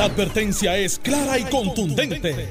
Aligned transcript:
La 0.00 0.06
advertencia 0.06 0.78
es 0.78 0.98
clara 0.98 1.38
y 1.38 1.44
contundente. 1.44 2.48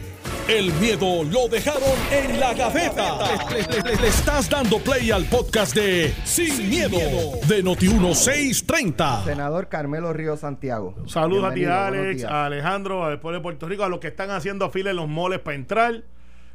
El 0.48 0.72
miedo 0.74 1.24
lo 1.24 1.48
dejaron 1.48 1.98
en 2.12 2.40
la 2.40 2.54
gaveta. 2.54 3.18
Le, 3.50 4.08
estás 4.08 4.48
dando 4.48 4.78
play 4.78 5.10
al 5.10 5.26
podcast 5.26 5.74
de 5.74 6.14
Sin, 6.26 6.70
miedo, 6.70 7.00
de 7.48 7.64
Noti1630. 7.64 9.24
Senador 9.24 9.68
Carmelo 9.68 10.14
Río 10.14 10.38
Santiago. 10.38 10.94
Saludos 11.08 11.46
a 11.46 11.54
ti, 11.56 11.66
Alex, 11.66 12.24
a 12.24 12.46
Alejandro, 12.46 13.04
al 13.04 13.20
pueblo 13.20 13.40
de 13.40 13.42
Puerto 13.42 13.68
Rico, 13.68 13.84
a 13.84 13.90
los 13.90 14.00
que 14.00 14.10
están 14.10 14.30
haciendo 14.30 14.70
fila 14.70 14.92
en 14.92 14.98
los 14.98 15.08
moles 15.08 15.40
para 15.40 15.56
entrar. 15.56 16.04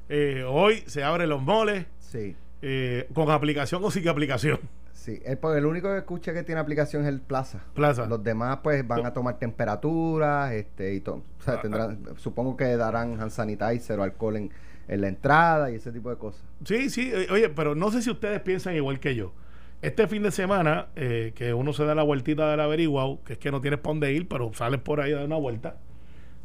Eh, 0.09 0.45
hoy 0.47 0.85
se 0.87 1.03
abren 1.03 1.29
los 1.29 1.43
moles. 1.43 1.87
Sí. 1.99 2.37
Eh, 2.63 3.09
con 3.13 3.33
aplicación 3.33 3.85
o 3.85 3.91
sin 3.91 4.07
aplicación. 4.09 4.61
Sí, 5.05 5.21
el, 5.27 5.37
pues, 5.37 5.59
el 5.59 5.67
único 5.67 5.89
que 5.91 5.99
escucha 5.99 6.33
que 6.33 6.45
tiene 6.45 6.63
aplicación 6.63 7.03
es 7.03 7.09
el 7.09 7.21
Plaza. 7.21 7.61
Plaza. 7.75 8.07
Los 8.07 8.25
demás 8.25 8.61
pues 8.63 8.89
van 8.89 9.05
a 9.05 9.13
tomar 9.13 9.39
temperaturas 9.39 10.51
este, 10.53 10.95
y 10.95 11.01
todo. 11.01 11.17
O 11.41 11.43
sea, 11.43 11.61
tendrán, 11.61 11.99
supongo 12.17 12.57
que 12.57 12.75
darán 12.79 13.21
hand 13.21 13.31
sanitizer 13.31 13.99
o 13.99 14.03
alcohol 14.03 14.37
en, 14.37 14.51
en 14.89 15.01
la 15.03 15.09
entrada 15.09 15.71
y 15.71 15.75
ese 15.75 15.93
tipo 15.93 16.09
de 16.09 16.17
cosas. 16.17 16.43
Sí, 16.65 16.89
sí. 16.89 17.11
eh, 17.13 17.27
Oye, 17.31 17.51
pero 17.51 17.75
no 17.75 17.91
sé 17.91 18.01
si 18.01 18.11
ustedes 18.11 18.41
piensan 18.41 18.77
igual 18.77 18.99
que 18.99 19.15
yo. 19.15 19.35
Este 19.83 20.09
fin 20.09 20.23
de 20.23 20.31
semana, 20.31 20.87
eh, 20.97 21.33
que 21.35 21.53
uno 21.53 21.75
se 21.75 21.85
da 21.85 21.95
la 21.95 22.03
vueltita 22.03 22.51
del 22.51 22.61
averiguado, 22.61 23.23
que 23.25 23.35
es 23.35 23.39
que 23.39 23.51
no 23.51 23.61
tienes 23.61 23.81
para 23.81 23.91
dónde 23.91 24.11
ir, 24.15 24.27
pero 24.27 24.55
sales 24.55 24.81
por 24.81 25.03
ahí 25.03 25.13
a 25.13 25.17
dar 25.17 25.27
una 25.27 25.37
vuelta. 25.37 25.77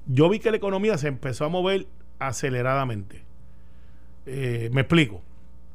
Yo 0.06 0.28
vi 0.28 0.40
que 0.40 0.52
la 0.52 0.58
economía 0.58 0.98
se 0.98 1.08
empezó 1.08 1.46
a 1.46 1.48
mover 1.48 1.88
aceleradamente. 2.20 3.24
Eh, 4.26 4.70
me 4.74 4.82
explico. 4.82 5.22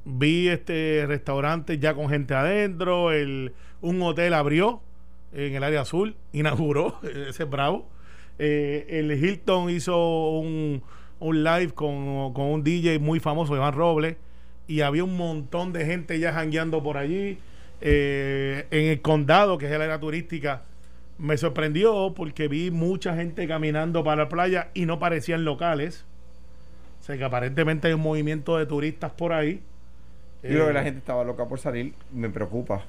Vi 0.05 0.49
este 0.49 1.05
restaurante 1.07 1.79
ya 1.79 1.95
con 1.95 2.09
gente 2.09 2.35
adentro, 2.35 3.13
el, 3.13 3.53
un 3.81 4.03
hotel 4.03 4.35
abrió 4.35 4.83
en 5.33 5.55
el 5.55 5.65
área 5.65 5.83
azul, 5.83 6.17
inauguró, 6.33 7.01
ese 7.29 7.45
es 7.45 7.51
bravo. 7.51 7.89
Eh, 8.39 8.87
el 8.89 9.13
Hilton 9.13 9.71
hizo 9.71 10.31
un, 10.39 10.83
un 11.21 11.45
live 11.45 11.73
con, 11.73 12.33
con 12.33 12.47
un 12.47 12.65
DJ 12.65 12.99
muy 12.99 13.21
famoso, 13.21 13.55
Iván 13.55 13.75
Robles, 13.75 14.17
y 14.67 14.81
había 14.81 15.05
un 15.05 15.17
montón 15.17 15.73
de 15.73 15.85
gente 15.87 16.19
ya 16.19 16.33
jangueando 16.33 16.83
por 16.83 16.97
allí. 16.97 17.39
Eh, 17.81 18.67
en 18.71 18.87
el 18.87 19.03
condado, 19.03 19.59
que 19.59 19.67
es 19.67 19.73
el 19.73 19.83
área 19.83 20.01
turística, 20.01 20.63
me 21.19 21.37
sorprendió 21.37 22.15
porque 22.17 22.49
vi 22.49 22.71
mucha 22.71 23.15
gente 23.15 23.47
caminando 23.47 24.03
para 24.03 24.25
la 24.25 24.29
playa 24.29 24.71
y 24.75 24.87
no 24.87 24.99
parecían 24.99 25.45
locales. 25.45 26.05
O 27.01 27.05
sea 27.05 27.19
que 27.19 27.25
aparentemente 27.25 27.89
hay 27.89 27.95
un 27.95 28.01
movimiento 28.01 28.57
de 28.57 28.67
turistas 28.67 29.13
por 29.13 29.33
ahí. 29.33 29.61
Yo 30.45 30.51
creo 30.51 30.65
Eh, 30.65 30.67
que 30.69 30.73
la 30.75 30.83
gente 30.85 30.99
estaba 30.99 31.25
loca 31.25 31.47
por 31.47 31.59
salir. 31.59 31.95
Me 32.13 32.29
preocupa 32.31 32.85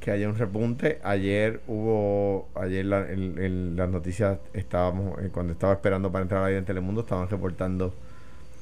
que 0.00 0.10
haya 0.12 0.28
un 0.28 0.36
repunte. 0.36 1.00
Ayer 1.02 1.60
hubo, 1.66 2.48
ayer 2.54 2.84
la- 2.84 3.06
las 3.08 3.88
noticias 3.90 4.38
estábamos, 4.52 5.18
eh, 5.22 5.30
cuando 5.32 5.52
estaba 5.54 5.72
esperando 5.72 6.12
para 6.12 6.22
entrar 6.22 6.44
ahí 6.44 6.54
en 6.54 6.64
Telemundo, 6.64 7.00
estaban 7.00 7.28
reportando 7.28 7.92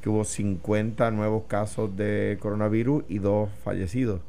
que 0.00 0.08
hubo 0.08 0.24
50 0.24 1.10
nuevos 1.10 1.44
casos 1.48 1.94
de 1.96 2.38
coronavirus 2.40 3.04
y 3.08 3.18
dos 3.18 3.50
fallecidos. 3.64 4.20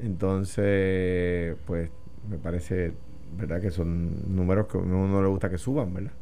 Entonces, 0.00 1.56
pues 1.66 1.90
me 2.28 2.38
parece, 2.38 2.92
¿verdad? 3.36 3.60
Que 3.60 3.70
son 3.70 4.34
números 4.36 4.66
que 4.68 4.78
a 4.78 4.80
uno 4.80 5.08
no 5.08 5.22
le 5.22 5.28
gusta 5.28 5.50
que 5.50 5.58
suban, 5.58 5.92
¿verdad? 5.94 6.12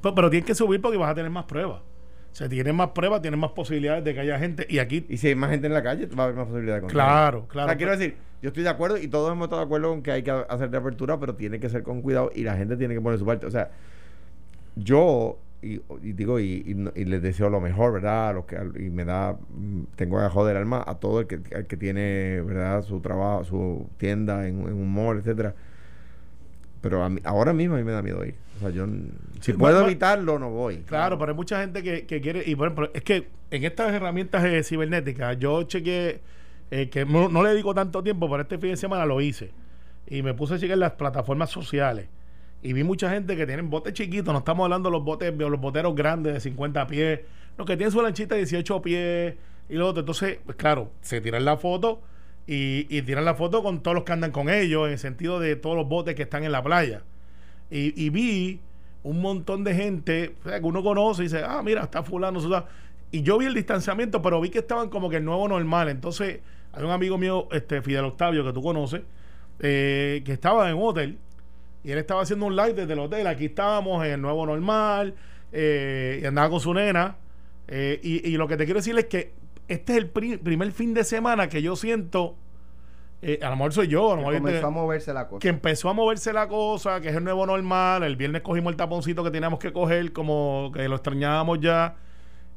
Pero, 0.00 0.14
pero 0.14 0.30
tienes 0.30 0.46
que 0.46 0.54
subir 0.54 0.80
porque 0.80 0.96
vas 0.96 1.10
a 1.10 1.14
tener 1.14 1.30
más 1.30 1.44
pruebas. 1.44 1.82
O 2.38 2.40
sea, 2.40 2.48
tienes 2.48 2.72
más 2.72 2.90
pruebas, 2.90 3.20
tienes 3.20 3.40
más 3.40 3.50
posibilidades 3.50 4.04
de 4.04 4.14
que 4.14 4.20
haya 4.20 4.38
gente. 4.38 4.64
Y 4.70 4.78
aquí, 4.78 5.04
Y 5.08 5.16
si 5.16 5.26
hay 5.26 5.34
más 5.34 5.50
gente 5.50 5.66
en 5.66 5.74
la 5.74 5.82
calle, 5.82 6.06
va 6.06 6.22
a 6.22 6.26
haber 6.26 6.36
más 6.36 6.46
posibilidad 6.46 6.76
de 6.76 6.82
contagio. 6.82 6.96
claro, 7.04 7.38
O 7.40 7.48
claro. 7.48 7.68
sea, 7.68 7.76
quiero 7.76 7.90
decir, 7.96 8.14
yo 8.40 8.48
estoy 8.50 8.62
de 8.62 8.68
acuerdo 8.68 8.96
y 8.96 9.08
todos 9.08 9.32
hemos 9.32 9.46
estado 9.46 9.62
de 9.62 9.66
acuerdo 9.66 9.88
con 9.88 10.02
que 10.04 10.12
hay 10.12 10.22
que 10.22 10.30
hacer 10.30 10.70
de 10.70 10.76
apertura, 10.78 11.18
pero 11.18 11.34
tiene 11.34 11.58
que 11.58 11.68
ser 11.68 11.82
con 11.82 12.00
cuidado 12.00 12.30
y 12.32 12.44
la 12.44 12.56
gente 12.56 12.76
tiene 12.76 12.94
que 12.94 13.00
poner 13.00 13.18
su 13.18 13.26
parte. 13.26 13.44
O 13.44 13.50
sea, 13.50 13.72
yo, 14.76 15.40
y, 15.62 15.80
y 16.02 16.12
digo, 16.12 16.38
y, 16.38 16.62
y 16.94 17.00
y 17.00 17.04
les 17.06 17.22
deseo 17.22 17.50
lo 17.50 17.60
mejor, 17.60 17.92
¿verdad? 17.94 18.28
A 18.28 18.32
los 18.34 18.44
que, 18.44 18.56
y 18.78 18.88
me 18.90 19.04
da, 19.04 19.36
tengo 19.96 20.20
que 20.20 20.28
joder 20.28 20.56
alma 20.56 20.84
a 20.86 20.94
todo 21.00 21.18
el 21.22 21.26
que, 21.26 21.40
el 21.50 21.66
que 21.66 21.76
tiene, 21.76 22.40
¿verdad? 22.42 22.82
Su 22.82 23.00
trabajo, 23.00 23.42
su 23.42 23.88
tienda 23.96 24.46
en, 24.46 24.60
en 24.60 24.74
un 24.74 24.92
mall, 24.94 25.18
etcétera. 25.18 25.56
Pero 26.80 27.02
a 27.02 27.08
mí- 27.08 27.20
ahora 27.24 27.52
mismo 27.52 27.74
a 27.74 27.78
mí 27.78 27.84
me 27.84 27.92
da 27.92 28.02
miedo 28.02 28.24
ir. 28.24 28.34
O 28.56 28.60
sea, 28.60 28.70
yo, 28.70 28.86
si 28.86 28.92
Sí, 29.40 29.52
puedo 29.52 29.74
bueno, 29.74 29.86
evitarlo, 29.88 30.38
no 30.38 30.50
voy. 30.50 30.78
Claro, 30.78 31.18
pero 31.18 31.32
hay 31.32 31.36
mucha 31.36 31.60
gente 31.60 31.82
que, 31.82 32.06
que 32.06 32.20
quiere, 32.20 32.42
y 32.46 32.54
por 32.56 32.66
ejemplo, 32.68 32.90
es 32.94 33.02
que 33.02 33.28
en 33.50 33.64
estas 33.64 33.92
herramientas 33.92 34.44
eh, 34.44 34.62
cibernéticas, 34.62 35.38
yo 35.38 35.62
chequeé, 35.64 36.20
eh, 36.70 36.88
que 36.90 37.04
no, 37.04 37.28
no 37.28 37.42
le 37.42 37.50
dedico 37.50 37.74
tanto 37.74 38.02
tiempo, 38.02 38.28
pero 38.30 38.42
este 38.42 38.58
fin 38.58 38.70
de 38.70 38.76
semana 38.76 39.06
lo 39.06 39.20
hice. 39.20 39.50
Y 40.06 40.22
me 40.22 40.34
puse 40.34 40.54
a 40.54 40.58
chequear 40.58 40.78
las 40.78 40.92
plataformas 40.92 41.50
sociales. 41.50 42.08
Y 42.62 42.72
vi 42.72 42.82
mucha 42.82 43.10
gente 43.10 43.36
que 43.36 43.46
tienen 43.46 43.70
botes 43.70 43.92
chiquitos, 43.92 44.32
no 44.32 44.38
estamos 44.40 44.64
hablando 44.64 44.88
de 44.90 44.92
los 44.96 45.04
botes, 45.04 45.32
los 45.36 45.60
boteros 45.60 45.94
grandes 45.94 46.34
de 46.34 46.40
50 46.40 46.86
pies, 46.88 47.20
los 47.56 47.66
que 47.66 47.76
tienen 47.76 47.92
su 47.92 48.02
lanchita 48.02 48.34
de 48.34 48.40
18 48.42 48.82
pies 48.82 49.34
y 49.68 49.74
lo 49.74 49.88
otro. 49.88 50.00
Entonces, 50.00 50.38
pues 50.44 50.56
claro, 50.56 50.90
se 51.00 51.20
tiran 51.20 51.44
la 51.44 51.56
foto 51.56 52.00
y, 52.48 52.86
y 52.88 53.02
tiran 53.02 53.24
la 53.24 53.34
foto 53.34 53.62
con 53.62 53.82
todos 53.82 53.94
los 53.94 54.04
que 54.04 54.12
andan 54.12 54.32
con 54.32 54.48
ellos, 54.48 54.86
en 54.86 54.94
el 54.94 54.98
sentido 54.98 55.38
de 55.38 55.54
todos 55.54 55.76
los 55.76 55.86
botes 55.86 56.16
que 56.16 56.22
están 56.22 56.42
en 56.42 56.50
la 56.50 56.62
playa. 56.62 57.02
Y, 57.70 57.92
y 58.02 58.08
vi 58.08 58.60
un 59.02 59.20
montón 59.20 59.62
de 59.62 59.74
gente 59.74 60.34
que 60.42 60.60
uno 60.62 60.82
conoce 60.82 61.22
y 61.22 61.24
dice, 61.26 61.42
ah, 61.44 61.62
mira, 61.62 61.82
está 61.82 62.02
fulano, 62.02 62.40
sudano". 62.40 62.66
Y 63.10 63.22
yo 63.22 63.38
vi 63.38 63.46
el 63.46 63.54
distanciamiento, 63.54 64.20
pero 64.20 64.40
vi 64.40 64.48
que 64.48 64.58
estaban 64.58 64.88
como 64.88 65.08
que 65.08 65.16
el 65.16 65.24
nuevo 65.24 65.46
normal. 65.46 65.88
Entonces, 65.88 66.40
hay 66.72 66.84
un 66.84 66.90
amigo 66.90 67.18
mío, 67.18 67.48
este 67.52 67.82
Fidel 67.82 68.06
Octavio, 68.06 68.44
que 68.44 68.52
tú 68.52 68.62
conoces, 68.62 69.02
eh, 69.60 70.22
que 70.24 70.32
estaba 70.32 70.68
en 70.70 70.76
un 70.76 70.88
hotel 70.88 71.18
y 71.84 71.90
él 71.90 71.98
estaba 71.98 72.22
haciendo 72.22 72.46
un 72.46 72.56
live 72.56 72.74
desde 72.74 72.92
el 72.92 72.98
hotel. 72.98 73.26
Aquí 73.26 73.46
estábamos 73.46 74.04
en 74.04 74.12
el 74.12 74.20
nuevo 74.20 74.44
normal 74.46 75.14
eh, 75.52 76.20
y 76.22 76.26
andaba 76.26 76.50
con 76.50 76.60
su 76.60 76.74
nena. 76.74 77.16
eh, 77.68 78.00
y, 78.02 78.28
y 78.28 78.36
lo 78.36 78.48
que 78.48 78.56
te 78.56 78.64
quiero 78.64 78.80
decir 78.80 78.98
es 78.98 79.04
que 79.06 79.37
este 79.68 79.92
es 79.92 79.98
el 79.98 80.10
pri- 80.10 80.38
primer 80.38 80.72
fin 80.72 80.94
de 80.94 81.04
semana 81.04 81.48
que 81.48 81.62
yo 81.62 81.76
siento, 81.76 82.34
eh, 83.22 83.38
a 83.42 83.50
lo 83.50 83.56
mejor 83.56 83.72
soy 83.72 83.88
yo, 83.88 84.12
a 84.12 84.16
lo 84.16 84.28
Que 84.30 84.38
comenzó 84.38 84.66
a 84.66 84.70
moverse 84.70 85.12
la 85.12 85.28
cosa. 85.28 85.40
que 85.40 85.48
empezó 85.48 85.88
a 85.88 85.92
moverse 85.92 86.32
la 86.32 86.48
cosa, 86.48 87.00
que 87.00 87.08
es 87.10 87.16
el 87.16 87.24
nuevo 87.24 87.44
normal. 87.46 88.02
El 88.02 88.16
viernes 88.16 88.42
cogimos 88.42 88.70
el 88.72 88.76
taponcito 88.76 89.22
que 89.24 89.30
teníamos 89.30 89.58
que 89.58 89.72
coger, 89.72 90.12
como 90.12 90.70
que 90.74 90.88
lo 90.88 90.96
extrañábamos 90.96 91.60
ya. 91.60 91.96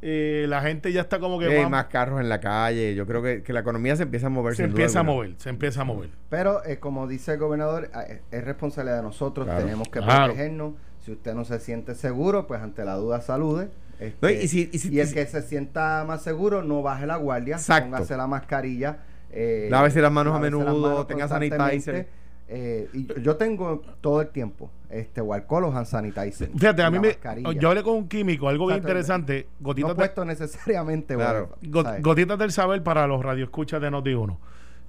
Eh, 0.04 0.46
la 0.50 0.62
gente 0.62 0.92
ya 0.92 1.02
está 1.02 1.20
como 1.20 1.38
que 1.38 1.46
hay 1.46 1.70
más- 1.70 1.86
carros 1.86 2.20
en 2.22 2.28
la 2.30 2.40
calle. 2.40 2.96
Yo 2.96 3.06
creo 3.06 3.22
que, 3.22 3.44
que 3.44 3.54
la 3.54 3.60
economía 3.60 3.96
se 3.96 4.04
empieza 4.04 4.28
a 4.28 4.30
mover. 4.32 4.56
se 4.56 4.64
empieza 4.64 5.02
a 5.02 5.04
mover, 5.04 5.36
se 5.38 5.50
empieza 5.50 5.82
a 5.82 5.84
mover. 5.84 6.10
Pero 6.30 6.64
eh, 6.66 6.80
como 6.80 7.08
dice 7.08 7.34
el 7.34 7.40
gobernador, 7.40 7.92
eh, 8.08 8.22
es 8.32 8.44
responsabilidad 8.44 8.98
de 8.98 9.04
nosotros, 9.04 9.46
Claro. 9.46 9.62
tenemos 9.64 9.90
que 9.90 10.00
Claro. 10.00 10.26
protegernos. 10.34 10.74
Si 11.02 11.12
usted 11.12 11.34
no 11.36 11.46
se 11.46 11.60
siente 11.60 11.94
seguro, 11.96 12.48
pues 12.48 12.62
ante 12.62 12.84
la 12.86 12.96
duda 12.96 13.22
salude. 13.22 13.70
Este, 14.02 14.18
No, 14.22 14.30
y 14.32 14.48
si- 14.48 14.70
y 14.74 14.80
si- 14.80 15.00
el 15.00 15.14
que 15.14 15.26
se 15.28 15.42
sienta 15.44 16.04
más 16.08 16.24
seguro, 16.24 16.64
no 16.64 16.82
baje 16.82 17.06
la 17.06 17.18
guardia, 17.18 17.56
Exacto. 17.58 17.86
póngase 17.92 18.18
la 18.18 18.26
mascarilla. 18.28 18.98
eh, 19.34 19.68
Lávese 19.72 20.02
las 20.02 20.12
manos 20.12 20.34
a 20.34 20.40
lávese 20.40 20.58
menudo, 20.58 20.82
manos 20.90 21.08
tenga 21.08 21.28
sanitizer. 21.28 22.08
eh, 22.50 22.90
y 22.94 23.08
yo, 23.22 23.38
tengo 23.38 23.82
todo 24.02 24.20
el 24.20 24.28
tiempo 24.28 24.70
este 24.90 25.22
o 25.22 25.34
alcohol 25.34 25.64
o 25.66 25.72
hand 25.72 25.86
sanitizer. 25.86 26.50
Fíjate, 26.50 26.82
a 26.84 26.92
mí 26.92 27.00
me. 27.00 27.16
Yo 27.58 27.70
hablé 27.70 27.82
con 27.84 27.96
un 27.96 28.08
químico, 28.10 28.50
algo 28.50 28.66
bien 28.66 28.80
interesante. 28.80 29.48
Gotitas, 29.62 29.88
no 29.90 29.94
de- 29.94 30.00
puesto 30.00 30.26
necesariamente, 30.26 31.16
Claro. 31.16 31.56
gotitas 32.02 32.38
del 32.40 32.52
saber 32.52 32.84
para 32.84 33.08
los 33.08 33.24
radioescuchas 33.24 33.80
de 33.82 33.90
Noti1. 33.90 34.38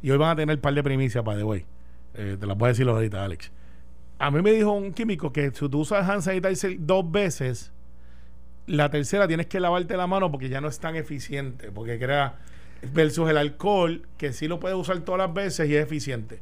Y 0.03 0.11
hoy 0.11 0.19
van 0.19 0.31
a 0.31 0.37
tener 0.37 0.56
un 0.56 0.61
par 0.62 0.75
de 0.75 0.83
primicias, 0.83 1.23
para 1.23 1.37
de 1.37 1.44
way. 1.44 1.65
Eh, 2.15 2.37
te 2.41 2.47
las 2.47 2.56
voy 2.59 2.67
a 2.67 2.69
decir 2.71 2.89
ahorita, 2.89 3.23
Alex. 3.23 3.53
A 4.19 4.31
mí 4.33 4.43
me 4.43 4.53
dijo 4.53 4.73
un 4.73 4.93
químico 4.93 5.33
que 5.33 5.50
si 5.53 5.69
tú 5.69 5.81
usas 5.81 6.09
hand 6.09 6.23
sanitizer 6.23 6.75
dos 6.81 7.09
veces, 7.09 7.71
la 8.77 8.91
tercera 8.91 9.28
tienes 9.28 9.47
que 9.47 9.60
lavarte 9.60 9.97
la 9.97 10.06
mano 10.06 10.31
porque 10.31 10.49
ya 10.49 10.60
no 10.60 10.69
es 10.69 10.78
tan 10.81 10.97
eficiente. 10.97 11.71
Porque 11.71 11.99
crea. 11.99 12.37
Versus 12.93 13.28
el 13.31 13.37
alcohol, 13.37 14.06
que 14.16 14.33
sí 14.33 14.49
lo 14.49 14.59
puedes 14.59 14.77
usar 14.77 14.99
todas 15.00 15.19
las 15.19 15.33
veces 15.34 15.69
y 15.69 15.77
es 15.77 15.84
eficiente. 15.84 16.41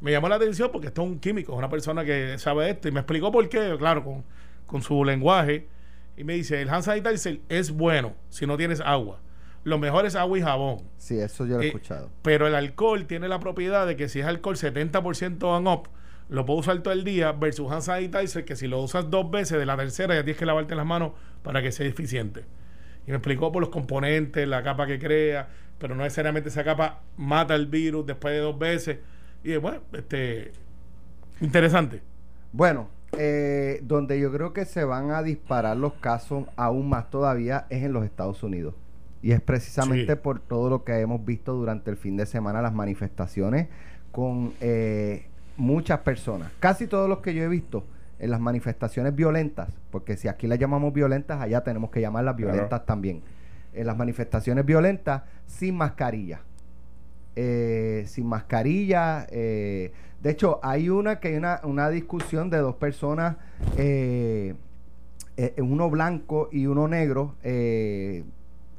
Me 0.00 0.10
llamó 0.10 0.28
la 0.28 0.34
atención 0.36 0.70
porque 0.72 0.88
esto 0.88 1.02
es 1.02 1.08
un 1.08 1.20
químico, 1.20 1.52
es 1.52 1.58
una 1.58 1.68
persona 1.70 2.04
que 2.04 2.38
sabe 2.38 2.70
esto 2.70 2.88
y 2.88 2.92
me 2.92 3.00
explicó 3.00 3.30
por 3.30 3.48
qué, 3.48 3.76
claro, 3.78 4.02
con, 4.02 4.24
con 4.66 4.82
su 4.82 5.04
lenguaje. 5.04 5.68
Y 6.16 6.24
me 6.24 6.32
dice: 6.34 6.60
el 6.62 6.70
hand 6.70 6.82
sanitizer 6.82 7.40
es 7.48 7.70
bueno 7.70 8.14
si 8.30 8.46
no 8.46 8.56
tienes 8.56 8.80
agua. 8.80 9.20
Lo 9.64 9.78
mejor 9.78 10.06
es 10.06 10.16
agua 10.16 10.38
y 10.38 10.42
jabón. 10.42 10.78
Sí, 10.96 11.18
eso 11.18 11.44
yo 11.46 11.56
lo 11.56 11.60
he 11.62 11.66
Eh, 11.66 11.68
escuchado. 11.68 12.10
Pero 12.22 12.46
el 12.46 12.54
alcohol 12.54 13.04
tiene 13.06 13.28
la 13.28 13.38
propiedad 13.38 13.86
de 13.86 13.96
que 13.96 14.08
si 14.08 14.20
es 14.20 14.26
alcohol 14.26 14.56
70% 14.56 15.56
and 15.56 15.68
up, 15.68 15.88
lo 16.28 16.44
puedo 16.44 16.60
usar 16.60 16.78
todo 16.80 16.92
el 16.92 17.04
día 17.04 17.32
versus 17.32 17.70
hand 17.70 17.82
sanitizer 17.82 18.44
que 18.44 18.56
si 18.56 18.66
lo 18.66 18.80
usas 18.80 19.10
dos 19.10 19.30
veces, 19.30 19.58
de 19.58 19.66
la 19.66 19.76
tercera 19.76 20.14
ya 20.14 20.24
tienes 20.24 20.38
que 20.38 20.46
lavarte 20.46 20.74
las 20.74 20.86
manos 20.86 21.12
para 21.42 21.62
que 21.62 21.70
sea 21.72 21.86
eficiente. 21.86 22.44
Y 23.06 23.10
me 23.10 23.16
explicó 23.18 23.52
por 23.52 23.60
los 23.60 23.70
componentes, 23.70 24.46
la 24.48 24.62
capa 24.62 24.86
que 24.86 24.98
crea, 24.98 25.48
pero 25.78 25.94
no 25.94 26.02
necesariamente 26.02 26.48
esa 26.48 26.64
capa 26.64 27.02
mata 27.16 27.54
el 27.54 27.66
virus 27.66 28.04
después 28.06 28.34
de 28.34 28.40
dos 28.40 28.58
veces. 28.58 28.98
Y 29.44 29.56
bueno, 29.56 29.80
este 29.92 30.50
interesante. 31.40 32.02
Bueno, 32.52 32.88
eh, 33.16 33.80
donde 33.84 34.18
yo 34.18 34.32
creo 34.32 34.52
que 34.52 34.64
se 34.64 34.84
van 34.84 35.10
a 35.10 35.22
disparar 35.22 35.76
los 35.76 35.92
casos 35.94 36.44
aún 36.56 36.88
más 36.88 37.10
todavía 37.10 37.66
es 37.70 37.82
en 37.84 37.92
los 37.92 38.04
Estados 38.04 38.42
Unidos. 38.42 38.74
Y 39.22 39.32
es 39.32 39.40
precisamente 39.40 40.14
Sí. 40.14 40.20
por 40.22 40.40
todo 40.40 40.68
lo 40.70 40.84
que 40.84 40.98
hemos 41.00 41.24
visto 41.24 41.52
durante 41.54 41.90
el 41.90 41.96
fin 41.96 42.16
de 42.16 42.26
semana, 42.26 42.60
las 42.62 42.72
manifestaciones 42.74 43.68
con 44.12 44.52
eh, 44.60 45.26
muchas 45.56 46.00
personas. 46.00 46.50
Casi 46.60 46.86
todos 46.86 47.08
los 47.08 47.18
que 47.18 47.34
yo 47.34 47.42
he 47.42 47.48
visto 47.48 47.84
en 48.18 48.30
las 48.30 48.40
manifestaciones 48.40 49.14
violentas, 49.14 49.68
porque 49.90 50.16
si 50.16 50.28
aquí 50.28 50.46
las 50.46 50.58
llamamos 50.58 50.92
violentas, 50.92 51.40
allá 51.40 51.62
tenemos 51.62 51.90
que 51.90 52.00
llamarlas 52.00 52.34
Claro. 52.36 52.52
violentas 52.52 52.86
también. 52.86 53.22
En 53.74 53.86
las 53.86 53.96
manifestaciones 53.96 54.64
violentas, 54.64 55.22
sin 55.46 55.76
mascarilla. 55.76 56.40
Eh, 57.34 58.04
sin 58.06 58.26
mascarilla. 58.26 59.26
eh, 59.30 59.92
de 60.22 60.30
hecho, 60.30 60.58
hay 60.62 60.88
una 60.88 61.20
que 61.20 61.28
hay 61.28 61.36
una, 61.36 61.60
una 61.62 61.90
discusión 61.90 62.48
de 62.48 62.56
dos 62.58 62.76
personas, 62.76 63.36
eh, 63.76 64.54
eh, 65.36 65.54
uno 65.58 65.90
blanco 65.90 66.48
y 66.50 66.66
uno 66.66 66.88
negro. 66.88 67.34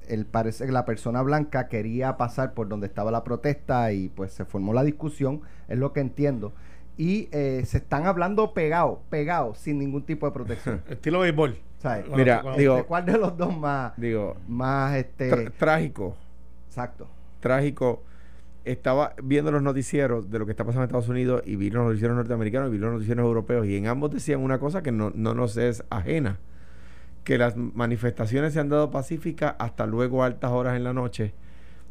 El, 0.09 0.25
parece 0.25 0.65
que 0.65 0.71
la 0.71 0.85
persona 0.85 1.21
blanca 1.21 1.67
quería 1.67 2.17
pasar 2.17 2.53
por 2.53 2.67
donde 2.67 2.87
estaba 2.87 3.11
la 3.11 3.23
protesta 3.23 3.91
y 3.91 4.09
pues 4.09 4.31
se 4.33 4.45
formó 4.45 4.73
la 4.73 4.83
discusión, 4.83 5.41
es 5.67 5.77
lo 5.77 5.93
que 5.93 5.99
entiendo. 6.01 6.53
Y 6.97 7.29
eh, 7.31 7.63
se 7.65 7.77
están 7.77 8.05
hablando 8.07 8.53
pegados, 8.53 8.99
pegados, 9.09 9.59
sin 9.59 9.77
ningún 9.79 10.03
tipo 10.03 10.25
de 10.25 10.31
protección. 10.31 10.81
Estilo 10.89 11.19
béisbol. 11.19 11.57
¿Sabes? 11.79 12.05
Bueno, 12.07 12.17
Mira, 12.17 12.41
bueno, 12.41 12.57
digo- 12.57 12.75
¿De 12.77 12.83
¿Cuál 12.85 13.05
de 13.05 13.17
los 13.19 13.37
dos 13.37 13.55
más, 13.55 13.93
Digo, 13.97 14.35
más 14.47 14.95
este, 14.95 15.51
trágico, 15.51 16.15
exacto? 16.67 17.07
trágico. 17.39 18.01
Estaba 18.65 19.13
viendo 19.23 19.51
los 19.51 19.61
noticieros 19.61 20.29
de 20.29 20.39
lo 20.39 20.45
que 20.45 20.51
está 20.51 20.65
pasando 20.65 20.81
en 20.83 20.87
Estados 20.87 21.07
Unidos 21.07 21.41
y 21.45 21.55
vi 21.55 21.69
los 21.69 21.85
noticieros 21.85 22.17
norteamericanos 22.17 22.69
y 22.69 22.71
vi 22.73 22.77
los 22.79 22.91
noticieros 22.91 23.23
europeos 23.23 23.65
y 23.65 23.77
en 23.77 23.87
ambos 23.87 24.11
decían 24.11 24.41
una 24.41 24.59
cosa 24.59 24.83
que 24.83 24.91
no, 24.91 25.11
no 25.15 25.33
nos 25.33 25.55
es 25.55 25.85
ajena, 25.89 26.39
que 27.27 27.37
las 27.37 27.57
manifestaciones 27.57 28.53
se 28.53 28.61
han 28.61 28.69
dado 28.69 28.89
pacíficas 28.89 29.55
hasta 29.59 29.85
luego 29.85 30.23
altas 30.23 30.49
horas 30.49 30.77
en 30.77 30.85
la 30.85 30.93
noche, 30.93 31.33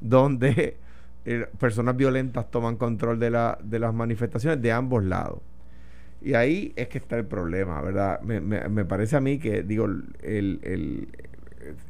donde 0.00 0.78
eh, 1.26 1.46
personas 1.58 1.94
violentas 1.94 2.50
toman 2.50 2.76
control 2.76 3.18
de, 3.18 3.28
la, 3.28 3.58
de 3.62 3.78
las 3.78 3.92
manifestaciones 3.92 4.62
de 4.62 4.72
ambos 4.72 5.04
lados. 5.04 5.40
Y 6.22 6.32
ahí 6.32 6.72
es 6.76 6.88
que 6.88 6.96
está 6.96 7.18
el 7.18 7.26
problema, 7.26 7.82
¿verdad? 7.82 8.18
Me, 8.22 8.40
me- 8.40 8.66
me 8.70 8.86
parece 8.86 9.16
a 9.16 9.20
mí 9.20 9.38
que, 9.38 9.62
digo, 9.62 9.84
el, 9.84 10.58
el- 10.62 11.08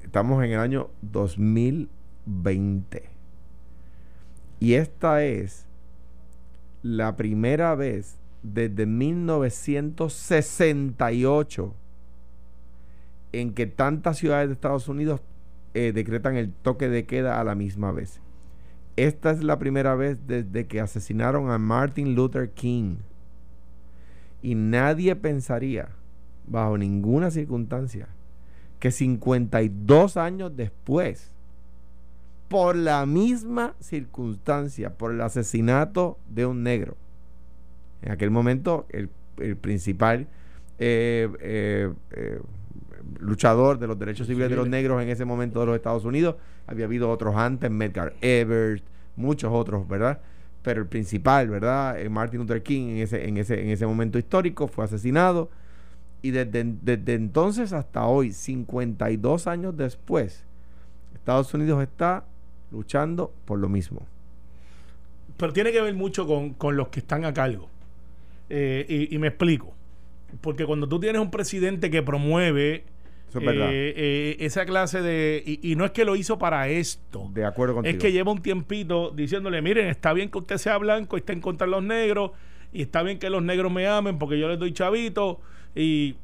estamos 0.03 0.43
en 0.45 0.51
el 0.51 0.59
año 0.59 0.91
2020. 1.03 3.05
Y 4.59 4.75
esta 4.75 5.23
es 5.25 5.67
la 6.83 7.15
primera 7.17 7.77
vez 7.77 8.17
desde 8.43 8.87
1968 8.87 11.75
en 13.41 13.53
que 13.53 13.67
tantas 13.67 14.19
ciudades 14.19 14.49
de 14.49 14.55
Estados 14.55 14.89
Unidos 14.89 15.21
eh, 15.75 15.93
decretan 15.93 16.37
el 16.37 16.53
toque 16.53 16.89
de 16.89 17.07
queda 17.07 17.41
a 17.41 17.45
la 17.45 17.55
misma 17.55 17.93
vez. 17.93 18.21
Esta 18.97 19.31
es 19.31 19.45
la 19.45 19.59
primera 19.59 19.95
vez 19.95 20.27
desde 20.27 20.67
que 20.67 20.81
asesinaron 20.81 21.51
a 21.51 21.59
Martin 21.59 22.15
Luther 22.15 22.51
King. 22.51 22.97
Y 24.41 24.55
nadie 24.55 25.17
pensaría, 25.17 25.89
bajo 26.47 26.79
ninguna 26.79 27.31
circunstancia, 27.31 28.09
que 28.79 28.91
52 28.91 30.17
años 30.17 30.57
después, 30.57 31.31
por 32.49 32.77
la 32.77 33.05
misma 33.05 33.75
circunstancia, 33.81 34.95
por 34.95 35.13
el 35.13 35.21
asesinato 35.21 36.19
de 36.29 36.47
un 36.47 36.63
negro, 36.63 36.97
en 38.03 38.13
aquel 38.13 38.31
momento 38.31 38.87
el, 38.91 39.09
principal 39.57 40.29
eh, 40.79 41.29
eh, 41.41 41.93
eh, 42.13 42.41
luchador 43.19 43.79
de 43.79 43.87
los 43.87 43.99
derechos 43.99 44.27
civiles 44.27 44.51
de 44.51 44.57
los 44.57 44.69
negros 44.69 45.03
en 45.03 45.09
ese 45.09 45.25
momento 45.25 45.61
de 45.61 45.67
los 45.67 45.77
Estados 45.77 46.05
Unidos, 46.05 46.37
había 46.67 46.87
habido 46.87 47.11
otros 47.11 47.37
antes, 47.37 47.71
Medgar 47.71 48.15
Evers, 48.21 48.83
muchos 49.17 49.53
otros, 49.53 49.87
¿verdad? 49.89 50.21
Pero 50.63 50.83
el 50.83 50.89
principal, 50.89 51.49
¿verdad? 51.49 52.01
Eh, 52.01 52.09
Martin 52.09 52.41
Luther 52.41 52.63
King 52.63 52.89
en 52.89 52.97
ese, 52.99 53.29
en 53.29 53.37
ese, 53.37 53.63
en 53.63 53.71
ese 53.71 53.87
momento 53.87 54.19
histórico 54.19 54.69
fue 54.69 54.85
asesinado. 54.85 55.51
Y 56.23 56.33
desde, 56.33 56.65
desde 56.83 57.15
entonces 57.15 57.73
hasta 57.73 58.05
hoy, 58.07 58.33
52 58.33 59.47
años 59.47 59.77
después, 59.77 60.45
Estados 61.15 61.53
Unidos 61.55 61.83
está 61.83 62.25
luchando 62.73 63.33
por 63.45 63.59
lo 63.59 63.69
mismo. 63.69 64.07
Pero 65.37 65.53
tiene 65.53 65.71
que 65.71 65.81
ver 65.81 65.95
mucho 65.95 66.27
con, 66.27 66.55
con 66.55 66.77
los 66.77 66.89
que 66.89 67.01
están 67.01 67.25
a 67.25 67.33
cargo. 67.33 67.69
Eh, 68.49 68.87
y, 68.89 69.15
y 69.15 69.19
me 69.19 69.29
explico. 69.29 69.73
Porque 70.41 70.67
cuando 70.67 70.89
tú 70.89 70.99
tienes 70.99 71.21
un 71.21 71.31
presidente 71.31 71.91
que 71.91 72.03
promueve 72.03 72.85
Eso 73.37 73.51
es 73.51 73.57
verdad. 73.57 73.73
eh, 73.73 73.95
eh, 73.97 74.37
esa 74.41 74.65
clase 74.67 75.03
de... 75.03 75.43
Y, 75.45 75.73
y 75.73 75.77
no 75.77 75.85
es 75.85 75.91
que 75.91 76.05
lo 76.05 76.17
hizo 76.17 76.39
para 76.39 76.69
esto. 76.69 77.31
De 77.33 77.45
acuerdo 77.45 77.75
contigo. 77.75 77.97
Es 77.97 78.03
que 78.03 78.13
lleva 78.13 78.33
un 78.33 78.43
tiempito 78.43 79.11
diciéndole, 79.11 79.63
miren, 79.63 79.89
está 79.89 80.13
bien 80.13 80.31
que 80.31 80.39
usted 80.39 80.57
sea 80.59 80.79
blanco 80.79 81.17
y 81.17 81.21
esté 81.21 81.33
en 81.33 81.41
contra 81.41 81.67
de 81.67 81.71
los 81.71 81.83
negros, 81.83 82.33
y 82.73 82.83
está 82.83 83.03
bien 83.03 83.19
que 83.19 83.31
los 83.31 83.43
negros 83.43 83.73
me 83.73 83.87
amen 83.87 84.19
porque 84.19 84.39
yo 84.39 84.49
les 84.49 84.59
doy 84.59 84.73
chavito, 84.73 85.41
y 85.75 86.17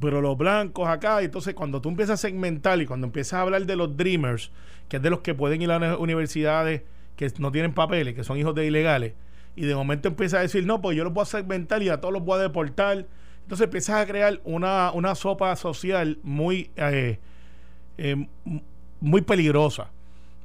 pero 0.00 0.20
los 0.22 0.38
blancos 0.38 0.88
acá, 0.88 1.20
y 1.20 1.26
entonces 1.26 1.54
cuando 1.54 1.80
tú 1.82 1.90
empiezas 1.90 2.18
a 2.18 2.28
segmentar 2.28 2.80
y 2.80 2.86
cuando 2.86 3.06
empiezas 3.06 3.34
a 3.34 3.42
hablar 3.42 3.66
de 3.66 3.76
los 3.76 3.94
dreamers, 3.96 4.50
que 4.88 4.96
es 4.96 5.02
de 5.02 5.10
los 5.10 5.20
que 5.20 5.34
pueden 5.34 5.60
ir 5.60 5.70
a 5.70 5.78
las 5.78 5.98
universidades 5.98 6.82
que 7.16 7.30
no 7.38 7.52
tienen 7.52 7.74
papeles, 7.74 8.14
que 8.14 8.24
son 8.24 8.38
hijos 8.38 8.54
de 8.54 8.66
ilegales, 8.66 9.12
y 9.54 9.66
de 9.66 9.74
momento 9.74 10.08
empiezas 10.08 10.38
a 10.38 10.42
decir, 10.42 10.64
no, 10.64 10.80
pues 10.80 10.96
yo 10.96 11.04
los 11.04 11.12
voy 11.12 11.22
a 11.22 11.26
segmentar 11.26 11.82
y 11.82 11.90
a 11.90 12.00
todos 12.00 12.14
los 12.14 12.24
voy 12.24 12.38
a 12.38 12.42
deportar, 12.42 13.06
entonces 13.42 13.64
empiezas 13.64 13.96
a 13.96 14.06
crear 14.06 14.40
una, 14.44 14.92
una 14.92 15.14
sopa 15.14 15.54
social 15.56 16.18
muy, 16.22 16.70
eh, 16.76 17.18
eh, 17.98 18.26
muy 19.00 19.20
peligrosa. 19.22 19.90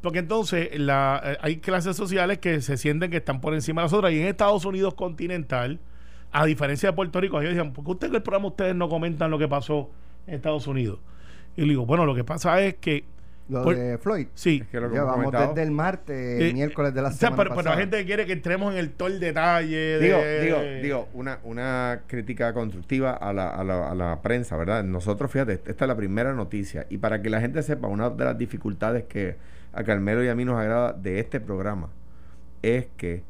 Porque 0.01 0.19
entonces 0.19 0.69
la, 0.79 1.21
eh, 1.23 1.37
hay 1.41 1.57
clases 1.57 1.95
sociales 1.95 2.37
que 2.39 2.61
se 2.61 2.77
sienten 2.77 3.11
que 3.11 3.17
están 3.17 3.41
por 3.41 3.53
encima 3.53 3.81
de 3.81 3.85
las 3.85 3.93
otras. 3.93 4.13
Y 4.13 4.19
en 4.19 4.27
Estados 4.27 4.65
Unidos 4.65 4.93
continental, 4.93 5.79
a 6.31 6.45
diferencia 6.45 6.89
de 6.89 6.95
Puerto 6.95 7.19
Rico, 7.21 7.39
ellos 7.39 7.55
decían, 7.55 7.73
¿por 7.73 7.85
qué 7.85 7.91
usted 7.91 8.07
en 8.07 8.15
el 8.15 8.23
programa 8.23 8.47
ustedes 8.47 8.75
no 8.75 8.89
comentan 8.89 9.31
lo 9.31 9.39
que 9.39 9.47
pasó 9.47 9.89
en 10.27 10.35
Estados 10.35 10.67
Unidos? 10.67 10.99
Y 11.55 11.61
le 11.61 11.69
digo, 11.69 11.85
bueno, 11.85 12.05
lo 12.05 12.15
que 12.15 12.23
pasa 12.23 12.61
es 12.61 12.75
que... 12.75 13.05
Lo 13.49 13.63
por- 13.63 13.75
de 13.75 13.97
Floyd. 13.97 14.27
Sí. 14.33 14.59
Es 14.63 14.67
que 14.69 14.79
lo 14.79 14.89
que 14.89 14.95
Llevamos 14.95 15.31
desde 15.31 15.63
el 15.63 15.71
martes, 15.71 16.41
Eh, 16.41 16.53
miércoles 16.53 16.93
de 16.93 17.01
la 17.01 17.07
o 17.07 17.11
sea, 17.11 17.29
semana 17.29 17.43
pero, 17.43 17.55
pero 17.55 17.69
la 17.69 17.77
gente 17.77 18.05
quiere 18.05 18.25
que 18.25 18.33
entremos 18.33 18.73
en 18.73 18.79
el 18.79 18.91
todo 18.91 19.07
el 19.07 19.19
detalle. 19.21 19.99
Digo, 19.99 20.17
de- 20.17 20.41
digo, 20.41 20.57
digo, 20.83 21.09
una, 21.13 21.39
una 21.43 22.01
crítica 22.07 22.53
constructiva 22.53 23.11
a 23.13 23.31
la, 23.31 23.49
a, 23.49 23.63
la, 23.63 23.89
a 23.91 23.95
la 23.95 24.21
prensa, 24.21 24.57
¿verdad? 24.57 24.83
Nosotros, 24.83 25.31
fíjate, 25.31 25.53
esta 25.65 25.85
es 25.85 25.87
la 25.87 25.95
primera 25.95 26.33
noticia. 26.33 26.85
Y 26.89 26.97
para 26.97 27.21
que 27.21 27.29
la 27.29 27.39
gente 27.39 27.63
sepa, 27.63 27.87
una 27.87 28.09
de 28.09 28.25
las 28.25 28.37
dificultades 28.37 29.05
que 29.05 29.35
a 29.73 29.83
Carmelo 29.83 30.23
y 30.23 30.27
a 30.27 30.35
mí 30.35 30.43
nos 30.43 30.59
agrada 30.59 30.91
de 30.93 31.19
este 31.19 31.39
programa 31.39 31.89
es 32.61 32.87
que 32.97 33.23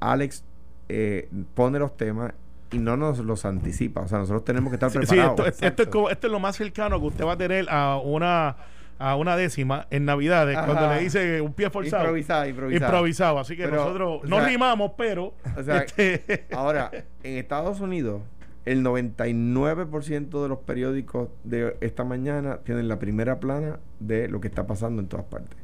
Alex 0.00 0.44
eh, 0.88 1.28
pone 1.54 1.78
los 1.78 1.96
temas 1.96 2.32
y 2.72 2.78
no 2.78 2.96
nos 2.96 3.18
los 3.20 3.44
anticipa. 3.44 4.00
O 4.00 4.08
sea, 4.08 4.18
nosotros 4.18 4.44
tenemos 4.44 4.70
que 4.70 4.76
estar 4.76 4.90
Sí, 4.90 4.98
sí, 5.02 5.06
preparados. 5.14 5.62
esto 5.62 5.82
es 5.82 5.88
como- 5.88 6.10
esto 6.10 6.26
es 6.26 6.32
lo 6.32 6.40
más 6.40 6.56
cercano 6.56 6.98
que 7.00 7.06
usted 7.06 7.24
va 7.24 7.32
a 7.32 7.36
tener 7.36 7.66
a 7.68 7.96
una 7.98 8.56
a 9.00 9.16
una 9.16 9.34
décima 9.34 9.86
en 9.90 10.04
Navidades 10.04 10.56
Ajá. 10.56 10.66
cuando 10.66 10.94
le 10.94 11.00
dice 11.00 11.40
un 11.40 11.54
pie 11.54 11.70
forzado. 11.70 12.04
Improvisado, 12.04 12.46
improvisado. 12.46 12.86
Improvisado. 12.86 13.38
Así 13.38 13.56
que 13.56 13.64
Pero, 13.64 13.76
nosotros 13.76 14.20
no 14.28 14.36
sea, 14.36 14.46
rimamos, 14.46 14.92
pero. 14.96 15.34
o 15.56 15.62
sea, 15.62 15.78
este, 15.78 16.46
Ahora, 16.52 16.90
en 17.22 17.38
Estados 17.38 17.80
Unidos, 17.80 18.20
el 18.66 18.84
99% 18.84 20.42
de 20.42 20.48
los 20.48 20.58
periódicos 20.58 21.30
de 21.44 21.78
esta 21.80 22.04
mañana 22.04 22.58
tienen 22.58 22.88
la 22.88 22.98
primera 22.98 23.40
plana 23.40 23.80
de 24.00 24.28
lo 24.28 24.42
que 24.42 24.48
está 24.48 24.66
pasando 24.66 25.00
en 25.00 25.08
todas 25.08 25.24
partes. 25.24 25.56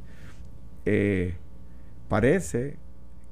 Eh, 0.85 1.35
parece 2.09 2.77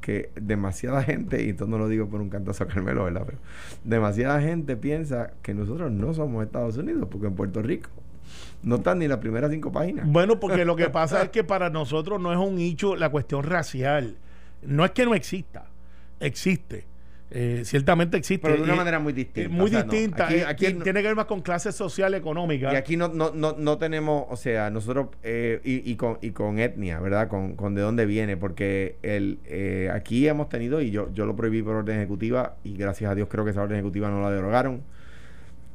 que 0.01 0.29
demasiada 0.39 1.01
gente, 1.01 1.43
y 1.43 1.49
esto 1.49 1.65
no 1.65 1.79
lo 1.79 1.87
digo 1.87 2.07
por 2.07 2.21
un 2.21 2.29
cantazo 2.29 2.63
a 2.63 2.67
Carmelo, 2.67 3.05
¿verdad? 3.05 3.23
Pero 3.25 3.39
demasiada 3.83 4.39
gente 4.39 4.77
piensa 4.77 5.31
que 5.41 5.55
nosotros 5.55 5.91
no 5.91 6.13
somos 6.13 6.45
Estados 6.45 6.77
Unidos, 6.77 7.07
porque 7.09 7.25
en 7.25 7.33
Puerto 7.33 7.63
Rico 7.63 7.89
no 8.63 8.75
están 8.77 8.99
ni 8.99 9.07
las 9.07 9.17
primeras 9.19 9.51
cinco 9.51 9.71
páginas. 9.71 10.07
bueno, 10.07 10.39
porque 10.39 10.65
lo 10.65 10.75
que 10.75 10.89
pasa 10.89 11.21
es 11.23 11.29
que 11.29 11.43
para 11.43 11.69
nosotros 11.69 12.19
no 12.21 12.31
es 12.31 12.37
un 12.39 12.59
hecho 12.59 12.95
la 12.95 13.09
cuestión 13.09 13.43
racial. 13.43 14.17
No 14.63 14.83
es 14.85 14.91
que 14.91 15.05
no 15.05 15.13
exista, 15.15 15.65
existe. 16.19 16.85
Eh, 17.31 17.63
ciertamente 17.65 18.17
existe. 18.17 18.47
Pero 18.47 18.57
de 18.57 18.63
una 18.63 18.73
Eh, 18.73 18.77
manera 18.77 18.99
muy 18.99 19.11
eh, 19.11 19.15
distinta. 19.15 19.49
muy 19.49 19.65
O 19.65 19.67
sea, 19.67 19.83
no, 19.83 19.91
distinta. 19.91 20.27
aquí- 20.47 20.65
Eh, 20.67 20.73
no- 20.75 20.83
tiene 20.83 21.01
que 21.01 21.07
ver 21.07 21.15
más 21.15 21.25
con 21.25 21.41
clase 21.41 21.71
social, 21.71 22.13
económica. 22.13 22.71
Y 22.71 22.75
aquí 22.75 22.97
no, 22.97 23.07
no, 23.09 23.31
no, 23.33 23.55
no 23.57 23.77
tenemos, 23.77 24.25
o 24.29 24.35
sea, 24.37 24.69
nosotros, 24.69 25.07
eh, 25.23 25.59
y, 25.63 25.91
y 25.91 25.95
con, 25.95 26.17
y 26.21 26.31
con 26.31 26.59
etnia, 26.59 26.99
¿verdad? 26.99 27.27
Con, 27.27 27.55
con 27.55 27.73
de 27.75 27.81
dónde 27.81 28.05
viene, 28.05 28.37
porque 28.37 28.97
el, 29.01 29.39
eh, 29.45 29.89
aquí 29.93 30.27
hemos 30.27 30.49
tenido, 30.49 30.81
y 30.81 30.91
yo, 30.91 31.11
yo 31.13 31.25
lo 31.25 31.35
prohibí 31.35 31.61
por 31.63 31.75
orden 31.75 31.97
ejecutiva, 31.97 32.55
y 32.63 32.77
gracias 32.77 33.11
a 33.11 33.15
Dios 33.15 33.27
creo 33.29 33.43
que 33.43 33.51
esa 33.51 33.63
orden 33.63 33.77
ejecutiva 33.77 34.09
no 34.09 34.21
la 34.21 34.29
derogaron, 34.31 34.81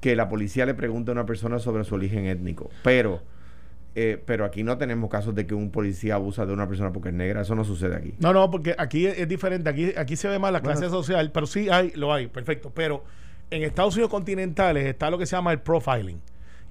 que 0.01 0.17
la 0.17 0.29
policía 0.29 0.67
le 0.67 0.75
pregunte 0.75 1.11
a 1.11 1.13
una 1.13 1.27
persona 1.27 1.59
sobre 1.59 1.85
su 1.85 1.95
origen 1.95 2.27
étnico. 2.27 2.71
Pero, 2.83 3.21
eh, 3.95 4.23
pero 4.25 4.45
aquí 4.45 4.63
no 4.63 4.79
tenemos 4.79 5.11
casos 5.11 5.35
de 5.35 5.47
que 5.47 5.55
un 5.55 5.71
policía 5.71 6.15
abusa 6.15 6.47
de 6.47 6.53
una 6.53 6.67
persona 6.69 6.93
porque 6.93 7.09
es 7.11 7.15
negra, 7.15 7.43
eso 7.43 7.55
no 7.55 7.65
sucede 7.65 7.97
aquí. 7.97 8.15
No, 8.19 8.33
no, 8.33 8.51
porque 8.51 8.75
aquí 8.79 9.07
es, 9.07 9.19
es 9.19 9.29
diferente. 9.29 9.69
Aquí, 9.69 9.93
aquí 9.97 10.17
se 10.17 10.29
ve 10.29 10.39
más 10.39 10.53
la 10.53 10.61
clase 10.63 10.83
Bueno. 10.83 10.97
social, 10.97 11.31
pero 11.33 11.47
sí 11.47 11.69
hay, 11.69 11.91
lo 11.97 12.13
hay, 12.13 12.29
perfecto. 12.29 12.71
Pero 12.75 13.05
en 13.51 13.63
Estados 13.63 13.95
Unidos 13.95 14.11
continentales 14.11 14.87
está 14.87 15.11
lo 15.11 15.19
que 15.19 15.27
se 15.27 15.37
llama 15.37 15.53
el 15.53 15.61
profiling. 15.61 16.21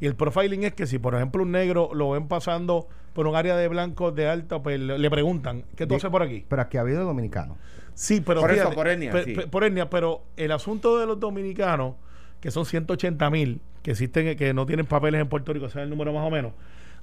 Y 0.02 0.06
el 0.06 0.16
profiling 0.16 0.64
es 0.64 0.74
que 0.74 0.88
si, 0.88 0.98
por 0.98 1.14
ejemplo, 1.14 1.44
un 1.44 1.52
negro 1.52 1.92
lo 1.94 2.12
ven 2.12 2.28
pasando 2.28 2.88
por 3.14 3.28
un 3.28 3.36
área 3.36 3.58
de 3.58 3.68
blancos 3.68 4.16
de 4.16 4.30
alta, 4.30 4.64
pues 4.64 4.80
le, 4.80 4.98
le 4.98 5.10
preguntan, 5.10 5.66
¿qué 5.76 5.86
tú 5.86 5.96
haces 5.96 6.10
por 6.10 6.24
aquí? 6.24 6.46
Pero 6.48 6.62
aquí 6.62 6.78
ha 6.78 6.82
habido 6.82 7.04
dominicanos. 7.04 7.58
Sí, 7.96 8.22
pero 8.26 8.40
Por 8.40 8.52
eso, 8.52 8.72
por 8.72 8.88
etnia, 8.88 9.12
sí. 9.26 9.36
por 9.52 9.66
etnia, 9.66 9.90
pero 9.90 10.22
el 10.38 10.54
asunto 10.54 10.98
de 11.00 11.06
los 11.06 11.20
dominicanos, 11.20 11.96
que 12.42 12.52
son 12.52 12.66
180 12.66 13.30
mil 13.30 13.62
que 13.84 13.92
existen, 13.92 14.36
que 14.38 14.54
no 14.54 14.66
tienen 14.66 14.86
papeles 14.86 15.22
en 15.22 15.28
Puerto 15.28 15.54
Rico, 15.54 15.68
ese 15.68 15.80
es 15.80 15.84
el 15.84 15.90
número 15.90 16.14
más 16.14 16.26
o 16.26 16.30
menos. 16.30 16.54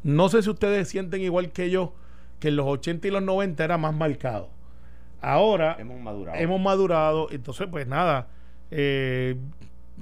No 0.03 0.29
sé 0.29 0.43
si 0.43 0.51
ustedes 0.51 0.89
sienten 0.89 1.23
igual 1.23 1.51
que 1.51 1.71
yo, 1.71 1.95
que 2.39 2.49
en 2.49 2.57
los 2.57 2.67
80 2.67 3.09
y 3.09 3.11
los 3.11 3.23
90 3.23 3.65
era 3.65 3.79
más 3.79 3.95
marcado. 3.95 4.51
Ahora 5.21 5.77
Hemos 5.79 6.01
madurado. 6.01 6.39
hemos 6.39 6.61
madurado, 6.61 7.29
entonces 7.31 7.67
pues 7.71 7.87
nada, 7.87 8.29
eh, 8.71 9.37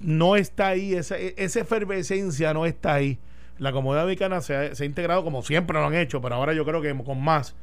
no 0.03 0.37
está 0.37 0.69
ahí, 0.69 0.95
esa, 0.95 1.17
esa 1.17 1.61
efervescencia 1.61 2.53
no 2.53 2.67
está 2.67 2.95
ahí. 2.95 3.19
La 3.59 3.71
comunidad 3.71 4.03
americana 4.03 4.41
se 4.41 4.57
ha, 4.57 4.75
se 4.75 4.83
ha 4.83 4.87
integrado 4.87 5.23
como 5.23 5.43
siempre 5.43 5.79
lo 5.79 5.87
han 5.87 5.95
hecho, 5.95 6.21
pero 6.21 6.35
ahora 6.35 6.53
yo 6.53 6.65
creo 6.65 6.83
que 6.83 6.95
con 7.05 7.23
más. 7.23 7.55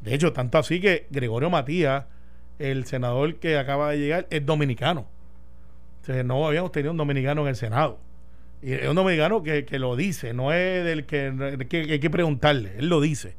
De 0.00 0.14
hecho, 0.14 0.32
tanto 0.32 0.56
así 0.58 0.80
que 0.80 1.06
Gregorio 1.10 1.50
Matías, 1.50 2.06
el 2.58 2.86
senador 2.86 3.36
que 3.36 3.58
acaba 3.58 3.90
de 3.90 3.98
llegar, 3.98 4.26
es 4.30 4.46
dominicano. 4.46 5.06
Sea, 6.06 6.22
no 6.22 6.46
habíamos 6.46 6.70
tenido 6.70 6.92
un 6.92 6.96
dominicano 6.96 7.42
en 7.42 7.48
el 7.48 7.56
Senado. 7.56 7.98
Y 8.62 8.72
es 8.72 8.88
un 8.88 8.94
dominicano 8.94 9.42
que, 9.42 9.64
que 9.64 9.78
lo 9.80 9.96
dice, 9.96 10.34
no 10.34 10.52
es 10.52 10.84
del 10.84 11.04
que, 11.04 11.66
que 11.68 11.78
hay 11.92 11.98
que 11.98 12.10
preguntarle, 12.10 12.74
él 12.78 12.88
lo 12.88 13.00
dice. 13.00 13.34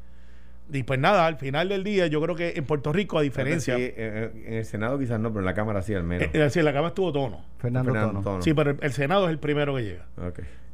Y 0.70 0.82
pues 0.82 1.00
nada, 1.00 1.26
al 1.26 1.36
final 1.36 1.70
del 1.70 1.82
día, 1.82 2.08
yo 2.08 2.20
creo 2.20 2.36
que 2.36 2.52
en 2.56 2.64
Puerto 2.66 2.92
Rico, 2.92 3.18
a 3.18 3.22
diferencia. 3.22 3.74
Sí, 3.76 3.82
eh, 3.96 4.30
en 4.44 4.52
el 4.52 4.64
Senado 4.66 4.98
quizás 4.98 5.18
no, 5.18 5.30
pero 5.30 5.40
en 5.40 5.46
la 5.46 5.54
Cámara 5.54 5.80
sí 5.80 5.94
al 5.94 6.04
menos. 6.04 6.26
Es 6.26 6.32
decir, 6.32 6.62
la 6.62 6.74
cama 6.74 6.88
estuvo 6.88 7.10
tono. 7.10 7.42
Fernando, 7.56 7.90
Fernando 7.90 8.12
Tono. 8.20 8.22
Tono. 8.22 8.42
Sí, 8.42 8.52
pero 8.52 8.72
el, 8.72 8.78
el 8.82 8.92
Senado 8.92 9.24
es 9.24 9.30
el 9.30 9.38
primero 9.38 9.74
que 9.74 9.84
llega. 9.84 10.04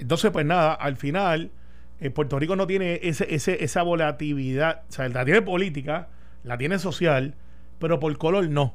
Entonces, 0.01 0.33
pues 0.33 0.45
nada, 0.45 0.75
al 0.75 0.97
final, 0.97 1.53
eh, 2.01 2.11
Puerto 2.11 2.37
Rico 2.41 2.57
no 2.57 2.67
tiene 2.67 2.99
ese, 3.05 3.33
ese, 3.33 3.63
esa 3.63 3.83
volatilidad. 3.83 4.83
O 4.89 4.93
sea, 4.93 5.09
la 5.09 5.25
tiene 5.25 5.43
política, 5.43 6.09
la 6.43 6.59
tiene 6.59 6.81
social, 6.81 7.37
pero 7.79 8.01
por 8.01 8.19
color 8.19 8.49
no. 8.49 8.75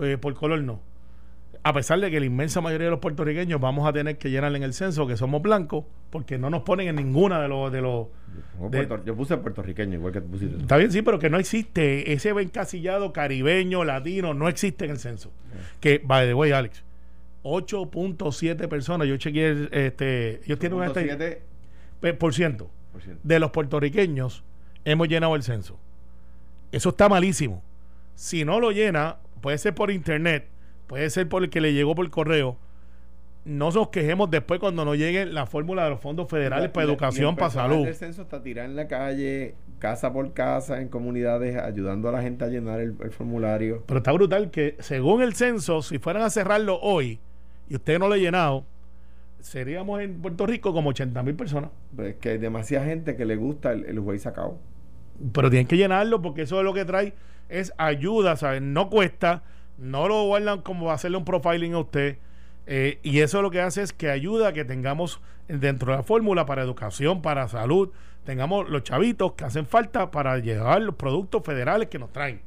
Eh, 0.00 0.16
por 0.18 0.32
color 0.32 0.62
no. 0.62 0.80
A 1.64 1.72
pesar 1.72 2.00
de 2.00 2.10
que 2.10 2.18
la 2.18 2.26
inmensa 2.26 2.60
mayoría 2.60 2.86
de 2.86 2.90
los 2.90 2.98
puertorriqueños 2.98 3.60
vamos 3.60 3.88
a 3.88 3.92
tener 3.92 4.18
que 4.18 4.30
llenar 4.30 4.54
en 4.56 4.64
el 4.64 4.74
censo 4.74 5.06
que 5.06 5.16
somos 5.16 5.40
blancos, 5.42 5.84
porque 6.10 6.36
no 6.36 6.50
nos 6.50 6.62
ponen 6.62 6.88
en 6.88 6.96
ninguna 6.96 7.40
de 7.40 7.48
los... 7.48 7.70
De 7.70 7.80
los 7.80 8.08
de- 8.70 8.84
puerto- 8.84 9.04
yo 9.04 9.14
puse 9.14 9.36
puertorriqueño, 9.36 9.94
igual 9.94 10.12
que 10.12 10.20
tú 10.20 10.28
pusiste. 10.28 10.56
Está 10.56 10.76
bien, 10.76 10.90
sí, 10.90 11.02
pero 11.02 11.20
que 11.20 11.30
no 11.30 11.38
existe 11.38 12.12
ese 12.12 12.30
encasillado 12.30 13.12
caribeño, 13.12 13.84
latino, 13.84 14.34
no 14.34 14.48
existe 14.48 14.86
en 14.86 14.90
el 14.90 14.98
censo. 14.98 15.30
Que, 15.78 16.00
by 16.04 16.26
the 16.26 16.34
way, 16.34 16.50
Alex, 16.50 16.82
8.7 17.44 18.68
personas, 18.68 19.06
yo 19.08 19.16
chequeé, 19.16 19.68
este, 19.70 20.40
ellos 20.44 20.58
tienen 20.58 20.78
7%. 20.80 21.38
pe- 22.00 22.14
por 22.14 22.34
ciento 22.34 22.70
de 23.22 23.38
los 23.38 23.50
puertorriqueños 23.52 24.42
hemos 24.84 25.08
llenado 25.08 25.36
el 25.36 25.42
censo. 25.42 25.78
Eso 26.72 26.88
está 26.90 27.08
malísimo. 27.08 27.62
Si 28.14 28.44
no 28.44 28.58
lo 28.60 28.70
llena, 28.72 29.16
puede 29.40 29.58
ser 29.58 29.74
por 29.74 29.90
internet, 29.90 30.46
puede 30.86 31.08
ser 31.10 31.28
por 31.28 31.42
el 31.44 31.50
que 31.50 31.60
le 31.60 31.72
llegó 31.72 31.94
por 31.94 32.08
correo. 32.10 32.56
No 33.44 33.70
nos 33.72 33.88
quejemos 33.88 34.30
después 34.30 34.60
cuando 34.60 34.84
nos 34.84 34.96
llegue 34.96 35.26
la 35.26 35.46
fórmula 35.46 35.82
de 35.84 35.90
los 35.90 36.00
fondos 36.00 36.28
federales 36.28 36.70
para 36.70 36.86
la- 36.86 36.92
educación, 36.92 37.30
el 37.30 37.36
para 37.36 37.50
salud. 37.50 37.84
del 37.86 37.94
censo 37.94 38.22
está 38.22 38.40
tirado 38.40 38.68
en 38.68 38.76
la 38.76 38.86
calle, 38.86 39.56
casa 39.80 40.12
por 40.12 40.32
casa, 40.32 40.80
en 40.80 40.86
comunidades, 40.88 41.56
ayudando 41.56 42.08
a 42.08 42.12
la 42.12 42.22
gente 42.22 42.44
a 42.44 42.48
llenar 42.48 42.80
el, 42.80 42.94
el 43.02 43.10
formulario. 43.10 43.82
Pero 43.86 43.98
está 43.98 44.12
brutal 44.12 44.50
que 44.52 44.76
según 44.78 45.22
el 45.22 45.34
censo, 45.34 45.82
si 45.82 45.98
fueran 45.98 46.22
a 46.22 46.30
cerrarlo 46.30 46.78
hoy 46.80 47.18
y 47.68 47.74
usted 47.74 47.98
no 47.98 48.06
lo 48.06 48.14
ha 48.14 48.18
llenado, 48.18 48.64
seríamos 49.40 50.00
en 50.00 50.20
Puerto 50.22 50.46
Rico 50.46 50.72
como 50.72 50.90
80 50.90 51.20
mil 51.24 51.34
personas. 51.34 51.70
Pues 51.96 52.10
es 52.10 52.16
que 52.20 52.28
hay 52.30 52.38
demasiada 52.38 52.86
gente 52.86 53.16
que 53.16 53.24
le 53.24 53.34
gusta 53.34 53.72
el, 53.72 53.86
el 53.86 53.98
juez 53.98 54.22
sacado. 54.22 54.56
Pero 55.32 55.50
tienen 55.50 55.66
que 55.66 55.76
llenarlo 55.76 56.22
porque 56.22 56.42
eso 56.42 56.58
es 56.58 56.64
lo 56.64 56.72
que 56.72 56.84
trae 56.84 57.12
es 57.48 57.72
ayuda, 57.76 58.36
¿sabes? 58.36 58.62
No 58.62 58.88
cuesta, 58.88 59.42
no 59.78 60.08
lo 60.08 60.24
guardan 60.26 60.60
como 60.62 60.90
hacerle 60.90 61.16
un 61.18 61.24
profiling 61.24 61.74
a 61.74 61.78
usted. 61.78 62.18
eh, 62.66 62.98
y 63.02 63.20
eso 63.20 63.42
lo 63.42 63.50
que 63.50 63.60
hace 63.60 63.82
es 63.82 63.92
que 63.92 64.10
ayuda 64.10 64.48
a 64.48 64.52
que 64.52 64.64
tengamos 64.64 65.20
dentro 65.48 65.90
de 65.92 65.98
la 65.98 66.02
fórmula 66.04 66.46
para 66.46 66.62
educación, 66.62 67.20
para 67.20 67.48
salud, 67.48 67.90
tengamos 68.24 68.68
los 68.70 68.84
chavitos 68.84 69.32
que 69.32 69.44
hacen 69.44 69.66
falta 69.66 70.10
para 70.12 70.38
llevar 70.38 70.80
los 70.82 70.94
productos 70.94 71.42
federales 71.44 71.88
que 71.88 71.98
nos 71.98 72.12
traen. 72.12 72.40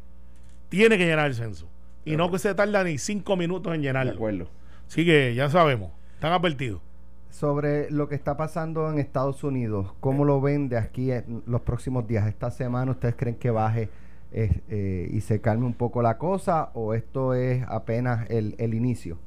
Tiene 0.69 0.97
que 0.97 1.05
llenar 1.05 1.27
el 1.27 1.35
censo. 1.35 1.67
Y 2.05 2.15
no 2.15 2.31
que 2.31 2.39
se 2.39 2.53
tarda 2.55 2.83
ni 2.83 2.97
cinco 2.97 3.35
minutos 3.35 3.73
en 3.73 3.81
De 3.81 3.87
llenarlo. 3.87 4.13
acuerdo. 4.13 4.47
Así 4.87 5.03
que 5.05 5.33
ya 5.35 5.49
sabemos, 5.49 5.91
están 6.13 6.31
advertidos. 6.31 6.81
Sobre 7.29 7.91
lo 7.91 8.07
que 8.07 8.15
está 8.15 8.37
pasando 8.37 8.89
en 8.89 8.97
Estados 8.99 9.43
Unidos, 9.43 9.91
¿cómo 9.99 10.23
lo 10.23 10.39
ven 10.39 10.69
de 10.69 10.77
aquí 10.77 11.11
en 11.11 11.43
los 11.45 11.61
próximos 11.61 12.07
días? 12.07 12.27
¿Esta 12.27 12.49
semana 12.51 12.91
ustedes 12.91 13.15
creen 13.17 13.35
que 13.35 13.49
baje 13.51 13.89
eh, 14.31 15.09
y 15.11 15.21
se 15.21 15.39
calme 15.41 15.65
un 15.65 15.73
poco 15.75 16.01
la 16.01 16.17
cosa 16.17 16.71
o 16.73 16.93
esto 16.93 17.33
es 17.33 17.63
apenas 17.67 18.29
el, 18.29 18.55
el 18.57 18.73
inicio? 18.73 19.17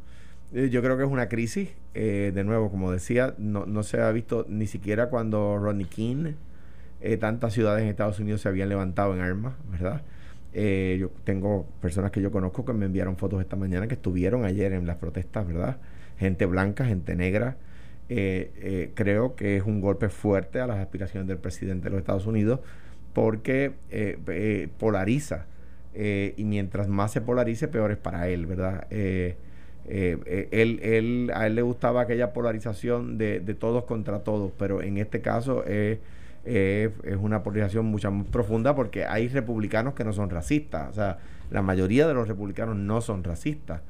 Eh, 0.52 0.68
Yo 0.70 0.82
creo 0.82 0.96
que 0.96 1.04
es 1.04 1.10
una 1.10 1.28
crisis. 1.28 1.70
eh, 1.94 2.32
de 2.34 2.44
nuevo, 2.44 2.70
como 2.70 2.92
decía, 2.92 3.34
no, 3.38 3.66
no 3.66 3.82
se 3.82 4.00
ha 4.00 4.10
visto 4.12 4.46
ni 4.48 4.66
siquiera 4.66 5.08
cuando 5.10 5.58
Rodney 5.58 5.86
King, 5.86 6.34
tantas 7.20 7.52
ciudades 7.54 7.82
en 7.82 7.88
Estados 7.88 8.18
Unidos 8.18 8.40
se 8.40 8.48
habían 8.48 8.68
levantado 8.68 9.14
en 9.14 9.20
armas, 9.20 9.54
¿verdad? 9.70 10.02
Yo 10.52 11.10
tengo 11.24 11.66
personas 11.80 12.10
que 12.10 12.20
yo 12.20 12.32
conozco 12.32 12.64
que 12.64 12.72
me 12.72 12.86
enviaron 12.86 13.16
fotos 13.16 13.40
esta 13.40 13.54
mañana 13.56 13.86
que 13.86 13.94
estuvieron 13.94 14.44
ayer 14.44 14.72
en 14.72 14.86
las 14.86 14.96
protestas, 14.96 15.46
¿verdad? 15.46 15.76
Gente 16.18 16.46
blanca, 16.46 16.84
gente 16.84 17.14
negra. 17.14 17.56
Creo 18.08 19.36
que 19.36 19.56
es 19.56 19.62
un 19.62 19.80
golpe 19.80 20.08
fuerte 20.08 20.60
a 20.60 20.66
las 20.66 20.78
aspiraciones 20.78 21.28
del 21.28 21.38
presidente 21.38 21.84
de 21.84 21.90
los 21.90 21.98
Estados 22.00 22.26
Unidos 22.26 22.60
porque 23.12 23.72
eh, 23.90 24.18
eh, 24.28 24.68
polariza. 24.78 25.46
eh, 25.94 26.34
y 26.36 26.44
mientras 26.44 26.88
más 26.88 27.12
se 27.12 27.20
polarice, 27.20 27.68
peor 27.68 27.90
es 27.90 27.96
para 27.98 28.28
él, 28.28 28.46
¿verdad? 28.46 28.86
Eh, 28.90 29.36
eh, 29.88 30.18
eh, 30.26 30.48
él, 30.52 30.80
él, 30.82 31.30
a 31.34 31.46
él 31.46 31.54
le 31.56 31.62
gustaba 31.62 32.02
aquella 32.02 32.32
polarización 32.32 33.18
de, 33.18 33.40
de 33.40 33.54
todos 33.54 33.84
contra 33.84 34.20
todos, 34.20 34.52
pero 34.58 34.82
en 34.82 34.98
este 34.98 35.20
caso 35.22 35.64
es 35.64 37.18
una 37.20 37.42
polarización 37.42 37.86
mucho 37.86 38.10
más 38.10 38.26
profunda 38.26 38.74
porque 38.74 39.04
hay 39.04 39.28
republicanos 39.28 39.94
que 39.94 40.04
no 40.04 40.12
son 40.12 40.30
racistas, 40.30 40.90
o 40.90 40.94
sea, 40.94 41.18
la 41.50 41.62
mayoría 41.62 42.06
de 42.06 42.14
los 42.14 42.28
republicanos 42.28 42.76
no 42.76 43.00
son 43.00 43.24
racistas. 43.24 43.80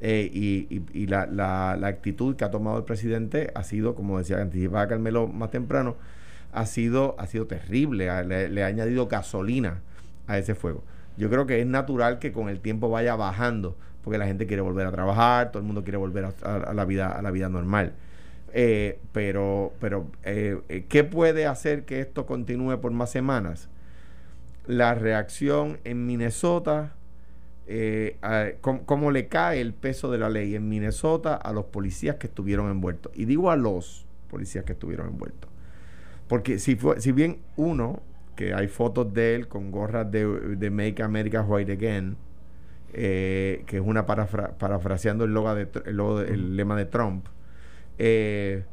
Y 0.00 0.66
y- 0.68 0.82
y 0.92 1.06
la, 1.06 1.26
la- 1.26 1.76
la 1.80 1.86
actitud 1.86 2.36
que 2.36 2.44
ha 2.44 2.50
tomado 2.50 2.78
el 2.78 2.84
presidente 2.84 3.50
ha 3.54 3.62
sido, 3.64 3.94
como 3.94 4.18
decía, 4.18 4.38
anticipaba 4.40 4.86
Carmelo 4.88 5.28
más 5.28 5.50
temprano, 5.50 5.96
ha 6.54 6.66
sido, 6.66 7.16
ha 7.18 7.26
sido 7.26 7.46
terrible, 7.46 8.08
le, 8.24 8.62
ha 8.62 8.66
añadido 8.66 9.08
gasolina 9.08 9.82
a 10.26 10.38
ese 10.38 10.54
fuego. 10.54 10.84
Yo 11.16 11.28
creo 11.28 11.46
que 11.46 11.60
es 11.60 11.66
natural 11.66 12.18
que 12.18 12.32
con 12.32 12.48
el 12.48 12.60
tiempo 12.60 12.88
vaya 12.88 13.16
bajando, 13.16 13.76
porque 14.02 14.18
la 14.18 14.26
gente 14.26 14.46
quiere 14.46 14.62
volver 14.62 14.86
a 14.86 14.92
trabajar, 14.92 15.50
todo 15.50 15.60
el 15.60 15.66
mundo 15.66 15.82
quiere 15.82 15.98
volver 15.98 16.32
a, 16.42 16.72
la 16.72 16.84
vida 16.84 17.10
a 17.10 17.22
la 17.22 17.30
vida 17.30 17.48
normal. 17.48 17.94
Eh, 18.52 19.00
pero, 19.12 19.72
pero 19.80 20.06
eh, 20.22 20.84
¿qué 20.88 21.02
puede 21.02 21.46
hacer 21.46 21.84
que 21.84 22.00
esto 22.00 22.24
continúe 22.24 22.80
por 22.80 22.92
más 22.92 23.10
semanas? 23.10 23.68
La 24.66 24.94
reacción 24.94 25.78
en 25.84 26.06
Minnesota, 26.06 26.92
eh, 27.66 28.16
cómo, 28.60 28.86
cómo 28.86 29.10
le 29.10 29.26
cae 29.26 29.60
el 29.60 29.74
peso 29.74 30.10
de 30.10 30.18
la 30.18 30.30
ley 30.30 30.54
en 30.54 30.68
Minnesota 30.68 31.34
a 31.34 31.52
los 31.52 31.64
policías 31.66 32.16
que 32.16 32.28
estuvieron 32.28 32.70
envueltos. 32.70 33.12
Y 33.16 33.24
digo 33.24 33.50
a 33.50 33.56
los 33.56 34.06
policías 34.30 34.64
que 34.64 34.72
estuvieron 34.72 35.08
envueltos. 35.08 35.53
Porque 36.28 36.58
si, 36.58 36.76
fue, 36.76 37.00
si 37.00 37.12
bien 37.12 37.38
uno, 37.56 38.00
que 38.36 38.54
hay 38.54 38.68
fotos 38.68 39.12
de 39.12 39.34
él 39.34 39.48
con 39.48 39.70
gorras 39.70 40.10
de, 40.10 40.26
de 40.56 40.70
Make 40.70 41.02
America 41.02 41.42
White 41.42 41.72
Again, 41.72 42.16
eh, 42.92 43.64
que 43.66 43.76
es 43.78 43.82
una 43.84 44.06
parafra- 44.06 44.52
parafraseando 44.56 45.24
el, 45.24 45.32
logo 45.34 45.54
de, 45.54 45.68
el, 45.86 45.96
logo 45.96 46.20
de- 46.20 46.32
el 46.32 46.56
lema 46.56 46.76
de 46.76 46.86
Trump, 46.86 47.26
eh, 47.98 48.64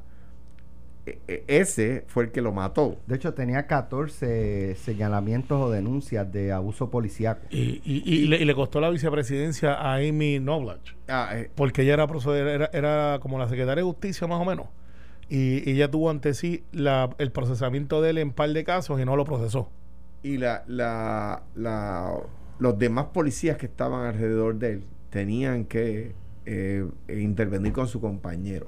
e- 1.06 1.18
e- 1.28 1.44
ese 1.48 2.04
fue 2.08 2.26
el 2.26 2.32
que 2.32 2.42
lo 2.42 2.52
mató. 2.52 2.98
De 3.08 3.16
hecho, 3.16 3.34
tenía 3.34 3.66
14 3.68 4.76
señalamientos 4.76 5.60
o 5.60 5.70
denuncias 5.72 6.32
de 6.32 6.52
abuso 6.52 6.90
policíaco. 6.92 7.42
Y, 7.50 7.82
y- 7.84 8.04
y 8.06 8.28
le, 8.28 8.38
y 8.38 8.46
le 8.46 8.54
costó 8.56 8.80
la 8.80 8.90
vicepresidencia 8.90 9.74
a 9.74 9.96
Amy 9.96 10.40
Noblach, 10.40 10.96
Ah, 11.08 11.32
eh, 11.34 11.50
porque 11.56 11.82
ella 11.82 11.94
era, 11.96 12.08
proceder- 12.08 12.48
era, 12.48 12.70
era 12.74 13.20
como 13.20 13.38
la 13.40 13.48
secretaria 13.48 13.84
de 13.84 13.90
justicia 13.90 14.28
más 14.28 14.40
o 14.40 14.46
menos. 14.46 14.68
Y 15.34 15.70
ella 15.70 15.90
tuvo 15.90 16.10
ante 16.10 16.34
sí 16.34 16.66
la- 16.74 17.10
el 17.18 17.32
procesamiento 17.32 18.02
de 18.02 18.10
él 18.10 18.18
en 18.18 18.32
par 18.34 18.50
de 18.50 18.66
casos 18.66 19.00
y 19.00 19.06
no 19.06 19.16
lo 19.16 19.24
procesó. 19.24 19.70
y 20.24 20.38
la, 20.38 20.64
la, 20.68 21.42
la- 21.56 22.14
los 22.60 22.78
demás 22.78 23.06
policías 23.14 23.56
que 23.58 23.66
estaban 23.66 24.06
alrededor 24.06 24.56
de 24.60 24.74
él 24.74 24.84
tenían 25.10 25.64
que 25.66 26.14
eh, 26.46 26.86
intervenir 27.10 27.72
con 27.74 27.88
su 27.88 28.00
compañero. 28.02 28.68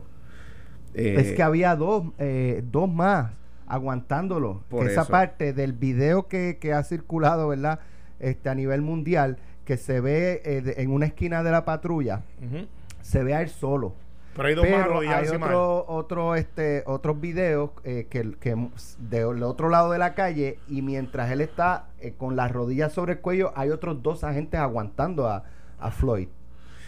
Eh, 0.96 1.15
es 1.20 1.34
que 1.34 1.43
había 1.43 1.75
dos, 1.75 2.05
eh, 2.17 2.63
dos 2.72 2.89
más 2.91 3.34
aguantándolo. 3.67 4.63
Por 4.70 4.88
esa 4.89 5.01
eso. 5.01 5.12
parte 5.12 5.53
del 5.53 5.74
video 5.74 6.27
que, 6.27 6.58
que 6.60 6.74
ha 6.74 6.84
circulado, 6.84 7.48
¿verdad? 7.50 7.79
Este, 8.20 8.50
a 8.50 8.55
nivel 8.55 8.82
mundial, 8.82 9.38
que 9.65 9.77
se 9.77 10.00
ve 10.01 10.41
eh, 10.46 10.62
de- 10.62 10.82
en 10.82 10.91
una 10.91 11.05
esquina 11.08 11.43
de 11.43 11.51
la 11.51 11.65
patrulla, 11.65 12.22
se 13.01 13.24
ve 13.24 13.34
a 13.36 13.41
él 13.41 13.50
solo. 13.50 13.96
Pero 14.35 14.47
hay 14.47 14.55
dos 14.55 14.63
más 14.65 14.73
Pero 14.73 14.83
arrodillados 14.83 15.31
hay 15.31 15.37
de 15.37 15.43
otro, 15.45 15.85
otro, 15.87 16.35
este, 16.35 16.83
otros 16.87 17.19
videos 17.21 17.69
eh, 17.83 18.07
que, 18.09 18.33
que 18.39 18.55
del 18.97 19.43
otro 19.43 19.69
lado 19.69 19.91
de 19.91 19.99
la 19.99 20.15
calle 20.15 20.57
y 20.67 20.81
mientras 20.81 21.29
él 21.31 21.41
está 21.41 21.87
eh, 21.99 22.13
con 22.17 22.35
las 22.35 22.51
rodillas 22.51 22.91
sobre 22.93 23.13
el 23.13 23.19
cuello, 23.19 23.51
hay 23.55 23.69
otros 23.69 24.01
dos 24.01 24.23
agentes 24.23 24.59
aguantando 24.59 25.27
a, 25.27 25.43
a 25.79 25.91
Floyd. 25.91 26.27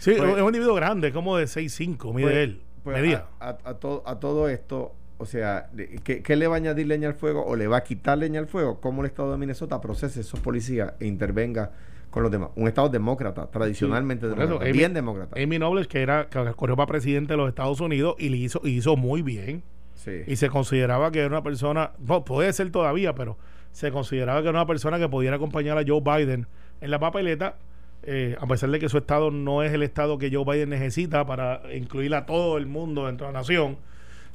Sí, 0.00 0.14
Pues- 0.16 0.28
es 0.36 0.40
un 0.42 0.46
individuo 0.48 0.74
grande, 0.74 1.12
como 1.12 1.36
de 1.36 1.44
6'5", 1.44 2.12
mide 2.12 2.24
pues, 2.26 2.36
él. 2.36 2.62
pues, 2.82 3.14
a, 3.14 3.26
a- 3.48 3.58
a 3.64 3.74
todo, 3.74 4.02
a 4.06 4.18
todo 4.20 4.48
esto, 4.48 4.92
o 5.18 5.24
sea, 5.24 5.68
de- 5.72 6.00
¿qué, 6.04 6.22
qué 6.22 6.36
le 6.36 6.46
va 6.48 6.54
a 6.54 6.58
añadir 6.58 6.86
leña 6.88 7.08
al 7.08 7.14
fuego 7.14 7.44
o 7.46 7.54
le 7.56 7.66
va 7.68 7.78
a 7.78 7.84
quitar 7.84 8.18
leña 8.18 8.40
al 8.40 8.46
fuego? 8.48 8.80
¿Cómo 8.80 9.02
el 9.02 9.06
Estado 9.06 9.32
de 9.32 9.38
Minnesota 9.38 9.80
procese 9.80 10.20
esos 10.20 10.40
policías 10.40 10.94
e 11.00 11.06
intervenga 11.06 11.70
con 12.16 12.22
los 12.22 12.32
demás? 12.32 12.48
Un 12.56 12.66
Estado 12.66 12.88
demócrata, 12.88 13.46
tradicionalmente 13.50 14.26
Sí, 14.26 14.30
por 14.30 14.38
eso, 14.38 14.46
demócrata, 14.48 14.70
Amy- 14.70 14.78
bien 14.78 14.94
demócrata. 14.94 15.38
Amy 15.38 15.58
Nobles, 15.58 15.86
que 15.86 16.00
era 16.00 16.28
que 16.30 16.42
corrió 16.56 16.74
para 16.74 16.86
presidente 16.86 17.34
de 17.34 17.36
los 17.36 17.46
Estados 17.50 17.78
Unidos 17.80 18.16
y 18.18 18.30
le 18.30 18.38
hizo, 18.38 18.62
y 18.64 18.70
hizo 18.70 18.96
muy 18.96 19.20
bien. 19.20 19.62
sí. 19.96 20.22
Y 20.26 20.36
se 20.36 20.48
consideraba 20.48 21.10
que 21.10 21.18
era 21.18 21.28
una 21.28 21.42
persona, 21.42 21.90
no, 21.98 22.24
puede 22.24 22.50
ser 22.54 22.70
todavía, 22.72 23.14
pero 23.14 23.36
se 23.72 23.90
consideraba 23.92 24.40
que 24.40 24.48
era 24.48 24.58
una 24.58 24.66
persona 24.66 24.98
que 24.98 25.10
pudiera 25.10 25.36
acompañar 25.36 25.76
a 25.76 25.82
Joe 25.86 26.00
Biden 26.00 26.46
en 26.80 26.90
la 26.90 26.98
papeleta, 26.98 27.56
eh, 28.02 28.34
a 28.40 28.46
pesar 28.46 28.70
de 28.70 28.78
que 28.78 28.88
su 28.88 28.96
estado 28.96 29.30
no 29.30 29.62
es 29.62 29.72
el 29.74 29.82
estado 29.82 30.16
que 30.16 30.30
Joe 30.34 30.44
Biden 30.46 30.70
necesita 30.70 31.26
para 31.26 31.60
incluir 31.74 32.14
a 32.14 32.24
todo 32.24 32.56
el 32.56 32.64
mundo 32.64 33.04
dentro 33.08 33.26
de 33.26 33.32
la 33.34 33.40
nación 33.40 33.76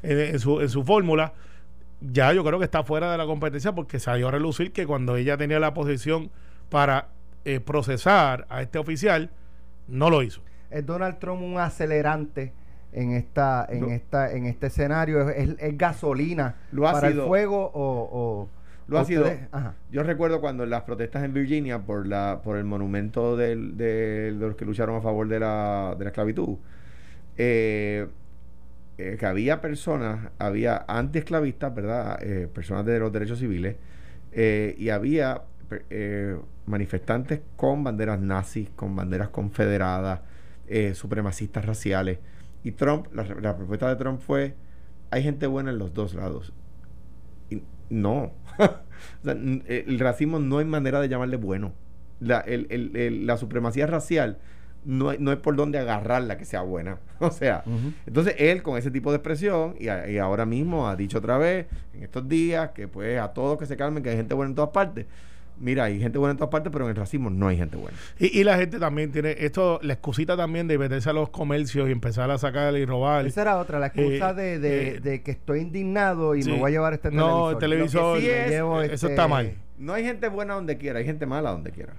eh, 0.03 0.29
en 0.33 0.39
su, 0.39 0.61
en 0.61 0.69
su 0.69 0.83
fórmula. 0.83 1.33
Ya 1.99 2.31
yo 2.33 2.43
creo 2.43 2.59
que 2.59 2.65
está 2.65 2.83
fuera 2.83 3.11
de 3.11 3.17
la 3.17 3.25
competencia 3.25 3.73
porque 3.73 3.97
salió 3.99 4.27
a 4.27 4.31
relucir 4.31 4.71
que 4.71 4.85
cuando 4.85 5.15
ella 5.15 5.35
tenía 5.37 5.59
la 5.59 5.73
posición 5.73 6.29
para 6.69 7.07
eh, 7.45 7.59
procesar 7.59 8.45
a 8.49 8.61
este 8.61 8.77
oficial, 8.79 9.29
no 9.87 10.09
lo 10.09 10.21
hizo. 10.23 10.41
¿Es 10.69 10.85
Donald 10.85 11.19
Trump 11.19 11.41
un 11.41 11.57
acelerante 11.59 12.53
en 12.93 13.11
esta 13.11 13.65
en 13.69 13.81
No. 13.81 13.87
esta 13.89 14.31
en 14.31 14.45
este 14.45 14.67
escenario? 14.67 15.29
¿Es, 15.29 15.49
es- 15.49 15.55
es 15.59 15.77
gasolina 15.77 16.55
Lo 16.71 16.83
para 16.83 17.09
sido. 17.09 17.23
el 17.23 17.27
fuego 17.27 17.65
o, 17.73 18.09
o- 18.11 18.49
Lo 18.87 18.99
ha 18.99 19.05
sido. 19.05 19.25
Ajá. 19.51 19.75
Yo 19.91 20.03
recuerdo 20.03 20.41
cuando 20.41 20.63
en 20.65 20.69
las 20.69 20.81
protestas 20.83 21.23
en 21.23 21.33
Virginia 21.33 21.79
por 21.79 22.07
la 22.07 22.41
por 22.43 22.57
el 22.57 22.65
monumento 22.65 23.37
del- 23.37 23.77
de 23.77 24.33
los 24.37 24.55
que 24.55 24.65
lucharon 24.65 24.95
a 24.97 25.01
favor 25.01 25.27
de 25.27 25.39
la, 25.39 25.95
de 25.97 26.03
la 26.05 26.09
esclavitud, 26.09 26.57
eh, 27.37 28.07
eh, 28.97 29.17
que 29.19 29.25
había 29.25 29.61
personas, 29.61 30.29
había 30.37 30.83
antiesclavistas, 30.87 31.73
¿verdad? 31.73 32.19
Eh, 32.21 32.47
personas 32.53 32.85
de 32.85 32.99
los 32.99 33.11
derechos 33.11 33.39
civiles, 33.39 33.75
eh, 34.31 34.75
y 34.77 34.89
había 34.89 35.41
eh, 35.89 36.35
manifestantes 36.71 37.41
con 37.55 37.83
banderas 37.83 38.19
nazis, 38.19 38.69
con 38.75 38.95
banderas 38.95 39.29
confederadas, 39.29 40.21
eh, 40.67 40.93
supremacistas 40.95 41.65
raciales. 41.65 42.17
Y 42.63 42.71
Trump, 42.71 43.07
la, 43.13 43.23
la 43.23 43.55
propuesta 43.57 43.87
de 43.89 43.95
Trump 43.97 44.19
fue, 44.21 44.55
hay 45.11 45.21
gente 45.23 45.45
buena 45.47 45.69
en 45.71 45.77
los 45.77 45.93
dos 45.93 46.13
lados. 46.15 46.53
Y 47.49 47.61
no. 47.89 48.31
O 49.21 49.23
sea, 49.23 49.33
eh, 49.35 49.85
el 49.87 49.97
racismo 49.99 50.37
no 50.37 50.59
hay 50.59 50.65
manera 50.65 51.01
de 51.01 51.09
llamarle 51.09 51.35
bueno. 51.37 51.73
La, 52.19 52.39
el- 52.41 52.67
el- 52.69 52.95
el- 52.95 53.25
la 53.25 53.35
supremacía 53.37 53.87
racial 53.87 54.37
no, 54.85 55.11
no 55.17 55.31
es 55.31 55.37
por 55.39 55.55
donde 55.55 55.79
agarrarla 55.79 56.37
que 56.37 56.45
sea 56.45 56.61
buena. 56.61 56.99
O 57.19 57.31
sea, 57.31 57.63
entonces 58.05 58.35
él 58.37 58.61
con 58.61 58.77
ese 58.77 58.91
tipo 58.91 59.09
de 59.11 59.17
expresión 59.17 59.75
y, 59.79 59.87
a- 59.87 60.07
y 60.07 60.19
ahora 60.19 60.45
mismo 60.45 60.87
ha 60.87 60.95
dicho 60.95 61.17
otra 61.17 61.39
vez 61.39 61.65
en 61.95 62.03
estos 62.03 62.27
días 62.29 62.71
que 62.75 62.87
pues 62.87 63.19
a 63.19 63.29
todos 63.33 63.57
que 63.57 63.65
se 63.65 63.75
calmen, 63.75 64.03
que 64.03 64.09
hay 64.11 64.17
gente 64.17 64.35
buena 64.35 64.49
en 64.51 64.55
todas 64.55 64.69
partes. 64.71 65.07
Mira, 65.61 65.83
hay 65.85 65.99
gente 65.99 66.17
buena 66.17 66.31
en 66.31 66.37
todas 66.37 66.49
partes, 66.51 66.71
pero 66.73 66.85
en 66.85 66.89
el 66.91 66.95
racismo 66.97 67.29
no 67.29 67.47
hay 67.47 67.55
gente 67.57 67.77
buena. 67.77 67.95
Y, 68.19 68.39
y 68.39 68.43
la 68.43 68.57
gente 68.57 68.79
también 68.79 69.11
tiene 69.11 69.35
esto, 69.37 69.79
la 69.83 69.93
excusita 69.93 70.35
también 70.35 70.67
de 70.67 70.77
meterse 70.77 71.09
a 71.09 71.13
los 71.13 71.29
comercios 71.29 71.87
y 71.87 71.91
empezar 71.91 72.31
a 72.31 72.37
sacar 72.39 72.75
y 72.75 72.83
robar. 72.85 73.25
Esa 73.27 73.43
era 73.43 73.57
otra, 73.59 73.77
la 73.79 73.87
excusa 73.87 74.31
Eh, 74.31 74.33
de, 74.33 74.59
de- 74.59 74.87
eh, 74.95 74.99
de 74.99 75.21
que 75.21 75.31
estoy 75.31 75.59
indignado 75.59 76.35
y 76.35 76.41
sí. 76.43 76.51
me 76.51 76.57
voy 76.57 76.71
a 76.71 76.73
llevar 76.73 76.93
este 76.93 77.11
No, 77.11 77.49
televisor. 77.49 77.51
el 77.53 77.59
televisor, 77.59 78.19
sí 78.19 78.29
es- 78.29 78.49
llevo, 78.49 78.81
eso 78.81 78.93
este, 78.93 79.07
está 79.09 79.27
mal. 79.27 79.53
No 79.77 79.93
hay 79.93 80.03
gente 80.03 80.27
buena 80.27 80.53
donde 80.55 80.77
quiera, 80.77 80.99
hay 80.99 81.05
gente 81.05 81.25
mala 81.25 81.51
donde 81.51 81.71
quiera. 81.71 81.93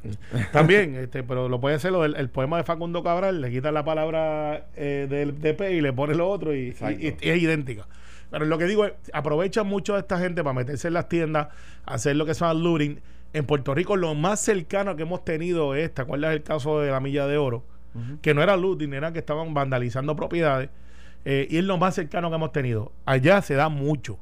También, 0.53 0.95
este, 0.97 1.23
pero 1.23 1.49
lo 1.49 1.61
puede 1.61 1.77
hacer 1.77 1.93
el, 2.17 2.31
poema 2.31 2.57
de 2.57 2.65
Facundo 2.65 3.03
Cabral, 3.03 3.41
le 3.41 3.51
quita 3.51 3.73
la 3.73 3.85
palabra 3.85 4.67
eh, 4.77 5.07
del 5.09 5.41
DP 5.41 5.73
y 5.73 5.81
le 5.81 5.93
pone 5.93 6.15
lo 6.15 6.29
otro 6.29 6.55
y, 6.55 6.59
y- 6.61 6.69
Exacto. 6.69 7.01
y- 7.01 7.17
y 7.21 7.29
es 7.31 7.43
idéntica. 7.43 7.87
Pero 8.31 8.47
lo 8.47 8.57
que 8.57 8.65
digo 8.65 8.87
es, 8.87 8.93
aprovecha 9.13 9.63
mucho 9.63 9.95
a 9.95 9.99
esta 9.99 10.19
gente 10.19 10.43
para 10.43 10.55
meterse 10.55 10.89
en 10.89 10.95
las 10.95 11.09
tiendas, 11.09 11.49
hacer 11.85 12.17
lo 12.17 12.25
que 12.25 12.35
se 12.35 12.41
llama 12.41 12.55
looting. 12.55 13.01
En 13.33 13.47
Puerto 13.47 13.75
Rico 13.75 13.97
lo 13.97 14.15
más 14.15 14.41
cercano 14.41 14.95
que 14.97 15.03
hemos 15.03 15.25
tenido 15.25 15.75
es, 15.75 15.93
¿te 15.95 16.03
acuerdas 16.03 16.33
el 16.35 16.43
caso 16.43 16.81
de 16.81 16.91
la 16.91 17.01
Milla 17.01 17.27
de 17.27 17.39
Oro? 17.39 17.65
Que 18.23 18.33
no 18.33 18.43
era 18.43 18.57
looting, 18.57 18.95
era 18.95 19.13
que 19.13 19.19
estaban 19.19 19.53
vandalizando 19.55 20.17
propiedades. 20.17 20.71
eh, 21.25 21.47
y 21.51 21.59
es 21.59 21.65
lo 21.65 21.77
más 21.79 21.95
cercano 21.95 22.31
que 22.31 22.37
hemos 22.37 22.51
tenido. 22.53 22.91
Allá 23.05 23.41
se 23.43 23.55
da 23.55 23.69
mucho. 23.69 24.19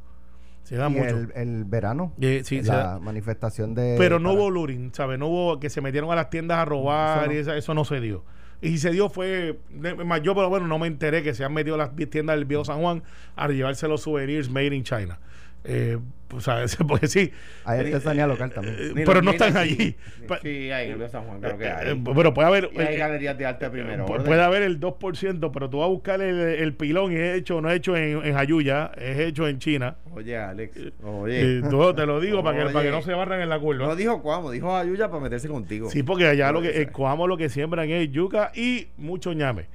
Se 0.64 0.76
da 0.76 0.88
Y 0.88 0.92
mucho. 0.92 1.16
el, 1.16 1.32
el 1.34 1.64
verano, 1.64 2.12
Eh, 2.20 2.42
sí, 2.44 2.60
la 2.62 2.98
manifestación 3.00 3.74
de... 3.74 3.94
Pero 3.96 4.18
no 4.18 4.30
para- 4.30 4.40
hubo 4.42 4.50
looting, 4.50 4.92
¿sabes? 4.92 5.18
No 5.18 5.28
hubo 5.28 5.58
que 5.60 5.70
se 5.70 5.80
metieron 5.80 6.10
a 6.12 6.14
las 6.14 6.28
tiendas 6.30 6.58
a 6.58 6.64
robar 6.66 7.20
Eso 7.22 7.26
no. 7.28 7.32
y 7.32 7.36
esa- 7.36 7.56
eso 7.56 7.74
no 7.74 7.84
se 7.84 8.00
dio. 8.00 8.22
Y 8.60 8.68
si 8.72 8.78
se 8.78 8.90
dio 8.90 9.08
fue, 9.08 9.58
más 10.04 10.20
yo, 10.22 10.34
pero 10.34 10.50
bueno, 10.50 10.66
no 10.66 10.78
me 10.78 10.86
enteré 10.88 11.22
que 11.22 11.32
se 11.32 11.44
han 11.44 11.54
metido 11.54 11.76
a 11.76 11.78
las 11.78 11.96
tiendas 12.10 12.36
del 12.36 12.44
Viejo 12.44 12.64
San 12.66 12.80
Juan 12.80 13.02
a 13.36 13.48
llevarse 13.48 13.88
los 13.88 14.02
souvenirs 14.02 14.50
made 14.50 14.74
in 14.76 14.82
China. 14.84 15.18
Eh, 15.64 15.98
pues, 16.28 16.44
¿sabes? 16.44 16.76
Porque 16.88 17.06
sí. 17.08 17.32
Hay 17.64 17.80
artesanía 17.80 18.26
local 18.26 18.50
también. 18.52 18.76
Eh, 18.78 19.02
pero 19.04 19.20
no 19.20 19.32
están 19.32 19.56
allí. 19.56 19.74
Sí, 19.76 19.96
Pa- 20.28 20.38
Sí, 20.40 20.70
hay 20.70 20.90
en 20.92 21.02
el 21.02 21.10
San 21.10 21.24
Juan, 21.24 21.40
claro 21.40 21.58
que 21.58 21.64
Eh, 21.64 21.70
hay. 21.72 22.02
pero 22.14 22.32
puede 22.32 22.48
haber. 22.48 22.70
Y 22.72 22.78
hay 22.80 22.94
eh, 22.94 22.98
galerías 22.98 23.36
de 23.36 23.46
arte 23.46 23.68
primero. 23.68 24.06
puede 24.06 24.40
haber 24.42 24.62
el 24.62 24.78
2%, 24.80 25.50
pero 25.52 25.68
tú 25.68 25.78
vas 25.78 25.86
a 25.86 25.88
buscar 25.90 26.20
el, 26.22 26.38
el 26.38 26.74
pilón 26.74 27.12
y 27.12 27.16
es 27.16 27.36
hecho, 27.38 27.60
no 27.60 27.68
es 27.68 27.76
hecho 27.78 27.96
en, 27.96 28.24
en 28.24 28.34
Jayuya, 28.34 28.92
es 28.96 29.18
hecho 29.18 29.48
en 29.48 29.58
China. 29.58 29.96
Oye, 30.12 30.36
Alex. 30.36 30.78
Oye. 31.02 31.58
Eh, 31.58 31.62
tú- 31.68 31.92
te 31.94 32.06
lo 32.06 32.20
digo 32.20 32.42
para 32.44 32.58
que, 32.66 32.72
para 32.72 32.84
que 32.84 32.90
no 32.92 33.02
se 33.02 33.12
barran 33.12 33.40
en 33.42 33.48
la 33.48 33.58
curva. 33.58 33.86
No 33.86 33.96
dijo 33.96 34.22
Cuamo, 34.22 34.50
dijo 34.50 34.74
Ayuya 34.76 35.08
para 35.10 35.22
meterse 35.22 35.48
contigo. 35.48 35.90
Sí, 35.90 36.02
porque 36.04 36.26
allá 36.26 36.52
lo 36.52 36.62
que 36.62 36.68
el 36.68 36.74
ser. 36.74 36.92
Coamo 36.92 37.26
lo 37.26 37.36
que 37.36 37.48
siembran 37.48 37.90
es 37.90 38.10
yuca 38.12 38.52
y 38.54 38.86
mucho 38.96 39.32
ñame. 39.32 39.66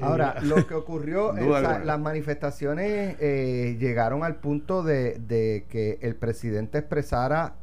Ahora, 0.00 0.36
Eh, 0.38 0.46
lo 0.46 0.66
que 0.66 0.74
ocurrió, 0.74 1.32
las 1.84 2.00
manifestaciones 2.00 3.16
eh, 3.20 3.76
llegaron 3.78 4.24
al 4.24 4.36
punto 4.36 4.82
de, 4.82 5.18
de 5.18 5.66
que 5.68 5.98
el 6.02 6.16
presidente 6.16 6.78
expresara 6.78 7.54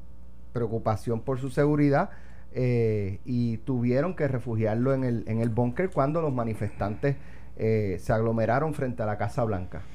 preocupación 0.54 1.22
por 1.22 1.40
su 1.40 1.50
seguridad 1.50 2.10
eh, 2.54 3.20
y 3.26 3.58
tuvieron 3.60 4.16
que 4.16 4.28
refugiarlo 4.28 4.94
en 4.94 5.04
el, 5.04 5.24
en 5.28 5.40
el 5.42 5.50
búnker 5.50 5.92
cuando 5.92 6.22
los 6.22 6.34
manifestantes 6.34 7.18
eh, 7.58 7.98
se 8.00 8.14
aglomeraron 8.14 8.74
frente 8.74 9.04
a 9.04 9.06
la 9.06 9.18
Casa 9.18 9.44
Blanca. 9.44 9.90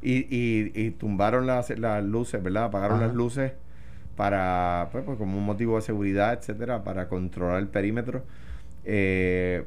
Y, 0.00 0.18
y, 0.34 0.72
y 0.74 0.90
tumbaron 0.92 1.46
las, 1.46 1.70
las 1.78 2.04
luces, 2.04 2.42
¿verdad? 2.42 2.64
Apagaron 2.64 2.98
Ajá. 2.98 3.06
las 3.06 3.14
luces 3.14 3.52
para, 4.16 4.88
pues, 4.92 5.04
pues, 5.04 5.18
como 5.18 5.38
un 5.38 5.44
motivo 5.44 5.76
de 5.76 5.82
seguridad, 5.82 6.34
etcétera, 6.34 6.84
para 6.84 7.08
controlar 7.08 7.58
el 7.58 7.68
perímetro. 7.68 8.24
Eh, 8.84 9.66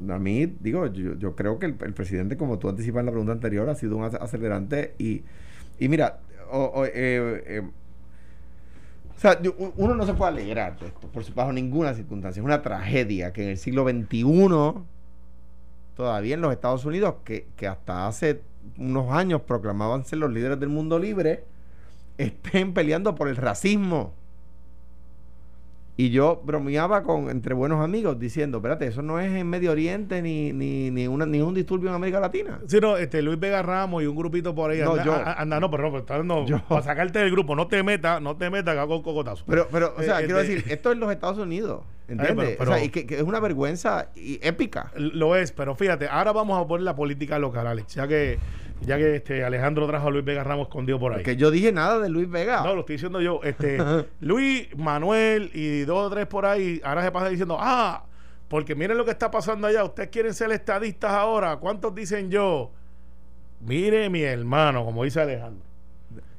no, 0.00 0.14
a 0.14 0.18
mí, 0.18 0.46
digo, 0.60 0.86
yo, 0.86 1.14
yo 1.18 1.34
creo 1.34 1.58
que 1.58 1.66
el, 1.66 1.76
el 1.80 1.92
presidente, 1.94 2.36
como 2.36 2.58
tú 2.58 2.68
anticipas 2.68 3.00
en 3.00 3.06
la 3.06 3.12
pregunta 3.12 3.32
anterior, 3.32 3.68
ha 3.68 3.74
sido 3.74 3.96
un 3.96 4.04
ac- 4.04 4.20
acelerante 4.20 4.94
y, 4.98 5.22
y 5.78 5.88
mira, 5.88 6.20
o- 6.50 6.64
o, 6.74 6.84
eh, 6.84 6.90
eh, 6.94 7.62
o 9.16 9.18
sea, 9.22 9.38
uno 9.76 9.94
no 9.94 10.04
se 10.06 10.14
puede 10.14 10.32
alegrar 10.32 10.78
de 10.80 10.86
esto, 10.88 11.06
por 11.08 11.34
bajo 11.34 11.52
ninguna 11.52 11.94
circunstancia. 11.94 12.40
Es 12.40 12.44
una 12.44 12.62
tragedia 12.62 13.32
que 13.32 13.44
en 13.44 13.48
el 13.50 13.58
siglo 13.58 13.84
XXI, 13.84 14.82
todavía 15.96 16.34
en 16.34 16.40
los 16.40 16.52
Estados 16.52 16.84
Unidos, 16.84 17.16
que, 17.24 17.46
que 17.56 17.66
hasta 17.68 18.08
hace 18.08 18.40
unos 18.78 19.12
años 19.12 19.42
proclamaban 19.42 20.04
ser 20.04 20.18
los 20.18 20.30
líderes 20.32 20.58
del 20.58 20.70
mundo 20.70 20.98
libre, 20.98 21.44
estén 22.18 22.74
peleando 22.74 23.14
por 23.14 23.28
el 23.28 23.36
racismo. 23.36 24.12
Y 25.94 26.08
yo 26.08 26.40
bromeaba 26.42 27.02
con 27.02 27.28
entre 27.28 27.52
buenos 27.54 27.84
amigos 27.84 28.18
diciendo, 28.18 28.58
espérate, 28.58 28.86
eso 28.86 29.02
no 29.02 29.20
es 29.20 29.30
en 29.30 29.46
Medio 29.46 29.72
Oriente 29.72 30.22
ni, 30.22 30.50
ni, 30.52 30.90
ni, 30.90 31.06
una, 31.06 31.26
ni 31.26 31.42
un 31.42 31.52
disturbio 31.52 31.90
en 31.90 31.94
América 31.94 32.18
Latina. 32.18 32.60
Sí, 32.66 32.78
no, 32.80 32.96
este, 32.96 33.20
Luis 33.20 33.38
Vega 33.38 33.60
Ramos 33.60 34.02
y 34.02 34.06
un 34.06 34.16
grupito 34.16 34.54
por 34.54 34.70
ahí. 34.70 34.80
No, 34.80 34.92
anda, 34.92 35.04
yo. 35.04 35.14
anda, 35.24 35.60
no, 35.60 35.70
pero 35.70 35.82
no, 35.82 35.88
pero 35.90 36.00
está 36.00 36.16
dando- 36.16 36.46
Yo. 36.46 36.62
para 36.66 36.82
sacarte 36.82 37.18
del 37.18 37.30
grupo, 37.30 37.54
no 37.54 37.66
te 37.66 37.82
metas, 37.82 38.22
no 38.22 38.36
te 38.38 38.48
metas 38.48 38.72
que 38.74 38.80
hago 38.80 38.96
un 38.96 39.02
cocotazo. 39.02 39.44
Pero, 39.46 39.68
pero, 39.70 39.94
o 39.94 40.02
sea, 40.02 40.20
Eh, 40.22 40.24
quiero 40.24 40.40
este- 40.40 40.54
decir, 40.54 40.72
esto 40.72 40.92
es 40.92 40.96
los 40.98 41.12
Estados 41.12 41.36
Unidos, 41.36 41.82
¿entiendes? 42.08 42.36
pero- 42.36 42.58
pero- 42.58 42.70
o 42.70 42.74
sea, 42.74 42.82
y 42.84 42.88
que, 42.88 43.06
que 43.06 43.16
es 43.16 43.22
una 43.22 43.38
vergüenza 43.40 44.08
y 44.16 44.40
épica. 44.42 44.92
Lo 44.96 45.36
es, 45.36 45.52
pero 45.52 45.74
fíjate, 45.74 46.08
ahora 46.08 46.32
vamos 46.32 46.58
a 46.58 46.66
poner 46.66 46.84
la 46.84 46.96
política 46.96 47.38
local, 47.38 47.66
Alex, 47.66 47.94
ya 47.94 48.08
que, 48.08 48.38
ya 48.84 48.96
que 48.96 49.16
este 49.16 49.44
Alejandro 49.44 49.86
trajo 49.86 50.08
a 50.08 50.10
Luis 50.10 50.24
Vega 50.24 50.44
Ramos 50.44 50.68
escondido 50.68 50.98
por 50.98 51.12
ahí. 51.12 51.18
Porque 51.18 51.36
yo 51.36 51.50
dije 51.50 51.72
nada 51.72 51.98
de 51.98 52.08
Luis 52.08 52.28
Vega. 52.28 52.62
No, 52.62 52.74
lo 52.74 52.80
estoy 52.80 52.96
diciendo 52.96 53.20
yo. 53.20 53.40
Este, 53.42 53.78
Luis, 54.20 54.68
Manuel 54.76 55.50
y 55.54 55.80
dos 55.82 56.06
o 56.06 56.10
tres 56.10 56.26
por 56.26 56.46
ahí, 56.46 56.80
ahora 56.84 57.02
se 57.02 57.10
pasa 57.10 57.28
diciendo, 57.28 57.56
ah, 57.58 58.04
porque 58.48 58.74
miren 58.74 58.98
lo 58.98 59.04
que 59.04 59.12
está 59.12 59.30
pasando 59.30 59.66
allá. 59.66 59.84
Ustedes 59.84 60.10
quieren 60.10 60.34
ser 60.34 60.52
estadistas 60.52 61.12
ahora. 61.12 61.56
¿Cuántos 61.56 61.94
dicen 61.94 62.30
yo? 62.30 62.70
Mire, 63.60 64.10
mi 64.10 64.22
hermano, 64.22 64.84
como 64.84 65.04
dice 65.04 65.20
Alejandro. 65.20 65.71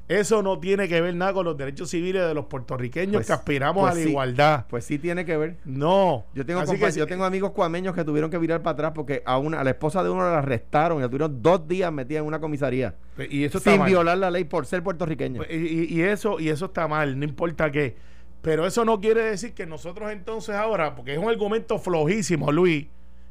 Eso 0.06 0.42
no 0.42 0.58
tiene 0.60 0.86
que 0.86 1.00
ver 1.00 1.14
nada 1.14 1.32
con 1.32 1.46
los 1.46 1.56
derechos 1.56 1.88
civiles 1.88 2.26
de 2.26 2.34
los 2.34 2.44
puertorriqueños 2.44 3.14
Pues- 3.14 3.26
que 3.26 3.32
aspiramos 3.32 3.80
pues 3.84 3.92
a 3.92 3.94
la 3.96 4.02
sí. 4.02 4.08
igualdad. 4.10 4.66
Pues 4.68 4.84
sí 4.84 4.98
tiene 4.98 5.24
que 5.24 5.36
ver. 5.38 5.56
No. 5.64 6.26
Yo 6.34 6.44
tengo, 6.44 6.60
que- 6.62 6.92
yo 6.92 7.06
tengo 7.06 7.24
amigos 7.24 7.52
cuameños 7.52 7.94
que 7.94 8.04
tuvieron 8.04 8.30
que 8.30 8.36
virar 8.36 8.60
para 8.62 8.74
atrás 8.74 8.92
porque 8.94 9.22
a 9.24 9.38
una 9.38 9.60
a 9.60 9.64
la 9.64 9.70
esposa 9.70 10.04
de 10.04 10.10
uno 10.10 10.22
la 10.22 10.38
arrestaron 10.38 10.98
y 10.98 11.00
la 11.00 11.08
tuvieron 11.08 11.40
dos 11.40 11.66
días 11.66 11.90
metida 11.90 12.18
en 12.18 12.26
una 12.26 12.38
comisaría 12.38 12.94
Y 13.30 13.44
eso 13.44 13.56
está 13.58 13.70
sin 13.70 13.80
mal. 13.80 13.88
violar 13.88 14.18
la 14.18 14.30
ley 14.30 14.44
por 14.44 14.66
ser 14.66 14.82
puertorriqueño. 14.82 15.38
Pues, 15.38 15.50
Y, 15.50 15.54
y- 15.56 15.94
y 15.98 16.02
eso 16.02 16.38
y 16.38 16.50
eso 16.50 16.66
está 16.66 16.86
mal, 16.86 17.18
no 17.18 17.24
importa 17.24 17.70
qué. 17.70 17.96
Pero 18.42 18.66
eso 18.66 18.84
no 18.84 19.00
quiere 19.00 19.22
decir 19.22 19.54
que 19.54 19.64
nosotros 19.64 20.12
entonces 20.12 20.54
ahora, 20.54 20.94
porque 20.94 21.14
es 21.14 21.18
un 21.18 21.30
argumento 21.30 21.78
flojísimo, 21.78 22.52
Luis, 22.52 22.88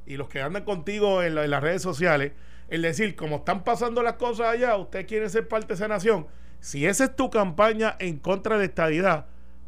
y 0.07 0.17
los 0.17 0.27
que 0.27 0.41
andan 0.41 0.63
contigo 0.63 1.21
en, 1.21 1.35
la- 1.35 1.43
en 1.45 1.51
las 1.51 1.61
redes 1.61 1.83
sociales, 1.83 2.31
el 2.69 2.81
decir, 2.81 3.15
como 3.15 3.35
están 3.37 3.63
pasando 3.63 4.01
las 4.01 4.13
cosas 4.13 4.47
allá, 4.47 4.75
ustedes 4.75 5.05
quieren 5.05 5.29
ser 5.29 5.47
parte 5.47 5.67
de 5.67 5.73
esa 5.75 5.87
nación. 5.87 6.25
Si 6.63 6.85
esa 6.85 7.03
es 7.03 7.15
tu 7.17 7.29
campaña 7.29 7.97
en 7.99 8.17
contra 8.17 8.57
de 8.57 8.63
estadidad, 8.63 9.25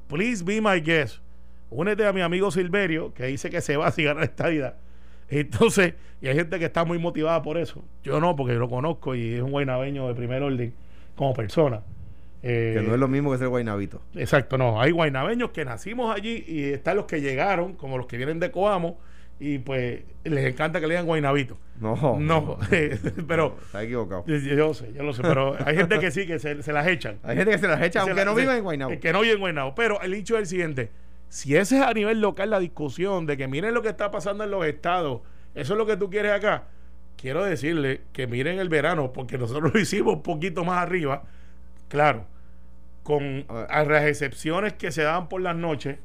please 0.08 0.42
be 0.46 0.62
my 0.62 0.80
guest. 0.80 1.18
Únete 1.70 2.06
a 2.06 2.14
mi 2.14 2.22
amigo 2.22 2.52
Silverio, 2.52 3.14
que 3.14 3.26
dice 3.26 3.50
que 3.50 3.60
se 3.60 3.76
va 3.76 3.92
si 3.92 4.06
gana 4.06 4.22
la 4.22 4.28
estadidad. 4.28 4.76
Entonces, 5.28 5.96
y 6.22 6.30
hay 6.30 6.36
gente 6.36 6.58
que 6.58 6.64
está 6.64 6.86
muy 6.86 6.98
motivada 6.98 7.42
por 7.42 7.58
eso. 7.58 7.84
Yo 8.02 8.22
no, 8.22 8.34
porque 8.38 8.54
lo 8.54 8.70
conozco 8.70 9.14
y 9.14 9.34
es 9.34 9.42
un 9.42 9.52
guaynabeño 9.52 10.08
de 10.08 10.16
primer 10.16 10.42
orden 10.42 10.74
como 11.18 11.34
persona. 11.34 11.82
que 12.42 12.82
no 12.82 12.94
es 12.94 13.00
lo 13.00 13.10
mismo 13.10 13.30
que 13.34 13.40
ser 13.40 13.50
guaynabito. 13.50 14.02
Exacto, 14.14 14.58
no. 14.58 14.80
Hay 14.80 14.92
guaynabeños 14.92 15.50
que 15.50 15.66
nacimos 15.66 16.16
allí 16.16 16.46
y 16.48 16.64
están 16.64 16.96
los 16.96 17.08
que 17.08 17.20
llegaron, 17.20 17.74
como 17.74 17.98
los 17.98 18.08
que 18.08 18.16
vienen 18.16 18.40
de 18.40 18.52
Coamo, 18.52 18.98
y 19.40 19.60
pues 19.60 20.02
les 20.24 20.46
encanta 20.46 20.80
que 20.80 20.88
le 20.88 20.94
digan 20.94 21.06
guaynabito. 21.06 21.58
No. 21.80 22.18
No, 22.20 22.58
pero. 23.28 23.58
Está 23.66 23.84
equivocado. 23.84 24.26
Yo, 24.28 24.74
sé, 24.74 24.94
yo 24.94 25.04
lo 25.04 25.14
sé, 25.14 25.22
pero 25.22 25.58
hay 25.66 25.76
gente 25.76 26.00
que 26.00 26.10
sí, 26.12 26.26
que 26.26 26.40
se, 26.40 26.56
las 26.56 26.88
echan. 26.88 27.20
Hay 27.24 27.36
gente 27.36 27.52
que 27.52 27.58
se 27.58 27.68
las 27.68 27.82
echa, 27.82 28.02
aunque 28.02 28.24
no 28.24 28.34
viva 28.34 28.56
en 28.56 28.64
Guaynabo. 28.64 29.00
Que 29.00 29.12
no 29.12 29.22
vive 29.22 29.34
en 29.34 29.40
Guaynabo. 29.40 29.76
Pero 29.76 30.02
el 30.02 30.14
hecho 30.14 30.36
es 30.36 30.42
el 30.42 30.48
siguiente: 30.48 30.92
si 31.28 31.56
ese 31.56 31.78
es 31.78 31.82
a 31.82 31.94
nivel 31.94 32.22
local 32.22 32.50
la 32.50 32.60
discusión 32.60 33.26
de 33.26 33.36
que 33.36 33.48
miren 33.48 33.74
lo 33.74 33.82
que 33.82 33.90
está 33.90 34.10
pasando 34.10 34.46
en 34.46 34.52
los 34.52 34.66
estados, 34.66 35.22
eso 35.54 35.74
es 35.74 35.78
lo 35.78 35.86
que 35.86 35.98
tú 35.98 36.10
quieres 36.10 36.32
acá. 36.32 36.70
Quiero 37.18 37.44
decirle 37.44 38.02
que 38.14 38.28
miren 38.28 38.60
el 38.60 38.70
verano, 38.70 39.12
porque 39.12 39.38
nosotros 39.38 39.72
lo 39.74 39.80
hicimos 39.80 40.16
un 40.16 40.24
poquito 40.24 40.64
más 40.64 40.78
arriba, 40.78 41.24
claro, 41.90 42.26
con 43.04 43.46
las 43.48 44.06
excepciones 44.06 44.74
que 44.74 44.92
se 44.92 45.04
daban 45.04 45.28
por 45.28 45.42
las 45.42 45.58
noches 45.58 45.98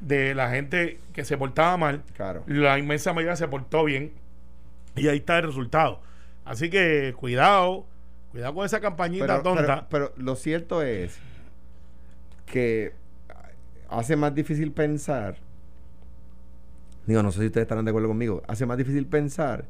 de 0.00 0.34
la 0.34 0.50
gente 0.50 0.98
que 1.12 1.24
se 1.24 1.36
portaba 1.36 1.76
mal, 1.76 2.02
claro. 2.14 2.42
la 2.46 2.78
inmensa 2.78 3.12
mayoría 3.12 3.36
se 3.36 3.48
portó 3.48 3.84
bien 3.84 4.12
y 4.94 5.08
ahí 5.08 5.18
está 5.18 5.38
el 5.38 5.44
resultado. 5.44 6.00
Así 6.44 6.70
que 6.70 7.14
cuidado, 7.18 7.86
cuidado 8.30 8.54
con 8.54 8.66
esa 8.66 8.80
campañita 8.80 9.42
tonta. 9.42 9.86
Pero, 9.90 10.12
lo 10.16 10.36
cierto 10.36 10.82
es 10.82 11.18
que 12.46 12.92
hace 13.88 14.16
más 14.16 14.34
difícil 14.34 14.72
pensar, 14.72 15.36
digo, 17.06 17.22
no 17.22 17.32
sé 17.32 17.40
si 17.40 17.46
ustedes 17.46 17.64
estarán 17.64 17.84
de 17.84 17.90
acuerdo 17.90 18.08
conmigo, 18.08 18.42
hace 18.46 18.66
más 18.66 18.78
difícil 18.78 19.06
pensar 19.06 19.66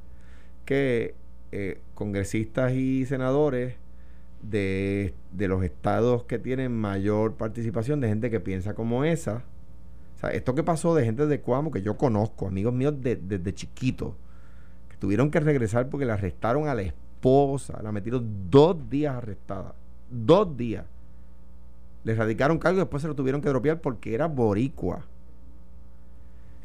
que 0.65 1.15
eh, 1.53 1.81
congresistas 1.95 2.73
y 2.73 3.07
senadores 3.07 3.75
de, 4.43 5.15
de 5.33 5.49
los 5.49 5.62
estados 5.65 6.25
que 6.25 6.39
tienen 6.39 6.73
mayor 6.73 7.35
participación 7.35 8.01
de 8.01 8.09
gente 8.09 8.31
que 8.31 8.41
piensa 8.41 8.75
como 8.75 9.05
esa, 9.05 9.43
o 10.17 10.19
sea, 10.19 10.31
esto 10.31 10.55
que 10.55 10.63
pasó 10.63 10.95
de 10.95 11.05
gente 11.05 11.27
de 11.27 11.41
Cuamo 11.41 11.71
que 11.71 11.83
yo 11.83 11.97
conozco, 11.97 12.49
amigos 12.49 12.73
míos 12.73 12.95
desde 12.99 13.55
chiquito, 13.55 14.17
que 14.89 14.97
tuvieron 14.97 15.31
que 15.31 15.41
regresar 15.41 15.91
porque 15.91 16.07
le 16.07 16.13
arrestaron 16.13 16.69
a 16.69 16.75
la 16.75 16.83
esposa, 16.83 17.79
la 17.83 17.93
metieron 17.93 18.51
dos 18.51 18.89
días 18.89 19.15
arrestada, 19.15 19.75
dos 20.11 20.57
días. 20.57 20.87
Le 22.05 22.15
radicaron 22.15 22.59
cargo 22.59 22.79
y 22.79 22.81
después 22.81 23.03
se 23.03 23.09
lo 23.09 23.15
tuvieron 23.15 23.43
que 23.43 23.49
dropear 23.51 23.81
porque 23.81 24.15
era 24.15 24.27
boricua. 24.27 25.05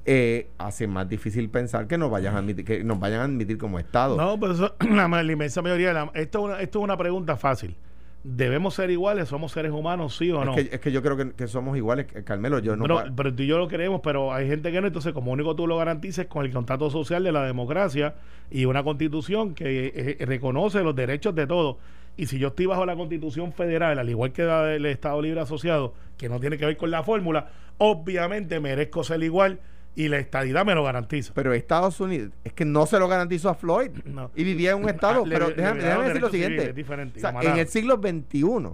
Eh, 0.05 0.47
hace 0.57 0.87
más 0.87 1.07
difícil 1.09 1.49
pensar 1.49 1.87
que 1.87 1.97
nos 1.97 2.09
vayan 2.09 2.35
a 2.35 2.39
admitir, 2.39 2.63
que 2.63 2.83
nos 2.83 2.99
vayan 2.99 3.19
a 3.19 3.23
admitir 3.25 3.57
como 3.57 3.79
Estado. 3.79 4.15
No, 4.15 4.39
pero 4.39 4.53
eso, 4.53 4.75
la, 4.79 5.23
inmensa 5.23 5.61
mayoría, 5.61 6.09
esto, 6.13 6.57
esto 6.57 6.79
es 6.79 6.83
una 6.83 6.97
pregunta 6.97 7.35
fácil. 7.35 7.75
¿Debemos 8.23 8.75
ser 8.75 8.91
iguales? 8.91 9.29
¿Somos 9.29 9.51
seres 9.51 9.71
humanos, 9.71 10.15
sí 10.15 10.29
o 10.29 10.45
no? 10.45 10.55
Es 10.55 10.79
que, 10.79 10.91
yo 10.91 11.01
creo 11.01 11.33
que, 11.35 11.47
somos 11.47 11.75
iguales, 11.75 12.05
Carmelo. 12.23 12.59
Yo 12.59 12.75
no 12.75 12.83
pero, 12.83 13.03
pero 13.15 13.33
tú 13.33 13.41
y 13.41 13.47
yo 13.47 13.57
lo 13.57 13.67
queremos, 13.67 14.01
pero 14.03 14.31
hay 14.31 14.47
gente 14.47 14.71
que 14.71 14.79
no. 14.79 14.85
Entonces, 14.85 15.11
como 15.11 15.31
único 15.31 15.55
tú 15.55 15.65
lo 15.65 15.77
garantices 15.77 16.27
con 16.27 16.45
el 16.45 16.51
contrato 16.51 16.91
social 16.91 17.23
de 17.23 17.31
la 17.31 17.43
democracia 17.43 18.15
y 18.51 18.65
una 18.65 18.83
constitución 18.83 19.55
que 19.55 19.87
eh, 19.87 20.17
eh, 20.19 20.25
reconoce 20.25 20.83
los 20.83 20.95
derechos 20.95 21.33
de 21.33 21.47
todos. 21.47 21.77
Y 22.15 22.27
si 22.27 22.37
yo 22.37 22.49
estoy 22.49 22.67
bajo 22.67 22.85
la 22.85 22.95
constitución 22.95 23.53
federal, 23.53 23.97
al 23.97 24.09
igual 24.09 24.31
que 24.33 24.43
la 24.43 24.65
del 24.65 24.85
Estado 24.85 25.19
Libre 25.21 25.41
Asociado, 25.41 25.95
que 26.17 26.29
no 26.29 26.39
tiene 26.39 26.59
que 26.59 26.65
ver 26.67 26.77
con 26.77 26.91
la 26.91 27.01
fórmula, 27.01 27.49
obviamente 27.79 28.59
merezco 28.59 29.03
ser 29.03 29.23
igual 29.23 29.59
y 29.95 30.07
la 30.07 30.17
estadidad 30.17 30.65
me 30.65 30.73
lo 30.73 30.83
garantiza. 30.83 31.33
Pero 31.33 31.53
Estados 31.53 31.99
Unidos, 31.99 32.31
es 32.43 32.53
que 32.53 32.65
no 32.65 32.85
se 32.85 32.97
lo 32.99 33.07
garantizó 33.07 33.49
a 33.49 33.55
Floyd. 33.55 33.91
Y 34.35 34.43
vivía 34.43 34.71
en 34.71 34.83
un 34.83 34.89
estado. 34.89 35.23
Ah, 35.25 35.29
pero 35.29 35.49
déjame, 35.49 35.81
decir 35.81 36.21
lo 36.21 36.29
siguiente. 36.29 36.73
en 37.41 37.57
el 37.57 37.67
siglo 37.67 37.95
XXI, 37.97 38.69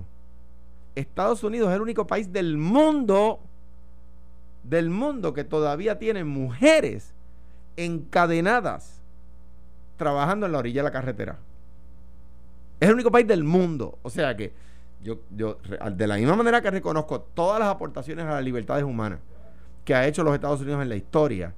Estados 0.96 1.44
Unidos 1.44 1.70
es 1.70 1.76
el 1.76 1.82
único 1.82 2.08
país 2.08 2.32
del 2.32 2.58
mundo, 2.58 3.40
del 4.64 4.90
mundo 4.90 5.34
que 5.34 5.44
todavía 5.44 5.98
tiene 5.98 6.24
mujeres 6.24 7.14
encadenadas 7.76 9.02
trabajando 9.98 10.46
en 10.46 10.52
la 10.52 10.60
orilla 10.60 10.82
de 10.82 10.90
la 10.90 10.92
carretera. 10.92 11.38
Es 12.80 12.90
el 12.90 12.94
único 12.94 13.12
país 13.12 13.28
del 13.28 13.44
mundo. 13.44 13.98
O 14.04 14.10
sea 14.10 14.36
que 14.38 14.54
yo, 15.04 15.20
yo 15.36 15.58
de 15.92 16.08
la 16.08 16.18
misma 16.18 16.36
manera 16.36 16.62
que 16.62 16.72
reconozco 16.72 17.22
todas 17.22 17.60
las 17.60 17.70
aportaciones 17.70 18.26
a 18.26 18.32
las 18.32 18.44
libertades 18.44 18.84
humanas, 18.84 19.20
que 19.88 19.96
ha 19.96 20.06
hecho 20.06 20.22
los 20.22 20.36
Estados 20.36 20.60
Unidos 20.60 20.82
en 20.82 20.90
la 20.90 20.98
historia, 20.98 21.54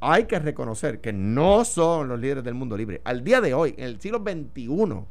hay 0.00 0.24
que 0.24 0.40
reconocer 0.40 1.00
que 1.00 1.12
no 1.12 1.64
son 1.64 2.08
los 2.08 2.18
líderes 2.18 2.42
del 2.42 2.54
mundo 2.54 2.76
libre. 2.76 3.00
Al 3.04 3.22
día 3.22 3.40
de 3.40 3.54
hoy, 3.54 3.76
en 3.78 3.84
el 3.84 4.00
siglo 4.00 4.18
XXI, 4.18 5.04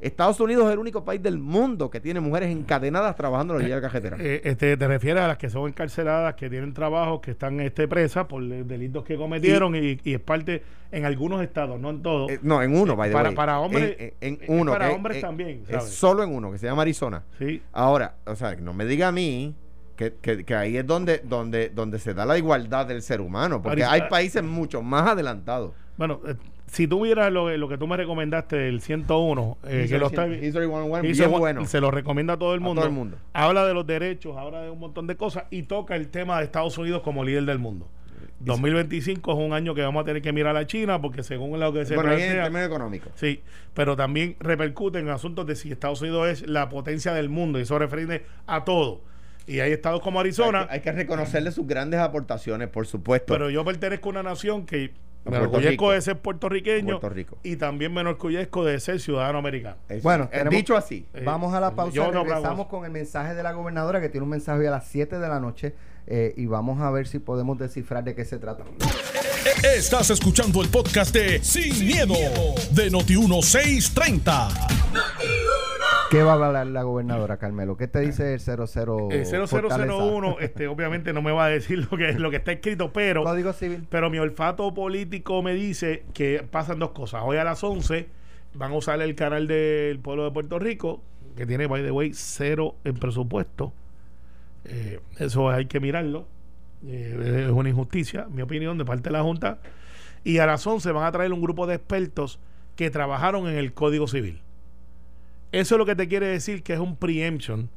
Estados 0.00 0.40
Unidos 0.40 0.64
es 0.66 0.72
el 0.72 0.78
único 0.78 1.04
país 1.04 1.22
del 1.22 1.36
mundo 1.36 1.90
que 1.90 2.00
tiene 2.00 2.20
mujeres 2.20 2.48
encadenadas 2.48 3.14
trabajando 3.16 3.52
en 3.52 3.58
la 3.58 3.64
línea 3.66 3.82
cajetera. 3.82 4.16
Eh, 4.18 4.40
este, 4.44 4.78
te 4.78 4.88
refieres 4.88 5.22
a 5.22 5.28
las 5.28 5.36
que 5.36 5.50
son 5.50 5.68
encarceladas, 5.68 6.36
que 6.36 6.48
tienen 6.48 6.72
trabajo, 6.72 7.20
que 7.20 7.32
están 7.32 7.60
este, 7.60 7.86
presas 7.86 8.24
por 8.24 8.42
delitos 8.42 9.04
que 9.04 9.18
cometieron 9.18 9.76
y, 9.76 10.00
es 10.02 10.20
parte 10.20 10.62
en 10.90 11.04
algunos 11.04 11.42
estados, 11.42 11.78
no 11.78 11.90
en 11.90 12.00
todos. 12.00 12.30
Eh, 12.30 12.38
no, 12.40 12.62
en 12.62 12.74
uno, 12.74 12.96
by 12.96 13.10
the 13.10 13.12
para, 13.12 13.32
Para 13.32 13.60
hombres, 13.60 14.14
en, 14.22 14.38
uno. 14.48 14.72
Para 14.72 14.90
hombres 14.90 15.20
también. 15.20 15.64
Es 15.68 15.84
solo 15.84 16.22
en 16.22 16.34
uno, 16.34 16.50
que 16.50 16.56
se 16.56 16.64
llama 16.64 16.80
Arizona. 16.80 17.24
Sí. 17.38 17.60
Ahora, 17.72 18.14
o 18.24 18.34
sea, 18.36 18.56
no 18.56 18.72
me 18.72 18.86
diga 18.86 19.08
a 19.08 19.12
mí 19.12 19.54
que, 19.98 20.54
ahí 20.54 20.76
es 20.76 20.86
donde, 20.86 21.18
donde, 21.24 21.70
donde 21.70 21.98
se 21.98 22.14
da 22.14 22.24
la 22.24 22.38
igualdad 22.38 22.86
del 22.86 23.02
ser 23.02 23.20
humano, 23.20 23.60
porque 23.60 23.84
hay 23.84 24.02
países 24.08 24.44
mucho 24.44 24.80
más 24.80 25.08
adelantados. 25.08 25.72
Bueno, 25.96 26.20
eh, 26.26 26.36
si 26.66 26.86
tú 26.86 27.02
vieras 27.02 27.32
lo, 27.32 27.54
lo, 27.56 27.68
que 27.68 27.78
tú 27.78 27.88
me 27.88 27.96
recomendaste 27.96 28.56
del 28.56 28.80
101, 28.80 29.58
eh, 29.64 29.86
que 29.88 29.98
lo 29.98 30.06
está, 30.06 30.26
bueno. 31.26 31.66
se 31.66 31.80
lo 31.80 31.90
recomienda 31.90 32.34
a 32.34 32.38
todo 32.38 32.54
el 32.54 32.60
mundo. 32.60 32.82
todo 32.82 32.88
el 32.88 32.94
mundo. 32.94 33.16
Habla 33.32 33.66
de 33.66 33.74
los 33.74 33.86
derechos, 33.86 34.36
habla 34.36 34.62
de 34.62 34.70
un 34.70 34.78
montón 34.78 35.08
de 35.08 35.16
cosas 35.16 35.44
y 35.50 35.64
toca 35.64 35.96
el 35.96 36.08
tema 36.08 36.38
de 36.38 36.44
Estados 36.44 36.78
Unidos 36.78 37.02
como 37.02 37.24
líder 37.24 37.44
del 37.44 37.58
mundo. 37.58 37.88
2025 38.40 39.32
es 39.32 39.38
un 39.38 39.52
año 39.52 39.74
que 39.74 39.82
vamos 39.82 40.02
a 40.02 40.04
tener 40.04 40.22
que 40.22 40.32
mirar 40.32 40.56
a 40.56 40.64
China 40.64 41.00
porque 41.00 41.24
según 41.24 41.58
lo 41.58 41.72
que 41.72 41.84
se 41.84 41.96
bueno, 41.96 42.10
plantea, 42.10 42.36
en 42.36 42.42
términos 42.44 42.66
económicos. 42.68 43.12
Sí, 43.16 43.40
pero 43.74 43.96
también 43.96 44.36
repercute 44.38 45.00
en 45.00 45.08
asuntos 45.08 45.44
de 45.44 45.56
si 45.56 45.72
Estados 45.72 46.02
Unidos 46.02 46.28
es 46.28 46.46
la 46.46 46.68
potencia 46.68 47.12
del 47.14 47.30
mundo 47.30 47.58
y 47.58 47.62
eso 47.62 47.76
refiere 47.80 48.26
a 48.46 48.64
todo 48.64 49.00
y 49.48 49.60
hay 49.60 49.72
estados 49.72 50.02
como 50.02 50.20
Arizona. 50.20 50.68
Hay 50.70 50.80
que, 50.80 50.92
reconocerle 50.92 51.50
sus 51.50 51.66
grandes 51.66 52.00
aportaciones, 52.00 52.68
por 52.68 52.86
supuesto. 52.86 53.32
Pero 53.32 53.50
yo 53.50 53.64
pertenezco 53.64 54.08
a 54.08 54.10
una 54.10 54.22
nación 54.22 54.66
que 54.66 54.92
me 55.24 55.36
enorgullezco 55.36 55.90
de 55.90 56.00
ser 56.00 56.18
puertorriqueño 56.18 57.00
Rico. 57.00 57.38
y 57.42 57.56
también 57.56 57.92
me 57.92 58.02
enorgullezco 58.02 58.64
de 58.64 58.78
ser 58.80 59.00
ciudadano 59.00 59.38
americano. 59.38 59.76
bueno, 60.02 60.30
dicho 60.50 60.76
así, 60.76 61.06
eh, 61.14 61.22
vamos 61.24 61.54
a 61.54 61.60
la 61.60 61.74
pausa. 61.74 62.10
regresamos 62.10 62.66
con 62.66 62.84
el 62.84 62.90
mensaje 62.90 63.34
de 63.34 63.42
la 63.42 63.52
gobernadora 63.52 64.00
que 64.00 64.08
tiene 64.08 64.24
un 64.24 64.30
mensaje 64.30 64.66
a 64.68 64.70
las 64.70 64.86
7 64.88 65.18
de 65.18 65.28
la 65.28 65.40
noche 65.40 65.74
eh, 66.06 66.34
y 66.36 66.46
vamos 66.46 66.80
a 66.80 66.90
ver 66.90 67.06
si 67.06 67.18
podemos 67.18 67.58
descifrar 67.58 68.04
de 68.04 68.14
qué 68.14 68.24
se 68.24 68.38
trata. 68.38 68.64
Estás 69.62 70.10
escuchando 70.10 70.62
el 70.62 70.68
podcast 70.68 71.14
de 71.14 71.42
Sin, 71.42 71.86
miedo, 71.86 72.14
de 72.72 72.90
Noti 72.90 73.16
1630. 73.16 74.48
¿Qué 76.10 76.22
va 76.22 76.32
a 76.32 76.34
hablar 76.36 76.66
la 76.68 76.82
gobernadora, 76.84 77.36
Carmelo? 77.36 77.76
¿Qué 77.76 77.86
te 77.86 78.00
dice 78.00 78.32
el 78.32 78.40
00? 78.40 79.08
El 79.10 79.26
0001, 79.26 80.36
este, 80.40 80.66
obviamente 80.66 81.12
no 81.12 81.20
me 81.20 81.32
va 81.32 81.44
a 81.44 81.48
decir 81.50 81.86
lo 81.90 81.98
que, 81.98 82.14
lo 82.14 82.30
que 82.30 82.36
está 82.36 82.52
escrito, 82.52 82.94
pero. 82.94 83.24
Código 83.24 83.52
civil. 83.52 83.86
Pero 83.90 84.08
mi 84.08 84.18
olfato 84.18 84.72
político 84.72 85.42
me 85.42 85.52
dice 85.52 86.04
que 86.14 86.46
pasan 86.50 86.78
dos 86.78 86.92
cosas. 86.92 87.22
Hoy 87.26 87.36
a 87.36 87.44
las 87.44 87.62
11 87.62 88.08
van 88.54 88.72
a 88.72 88.74
usar 88.76 89.02
el 89.02 89.14
canal 89.16 89.46
del 89.46 89.98
pueblo 89.98 90.24
de 90.24 90.30
Puerto 90.30 90.58
Rico, 90.58 91.02
que 91.36 91.44
tiene, 91.44 91.66
by 91.66 91.82
the 91.82 91.90
way, 91.90 92.12
cero 92.14 92.76
en 92.84 92.94
presupuesto. 92.94 93.74
Eh, 94.64 95.00
eso 95.18 95.50
hay 95.50 95.66
que 95.66 95.78
mirarlo. 95.78 96.26
Eh, 96.86 97.44
es 97.48 97.50
una 97.50 97.68
injusticia, 97.68 98.26
mi 98.30 98.40
opinión, 98.40 98.78
de 98.78 98.86
parte 98.86 99.04
de 99.04 99.10
la 99.10 99.22
Junta. 99.22 99.58
Y 100.24 100.38
a 100.38 100.46
las 100.46 100.66
11 100.66 100.90
van 100.92 101.04
a 101.04 101.12
traer 101.12 101.34
un 101.34 101.42
grupo 101.42 101.66
de 101.66 101.74
expertos 101.74 102.40
que 102.76 102.90
trabajaron 102.90 103.46
en 103.46 103.58
el 103.58 103.74
Código 103.74 104.08
Civil. 104.08 104.40
Eso 105.52 105.74
es 105.74 105.78
lo 105.78 105.86
que 105.86 105.96
te 105.96 106.08
quiere 106.08 106.26
decir 106.26 106.62
que 106.62 106.74
es 106.74 106.78
un 106.78 106.96
preemption 106.96 107.70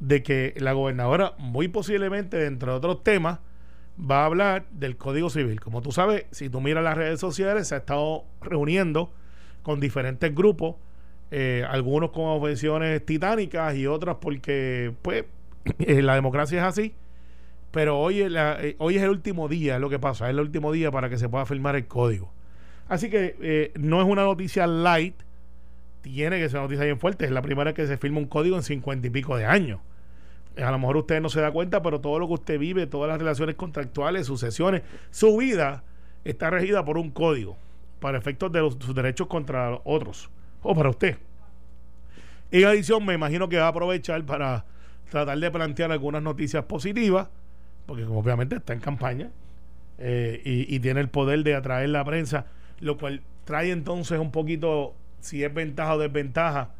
de 0.00 0.22
que 0.22 0.54
la 0.56 0.72
gobernadora, 0.72 1.34
muy 1.38 1.68
posiblemente, 1.68 2.46
entre 2.46 2.70
otros 2.70 3.04
temas, 3.04 3.38
va 3.98 4.22
a 4.22 4.26
hablar 4.26 4.66
del 4.72 4.96
Código 4.96 5.30
Civil. 5.30 5.60
Como 5.60 5.82
tú 5.82 5.92
sabes, 5.92 6.24
si 6.32 6.48
tú 6.48 6.60
miras 6.60 6.82
las 6.82 6.96
redes 6.96 7.20
sociales, 7.20 7.68
se 7.68 7.76
ha 7.76 7.78
estado 7.78 8.24
reuniendo 8.40 9.12
con 9.62 9.78
diferentes 9.78 10.34
grupos, 10.34 10.74
eh, 11.30 11.64
algunos 11.68 12.10
con 12.10 12.24
objeciones 12.24 13.04
titánicas 13.06 13.76
y 13.76 13.86
otras 13.86 14.16
porque, 14.20 14.92
pues, 15.02 15.24
eh, 15.78 16.02
la 16.02 16.16
democracia 16.16 16.60
es 16.60 16.64
así. 16.64 16.94
Pero 17.70 17.98
hoy 18.00 18.20
es, 18.20 18.32
eh, 18.34 18.76
hoy 18.78 18.96
es 18.96 19.02
el 19.02 19.10
último 19.10 19.48
día, 19.48 19.76
es 19.76 19.80
lo 19.80 19.88
que 19.88 19.98
pasa, 19.98 20.26
es 20.26 20.30
el 20.30 20.40
último 20.40 20.72
día 20.72 20.90
para 20.90 21.08
que 21.08 21.16
se 21.16 21.28
pueda 21.28 21.46
firmar 21.46 21.76
el 21.76 21.86
código. 21.86 22.30
Así 22.88 23.08
que 23.08 23.72
no 23.78 24.02
es 24.02 24.06
una 24.06 24.24
noticia 24.24 24.66
light, 24.66 25.14
tiene 26.02 26.38
que 26.38 26.48
ser 26.48 26.58
una 26.58 26.64
noticia 26.64 26.84
bien 26.84 26.98
fuerte. 26.98 27.24
Es 27.24 27.30
la 27.30 27.42
primera 27.42 27.70
vez 27.70 27.74
que 27.74 27.86
se 27.86 27.96
firma 27.96 28.18
un 28.18 28.26
código 28.26 28.56
en 28.56 28.62
cincuenta 28.62 29.06
y 29.06 29.10
pico 29.10 29.36
de 29.36 29.46
años. 29.46 29.80
A 30.56 30.70
lo 30.70 30.78
mejor 30.78 30.98
usted 30.98 31.20
no 31.20 31.30
se 31.30 31.40
da 31.40 31.50
cuenta, 31.50 31.82
pero 31.82 32.00
todo 32.00 32.18
lo 32.18 32.26
que 32.28 32.34
usted 32.34 32.58
vive, 32.58 32.86
todas 32.86 33.08
las 33.08 33.18
relaciones 33.18 33.54
contractuales, 33.54 34.26
sucesiones, 34.26 34.82
su 35.10 35.38
vida 35.38 35.82
está 36.24 36.50
regida 36.50 36.84
por 36.84 36.98
un 36.98 37.10
código 37.10 37.56
para 38.00 38.18
efectos 38.18 38.52
de 38.52 38.60
sus 38.60 38.94
derechos 38.94 39.28
contra 39.28 39.80
otros 39.84 40.28
o 40.62 40.74
para 40.74 40.90
usted. 40.90 41.16
En 42.50 42.66
adición, 42.66 43.06
me 43.06 43.14
imagino 43.14 43.48
que 43.48 43.56
va 43.56 43.64
a 43.64 43.68
aprovechar 43.68 44.24
para 44.26 44.66
tratar 45.08 45.38
de 45.38 45.50
plantear 45.50 45.90
algunas 45.92 46.22
noticias 46.22 46.64
positivas, 46.64 47.28
porque 47.86 48.04
obviamente 48.04 48.56
está 48.56 48.72
en 48.72 48.80
campaña 48.80 49.30
eh, 49.98 50.40
y, 50.44 50.78
tiene 50.80 51.00
el 51.00 51.08
poder 51.08 51.44
de 51.44 51.54
atraer 51.54 51.90
la 51.90 52.04
prensa, 52.04 52.46
lo 52.80 52.98
cual 52.98 53.22
trae 53.44 53.70
entonces 53.70 54.18
un 54.18 54.30
poquito, 54.30 54.94
si 55.22 55.42
es 55.42 55.52
ventaja 55.52 55.94
o 55.94 55.98
desventaja, 55.98 56.70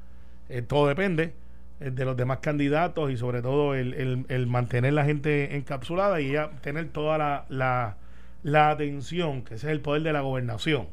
eh, 0.51 0.61
todo 0.61 0.87
depende 0.87 1.33
eh, 1.81 1.91
de 1.91 2.05
los 2.05 2.17
demás 2.17 2.39
candidatos 2.39 3.11
y 3.11 3.17
sobre 3.17 3.41
todo 3.41 3.75
el, 3.75 4.47
mantener 4.47 4.93
la 4.93 5.05
gente 5.05 5.57
encapsulada 5.57 6.21
y 6.21 6.33
ya 6.33 6.51
tener 6.61 6.91
toda 6.91 7.17
la, 7.17 7.47
la, 7.49 7.97
la, 8.43 8.71
atención, 8.71 9.43
que 9.43 9.55
ese 9.55 9.69
es 9.69 9.73
el 9.73 9.81
poder 9.81 10.03
de 10.03 10.13
la 10.13 10.21
gobernación. 10.21 10.89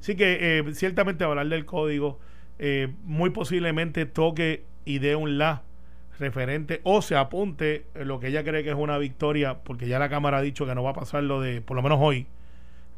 Así 0.00 0.14
que 0.14 0.64
ciertamente 0.72 1.24
hablar 1.24 1.48
del 1.48 1.66
código 1.66 2.18
eh, 2.62 2.92
muy 3.04 3.30
posiblemente 3.30 4.04
toque 4.04 4.64
y 4.84 4.98
dé 4.98 5.16
un 5.16 5.38
la 5.38 5.62
referente 6.18 6.82
o 6.84 7.00
se 7.00 7.16
apunte 7.16 7.86
lo 7.94 8.20
que 8.20 8.26
ella 8.26 8.44
cree 8.44 8.62
que 8.62 8.68
es 8.68 8.76
una 8.76 8.98
victoria, 8.98 9.60
porque 9.64 9.88
ya 9.88 9.98
la 9.98 10.10
Cámara 10.10 10.36
ha 10.36 10.42
dicho 10.42 10.66
que 10.66 10.74
no 10.74 10.82
va 10.82 10.90
a 10.90 10.92
pasar 10.92 11.22
lo 11.22 11.40
de, 11.40 11.62
por 11.62 11.74
lo 11.74 11.82
menos 11.82 11.98
hoy, 12.02 12.26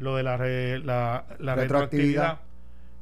lo 0.01 0.17
de 0.17 0.25
la, 0.25 1.25
la, 1.39 1.55
retroactividad, 1.55 2.41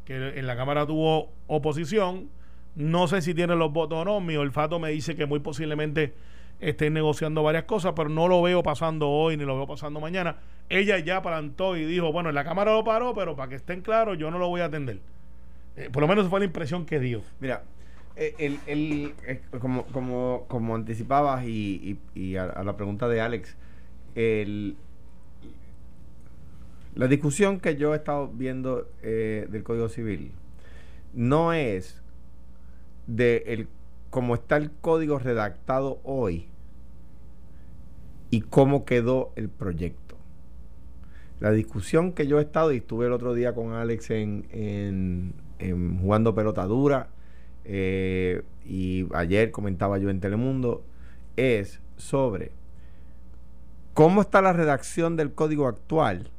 que 0.04 0.38
en 0.38 0.46
la 0.46 0.56
Cámara 0.56 0.86
tuvo 0.86 1.30
oposición. 1.46 2.28
No 2.74 3.08
sé 3.08 3.22
si 3.22 3.34
tiene 3.34 3.56
los 3.56 3.72
votos 3.72 3.98
o 3.98 4.04
no. 4.04 4.20
Mi 4.20 4.36
olfato 4.36 4.78
me 4.78 4.90
dice 4.90 5.16
que 5.16 5.26
muy 5.26 5.40
posiblemente 5.40 6.14
estén 6.60 6.92
negociando 6.92 7.42
varias 7.42 7.64
cosas, 7.64 7.94
pero 7.96 8.08
no 8.08 8.28
lo 8.28 8.42
veo 8.42 8.62
pasando 8.62 9.08
hoy 9.08 9.36
ni 9.36 9.44
lo 9.44 9.56
veo 9.56 9.66
pasando 9.66 10.00
mañana. 10.00 10.36
Ella 10.68 10.98
ya 10.98 11.22
plantó 11.22 11.76
y 11.76 11.84
dijo, 11.84 12.12
bueno, 12.12 12.30
la 12.32 12.44
Cámara 12.44 12.72
lo 12.72 12.84
paró, 12.84 13.14
pero 13.14 13.34
para 13.34 13.48
que 13.48 13.56
estén 13.56 13.80
claros, 13.80 14.18
yo 14.18 14.30
no 14.30 14.38
lo 14.38 14.48
voy 14.48 14.60
a 14.60 14.66
atender. 14.66 15.00
Eh, 15.76 15.88
por 15.90 16.02
lo 16.02 16.08
menos 16.08 16.28
fue 16.28 16.40
la 16.40 16.46
impresión 16.46 16.84
que 16.84 17.00
dio. 17.00 17.22
Mira, 17.40 17.64
eh, 18.16 18.58
el, 18.66 19.14
eh, 19.26 19.40
como, 19.60 19.84
como, 19.86 20.44
como 20.48 20.74
anticipabas 20.74 21.44
y, 21.46 21.98
a, 22.36 22.62
la 22.62 22.76
pregunta 22.76 23.08
de 23.08 23.20
Alex, 23.20 23.56
el, 24.14 24.76
la 26.94 27.06
discusión 27.06 27.60
que 27.60 27.76
yo 27.76 27.94
he 27.94 27.96
estado 27.96 28.28
viendo 28.28 28.88
del 29.02 29.62
Código 29.62 29.88
Civil 29.88 30.32
no 31.14 31.52
es 31.52 32.00
de 33.06 33.44
el, 33.46 33.68
cómo 34.10 34.34
está 34.34 34.56
el 34.56 34.70
código 34.70 35.18
redactado 35.18 36.00
hoy 36.04 36.48
y 38.30 38.42
cómo 38.42 38.84
quedó 38.84 39.32
el 39.36 39.48
proyecto. 39.48 40.16
La 41.40 41.52
discusión 41.52 42.12
que 42.12 42.26
yo 42.26 42.38
he 42.38 42.42
estado 42.42 42.72
y 42.72 42.78
estuve 42.78 43.06
el 43.06 43.12
otro 43.12 43.34
día 43.34 43.54
con 43.54 43.72
Alex 43.72 44.10
en 44.10 45.34
jugando 46.00 46.34
pelota 46.34 46.64
dura, 46.64 47.08
eh, 47.64 48.42
y 48.64 49.06
ayer 49.14 49.50
comentaba 49.50 49.98
yo 49.98 50.10
en 50.10 50.20
Telemundo, 50.20 50.82
es 51.36 51.80
sobre 51.96 52.52
cómo 53.94 54.22
está 54.22 54.42
la 54.42 54.52
redacción 54.52 55.16
del 55.16 55.32
código 55.32 55.66
actual, 55.68 56.30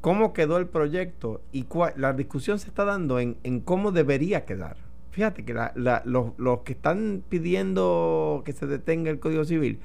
cómo 0.00 0.32
quedó 0.32 0.56
el 0.58 0.66
proyecto 0.66 1.40
y 1.52 1.66
la 1.96 2.12
discusión 2.12 2.58
se 2.58 2.68
está 2.68 2.84
dando 2.84 3.18
en, 3.18 3.60
cómo 3.60 3.92
debería 3.92 4.44
quedar. 4.44 4.76
Fíjate 5.10 5.44
que 5.44 5.54
los, 5.74 6.32
los 6.38 6.60
que 6.60 6.72
están 6.72 7.22
pidiendo 7.28 8.42
que 8.44 8.52
se 8.52 8.66
detenga 8.66 9.10
el 9.10 9.18
código 9.18 9.44
civil, 9.44 9.80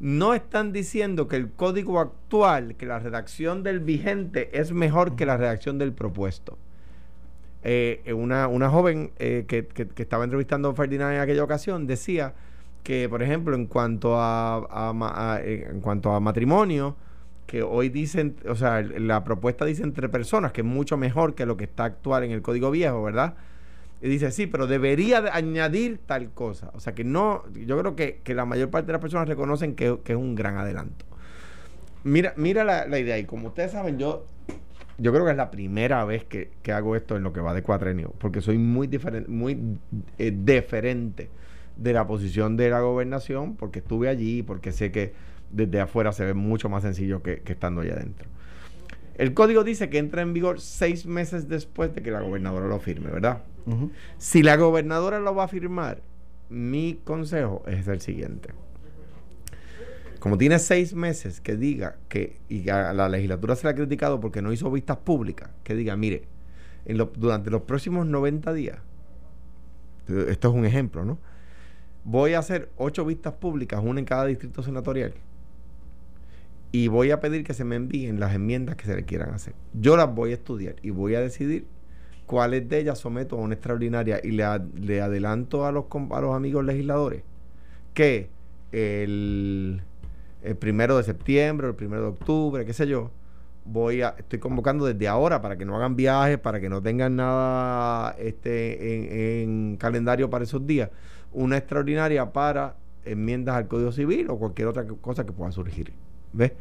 no 0.00 0.34
están 0.34 0.72
diciendo 0.72 1.28
que 1.28 1.36
el 1.36 1.50
código 1.50 2.00
actual, 2.00 2.74
que 2.76 2.86
la 2.86 2.98
redacción 2.98 3.62
del 3.62 3.80
vigente 3.80 4.58
es 4.58 4.72
mejor 4.72 5.16
que 5.16 5.26
la 5.26 5.36
redacción 5.36 5.78
del 5.78 5.92
propuesto. 5.92 6.58
Eh, 7.62 8.12
una, 8.14 8.46
una, 8.48 8.68
joven 8.68 9.12
eh, 9.18 9.44
que, 9.48 9.66
que, 9.66 10.02
estaba 10.02 10.24
entrevistando 10.24 10.68
a 10.68 10.74
Ferdinand 10.74 11.14
en 11.14 11.20
aquella 11.20 11.42
ocasión 11.42 11.86
decía 11.86 12.34
que, 12.82 13.08
por 13.08 13.22
ejemplo, 13.22 13.56
en 13.56 13.66
cuanto 13.66 14.16
a, 14.18 15.40
eh, 15.42 15.68
en 15.70 15.80
cuanto 15.80 16.12
a 16.12 16.20
matrimonio, 16.20 16.94
que 17.46 17.62
hoy 17.62 17.88
dicen, 17.88 18.36
o 18.48 18.54
sea, 18.54 18.82
la 18.82 19.24
propuesta 19.24 19.64
dice 19.64 19.82
entre 19.82 20.08
personas, 20.08 20.52
que 20.52 20.62
es 20.62 20.66
mucho 20.66 20.96
mejor 20.96 21.34
que 21.34 21.46
lo 21.46 21.56
que 21.56 21.64
está 21.64 21.84
actual 21.84 22.24
en 22.24 22.30
el 22.30 22.42
código 22.42 22.70
viejo, 22.70 23.02
¿verdad? 23.02 23.34
Y 24.00 24.08
dice, 24.08 24.30
sí, 24.30 24.46
pero 24.46 24.66
debería 24.66 25.24
añadir 25.32 25.98
tal 26.06 26.30
cosa. 26.30 26.70
O 26.74 26.80
sea, 26.80 26.94
que 26.94 27.04
no, 27.04 27.42
yo 27.54 27.78
creo 27.78 27.96
que, 27.96 28.20
la 28.34 28.44
mayor 28.44 28.70
parte 28.70 28.86
de 28.88 28.92
las 28.92 29.00
personas 29.00 29.28
reconocen 29.28 29.74
que, 29.74 29.98
es 30.04 30.16
un 30.16 30.34
gran 30.34 30.56
adelanto. 30.56 31.04
Mira, 32.02 32.34
mira 32.36 32.64
la, 32.64 32.86
la 32.86 32.98
idea, 32.98 33.18
y 33.18 33.24
como 33.24 33.48
ustedes 33.48 33.72
saben, 33.72 33.98
yo 33.98 34.26
yo 34.98 35.12
creo 35.12 35.24
que 35.24 35.32
es 35.32 35.36
la 35.36 35.50
primera 35.50 36.04
vez 36.04 36.24
que, 36.24 36.50
hago 36.72 36.96
esto 36.96 37.16
en 37.16 37.22
lo 37.22 37.32
que 37.32 37.40
va 37.40 37.54
de 37.54 37.62
cuatrenio, 37.62 38.12
porque 38.18 38.40
soy 38.40 38.58
muy 38.58 38.86
diferente, 38.86 39.28
muy 39.30 39.78
eh, 40.18 40.32
diferente 40.34 41.28
de 41.76 41.92
la 41.92 42.06
posición 42.06 42.56
de 42.56 42.70
la 42.70 42.80
gobernación, 42.80 43.56
porque 43.56 43.80
estuve 43.80 44.08
allí, 44.08 44.42
porque 44.42 44.70
sé 44.70 44.92
que 44.92 45.12
desde 45.50 45.80
afuera 45.80 46.12
se 46.12 46.24
ve 46.24 46.34
mucho 46.34 46.68
más 46.68 46.82
sencillo 46.82 47.22
que, 47.22 47.42
estando 47.46 47.82
allá 47.82 47.94
adentro. 47.94 48.28
El 49.16 49.32
código 49.32 49.62
dice 49.62 49.88
que 49.90 49.98
entra 49.98 50.22
en 50.22 50.32
vigor 50.32 50.60
seis 50.60 51.06
meses 51.06 51.48
después 51.48 51.94
de 51.94 52.02
que 52.02 52.10
la 52.10 52.20
gobernadora 52.20 52.66
lo 52.66 52.80
firme, 52.80 53.10
¿verdad? 53.10 53.42
Si 54.18 54.42
la 54.42 54.56
gobernadora 54.56 55.20
lo 55.20 55.34
va 55.34 55.44
a 55.44 55.48
firmar, 55.48 56.02
mi 56.50 57.00
consejo 57.04 57.62
es 57.66 57.86
el 57.86 58.00
siguiente 58.00 58.50
como 60.24 60.38
tiene 60.38 60.58
seis 60.58 60.94
meses 60.94 61.42
que 61.42 61.54
diga 61.54 61.98
que, 62.08 62.38
y 62.48 62.70
a 62.70 62.94
la 62.94 63.10
legislatura 63.10 63.56
se 63.56 63.66
le 63.66 63.72
ha 63.72 63.74
criticado 63.74 64.20
porque 64.20 64.40
no 64.40 64.54
hizo 64.54 64.70
vistas 64.70 64.96
públicas, 64.96 65.50
que 65.62 65.74
diga, 65.74 65.96
mire, 65.96 66.22
en 66.86 66.96
durante 66.96 67.50
los 67.50 67.60
próximos 67.60 68.06
90 68.06 68.54
días, 68.54 68.78
esto 70.08 70.48
es 70.48 70.54
un 70.54 70.64
ejemplo, 70.64 71.04
¿no? 71.04 71.18
Voy 72.04 72.32
a 72.32 72.38
hacer 72.38 72.70
ocho 72.78 73.04
vistas 73.04 73.34
públicas, 73.34 73.82
una 73.84 74.00
en 74.00 74.06
cada 74.06 74.24
distrito 74.24 74.62
senatorial, 74.62 75.12
y 76.74 76.88
voy 76.88 77.12
a 77.12 77.20
pedir 77.20 77.44
que 77.44 77.54
se 77.54 77.64
me 77.64 77.76
envíen 77.76 78.18
las 78.18 78.34
enmiendas 78.34 78.74
que 78.74 78.86
se 78.86 78.96
le 78.96 79.04
quieran 79.04 79.32
hacer. 79.32 79.54
Yo 79.74 79.96
las 79.96 80.12
voy 80.12 80.32
a 80.32 80.34
estudiar 80.34 80.74
y 80.82 80.90
voy 80.90 81.14
a 81.14 81.20
decidir 81.20 81.66
cuáles 82.26 82.68
de 82.68 82.80
ellas 82.80 82.98
someto 82.98 83.36
a 83.36 83.40
una 83.40 83.54
extraordinaria 83.54 84.20
y 84.24 84.32
le, 84.32 85.00
adelanto 85.00 85.66
a 85.66 85.70
los, 85.70 85.84
a 86.10 86.20
los 86.20 86.34
amigos 86.34 86.64
legisladores 86.64 87.22
que 87.94 88.28
el 88.72 89.82
el 90.42 90.56
primero 90.56 90.96
de 90.96 91.04
septiembre, 91.04 91.68
el 91.68 91.74
primero 91.74 92.02
de 92.02 92.08
octubre, 92.08 92.66
qué 92.66 92.72
sé 92.72 92.86
yo, 92.88 93.10
voy 93.64 94.02
a, 94.02 94.16
estoy 94.18 94.40
convocando 94.40 94.84
desde 94.84 95.08
ahora 95.08 95.40
para 95.40 95.56
que 95.56 95.64
no 95.64 95.76
hagan 95.76 95.96
viajes, 95.96 96.38
para 96.38 96.60
que 96.60 96.68
no 96.68 96.82
tengan 96.82 97.16
nada 97.16 98.14
este, 98.18 99.42
en, 99.42 99.76
calendario 99.78 100.28
para 100.28 100.44
esos 100.44 100.66
días, 100.66 100.90
una 101.32 101.56
extraordinaria 101.56 102.32
para 102.32 102.76
enmiendas 103.04 103.54
al 103.56 103.68
Código 103.68 103.90
Civil 103.90 104.28
o 104.28 104.38
cualquier 104.38 104.68
otra 104.68 104.84
cosa 104.86 105.24
que 105.24 105.32
pueda 105.32 105.50
surgir. 105.50 105.92
¿Ves? 106.34 106.52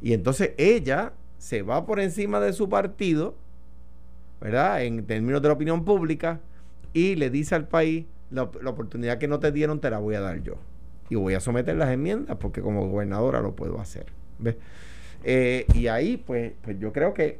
Y 0.00 0.12
entonces 0.12 0.50
ella 0.58 1.12
se 1.38 1.62
va 1.62 1.86
por 1.86 2.00
encima 2.00 2.40
de 2.40 2.52
su 2.52 2.68
partido, 2.68 3.36
¿verdad? 4.40 4.82
En 4.82 5.04
términos 5.06 5.40
de 5.40 5.48
la 5.48 5.54
opinión 5.54 5.84
pública, 5.84 6.40
y 6.92 7.14
le 7.14 7.30
dice 7.30 7.54
al 7.54 7.68
país, 7.68 8.04
la 8.30 8.42
oportunidad 8.42 9.18
que 9.18 9.28
no 9.28 9.38
te 9.38 9.52
dieron 9.52 9.80
te 9.80 9.90
la 9.90 9.98
voy 9.98 10.16
a 10.16 10.20
dar 10.20 10.42
yo 10.42 10.56
y 11.12 11.14
voy 11.14 11.34
a 11.34 11.40
someter 11.40 11.76
las 11.76 11.90
enmiendas 11.90 12.38
porque 12.38 12.62
como 12.62 12.88
gobernadora 12.88 13.42
lo 13.42 13.54
puedo 13.54 13.78
hacer. 13.78 14.06
Eh, 15.24 15.66
y 15.74 15.86
ahí, 15.88 16.16
pues, 16.16 16.52
pues 16.62 16.78
yo 16.80 16.92
creo 16.92 17.12
que 17.12 17.38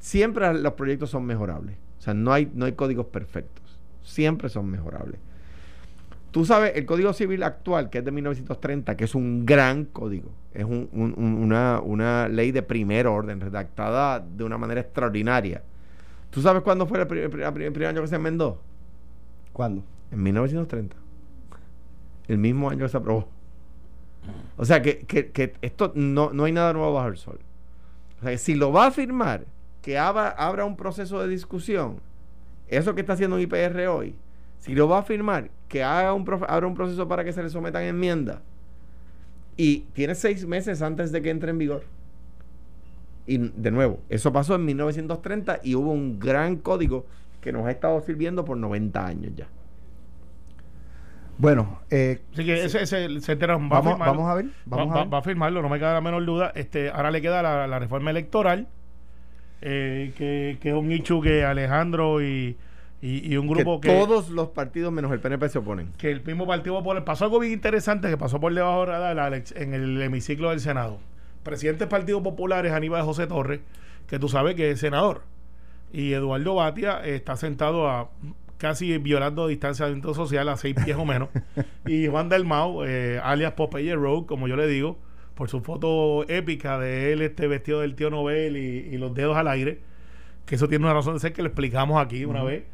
siempre 0.00 0.52
los 0.54 0.72
proyectos 0.72 1.10
son 1.10 1.26
mejorables. 1.26 1.76
O 1.98 2.02
sea, 2.02 2.14
no 2.14 2.32
hay, 2.32 2.50
no 2.54 2.64
hay 2.64 2.72
códigos 2.72 3.06
perfectos. 3.06 3.62
Siempre 4.02 4.48
son 4.48 4.70
mejorables. 4.70 5.20
Tú 6.34 6.44
sabes, 6.44 6.72
el 6.74 6.84
Código 6.84 7.12
Civil 7.12 7.44
actual, 7.44 7.90
que 7.90 7.98
es 7.98 8.04
de 8.04 8.10
1930, 8.10 8.96
que 8.96 9.04
es 9.04 9.14
un 9.14 9.46
gran 9.46 9.84
código, 9.84 10.30
es 10.52 10.64
una, 10.64 11.80
una, 11.80 12.26
ley 12.26 12.50
de 12.50 12.60
primer 12.60 13.06
orden, 13.06 13.40
redactada 13.40 14.18
de 14.18 14.42
una 14.42 14.58
manera 14.58 14.80
extraordinaria. 14.80 15.62
¿Tú 16.30 16.42
sabes 16.42 16.62
cuándo 16.62 16.88
fue 16.88 16.98
el, 16.98 17.06
primer 17.06 17.86
año 17.86 18.02
que 18.02 18.08
se 18.08 18.16
enmendó? 18.16 18.60
¿Cuándo? 19.52 19.84
En 20.10 20.24
1930 20.24 20.96
el 22.26 22.38
mismo 22.38 22.68
año 22.68 22.80
que 22.84 22.88
se 22.88 22.96
aprobó. 22.96 23.28
O 24.56 24.64
sea 24.64 24.82
que, 24.82 25.06
que, 25.06 25.54
esto 25.62 25.92
no, 25.94 26.32
no, 26.32 26.46
hay 26.46 26.52
nada 26.52 26.72
nuevo 26.72 26.94
bajo 26.94 27.10
el 27.10 27.16
sol. 27.16 27.38
O 28.18 28.22
sea 28.22 28.32
que 28.32 28.38
si 28.38 28.56
lo 28.56 28.72
va 28.72 28.86
a 28.86 28.90
firmar, 28.90 29.44
que 29.82 29.98
abra, 29.98 30.30
abra 30.30 30.64
un 30.64 30.76
proceso 30.76 31.22
de 31.22 31.28
discusión, 31.28 32.00
eso 32.66 32.92
que 32.96 33.02
está 33.02 33.12
haciendo 33.12 33.38
IPR 33.38 33.86
hoy, 33.86 34.16
si 34.64 34.74
lo 34.74 34.88
va 34.88 34.98
a 35.00 35.02
firmar, 35.02 35.50
que 35.68 35.82
haga 35.82 36.14
un, 36.14 36.24
abra 36.48 36.66
un 36.66 36.74
proceso 36.74 37.06
para 37.06 37.22
que 37.22 37.32
se 37.34 37.42
le 37.42 37.50
sometan 37.50 37.82
enmiendas. 37.82 38.38
Y 39.56 39.80
tiene 39.92 40.14
seis 40.14 40.46
meses 40.46 40.80
antes 40.80 41.12
de 41.12 41.20
que 41.20 41.28
entre 41.30 41.50
en 41.50 41.58
vigor. 41.58 41.84
Y 43.26 43.38
de 43.38 43.70
nuevo, 43.70 44.00
eso 44.08 44.32
pasó 44.32 44.54
en 44.54 44.64
1930 44.64 45.60
y 45.62 45.74
hubo 45.74 45.92
un 45.92 46.18
gran 46.18 46.56
código 46.56 47.04
que 47.40 47.52
nos 47.52 47.66
ha 47.66 47.70
estado 47.70 48.00
sirviendo 48.00 48.44
por 48.44 48.56
90 48.56 49.06
años 49.06 49.32
ya. 49.36 49.46
Bueno, 51.36 51.80
eh, 51.90 52.20
Así 52.32 52.44
que 52.44 52.64
ese, 52.64 52.82
ese 52.82 53.20
se 53.20 53.32
entera- 53.32 53.56
va 53.56 53.78
a 53.78 53.80
vamos, 53.80 53.98
vamos 53.98 54.30
a 54.30 54.34
ver. 54.34 54.46
Vamos 54.66 54.94
va, 54.96 55.00
a 55.02 55.04
va- 55.04 55.18
a 55.18 55.22
firmarlo, 55.22 55.62
no 55.62 55.68
me 55.68 55.78
queda 55.78 55.94
la 55.94 56.00
menor 56.00 56.24
duda. 56.24 56.52
Este, 56.54 56.90
ahora 56.90 57.10
le 57.10 57.20
queda 57.20 57.42
la, 57.42 57.66
la 57.66 57.78
reforma 57.80 58.10
electoral, 58.10 58.68
eh, 59.60 60.12
que, 60.16 60.58
que 60.60 60.68
es 60.70 60.74
un 60.74 60.92
hecho 60.92 61.20
que 61.20 61.44
Alejandro 61.44 62.22
y, 62.22 62.56
y, 63.04 63.34
y 63.34 63.36
un 63.36 63.46
grupo 63.46 63.82
que 63.82 63.88
que, 63.88 63.94
todos 63.94 64.30
los 64.30 64.48
partidos 64.48 64.90
menos 64.90 65.12
el 65.12 65.20
PNP 65.20 65.50
se 65.50 65.58
oponen. 65.58 65.92
que 65.98 66.10
el 66.10 66.24
mismo 66.24 66.46
Partido 66.46 66.78
Popular 66.78 67.04
pasó 67.04 67.26
algo 67.26 67.38
bien 67.38 67.52
interesante 67.52 68.08
que 68.08 68.16
pasó 68.16 68.40
por 68.40 68.54
debajo 68.54 68.86
de 68.86 69.44
en 69.56 69.74
el 69.74 70.00
hemiciclo 70.00 70.48
del 70.48 70.60
Senado. 70.60 71.00
Presidente 71.42 71.80
del 71.80 71.90
Partido 71.90 72.22
Popular 72.22 72.64
es 72.64 72.72
Aníbal 72.72 73.02
José 73.02 73.26
Torres, 73.26 73.60
que 74.06 74.18
tú 74.18 74.30
sabes 74.30 74.54
que 74.54 74.70
es 74.70 74.80
senador. 74.80 75.20
Y 75.92 76.14
Eduardo 76.14 76.54
Batia 76.54 77.04
está 77.04 77.36
sentado 77.36 77.90
a 77.90 78.08
casi 78.56 78.96
violando 78.96 79.48
distanciamiento 79.48 80.14
social 80.14 80.48
a 80.48 80.56
seis 80.56 80.74
pies 80.82 80.96
o 80.96 81.04
menos. 81.04 81.28
y 81.86 82.06
Juan 82.06 82.30
Dalmau, 82.30 82.84
eh, 82.84 83.20
alias 83.22 83.52
Popeye 83.52 83.96
Road, 83.96 84.24
como 84.24 84.48
yo 84.48 84.56
le 84.56 84.66
digo, 84.66 84.96
por 85.34 85.50
su 85.50 85.60
foto 85.60 86.24
épica 86.26 86.78
de 86.78 87.12
él 87.12 87.20
este 87.20 87.48
vestido 87.48 87.80
del 87.80 87.96
tío 87.96 88.08
Nobel 88.08 88.56
y, 88.56 88.94
y 88.94 88.96
los 88.96 89.14
dedos 89.14 89.36
al 89.36 89.48
aire, 89.48 89.80
que 90.46 90.54
eso 90.54 90.68
tiene 90.68 90.86
una 90.86 90.94
razón 90.94 91.12
de 91.12 91.20
ser 91.20 91.34
que 91.34 91.42
lo 91.42 91.48
explicamos 91.48 92.02
aquí 92.02 92.24
una 92.24 92.42
vez. 92.42 92.64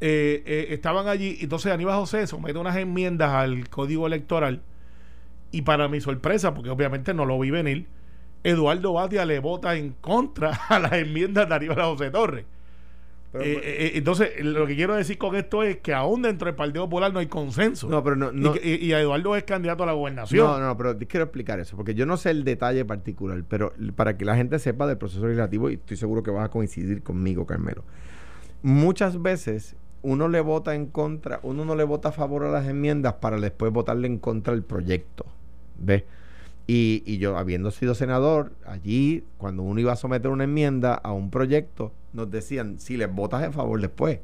Eh, 0.00 0.42
eh, 0.44 0.66
estaban 0.70 1.08
allí, 1.08 1.38
entonces 1.40 1.72
Aníbal 1.72 1.96
José 1.96 2.26
somete 2.26 2.58
unas 2.58 2.76
enmiendas 2.76 3.30
al 3.30 3.68
código 3.70 4.06
electoral 4.06 4.60
y 5.52 5.62
para 5.62 5.88
mi 5.88 6.00
sorpresa, 6.02 6.52
porque 6.54 6.68
obviamente 6.70 7.14
no 7.14 7.24
lo 7.24 7.38
vi 7.38 7.50
venir, 7.50 7.86
Eduardo 8.44 8.92
Batia 8.92 9.24
le 9.24 9.38
vota 9.38 9.74
en 9.76 9.92
contra 10.00 10.50
a 10.68 10.78
las 10.78 10.92
enmiendas 10.92 11.48
de 11.48 11.54
Aníbal 11.54 11.80
José 11.82 12.10
Torres. 12.10 12.44
Pero- 13.32 13.44
Eh, 13.44 13.60
eh, 13.64 13.92
entonces, 13.94 14.32
lo 14.44 14.66
que 14.66 14.76
quiero 14.76 14.94
decir 14.94 15.16
con 15.18 15.34
esto 15.34 15.62
es 15.62 15.78
que 15.78 15.92
aún 15.94 16.22
dentro 16.22 16.46
del 16.46 16.54
Partido 16.54 16.84
Popular 16.84 17.12
no 17.12 17.18
hay 17.18 17.26
consenso. 17.26 17.88
no, 17.88 18.02
pero 18.04 18.16
no, 18.16 18.30
Y 18.32 18.36
no, 18.36 18.54
y, 18.62 18.92
Eduardo 18.92 19.34
es 19.34 19.44
candidato 19.44 19.82
a 19.82 19.86
la 19.86 19.92
gobernación. 19.92 20.46
No, 20.46 20.58
no, 20.60 20.76
pero 20.76 20.96
quiero 20.98 21.24
explicar 21.24 21.58
eso, 21.58 21.74
porque 21.76 21.94
yo 21.94 22.04
no 22.06 22.16
sé 22.18 22.30
el 22.30 22.44
detalle 22.44 22.84
particular, 22.84 23.42
pero 23.48 23.72
para 23.96 24.16
que 24.18 24.24
la 24.26 24.36
gente 24.36 24.58
sepa 24.58 24.86
del 24.86 24.96
proceso 24.98 25.24
legislativo, 25.24 25.70
y 25.70 25.74
estoy 25.74 25.96
seguro 25.96 26.22
que 26.22 26.30
vas 26.30 26.44
a 26.44 26.50
coincidir 26.50 27.02
conmigo, 27.02 27.46
Carmelo. 27.46 27.82
Muchas 28.62 29.20
veces 29.20 29.76
uno 30.02 30.28
le 30.28 30.40
vota 30.40 30.74
en 30.74 30.86
contra, 30.86 31.40
uno 31.42 31.64
no 31.64 31.74
le 31.74 31.84
vota 31.84 32.10
a 32.10 32.12
favor 32.12 32.44
a 32.44 32.50
las 32.50 32.66
enmiendas 32.68 33.14
para 33.14 33.38
después 33.40 33.72
votarle 33.72 34.06
en 34.06 34.18
contra 34.18 34.52
al 34.52 34.62
proyecto. 34.62 35.26
¿Ves? 35.78 36.04
Y, 36.68 37.02
y 37.06 37.18
yo, 37.18 37.36
habiendo 37.38 37.70
sido 37.70 37.94
senador, 37.94 38.52
allí, 38.66 39.24
cuando 39.38 39.62
uno 39.62 39.80
iba 39.80 39.92
a 39.92 39.96
someter 39.96 40.30
una 40.30 40.44
enmienda 40.44 40.94
a 40.94 41.12
un 41.12 41.30
proyecto, 41.30 41.92
nos 42.12 42.30
decían, 42.30 42.78
si 42.80 42.96
les 42.96 43.12
votas 43.12 43.42
a 43.42 43.52
favor 43.52 43.80
después. 43.80 44.18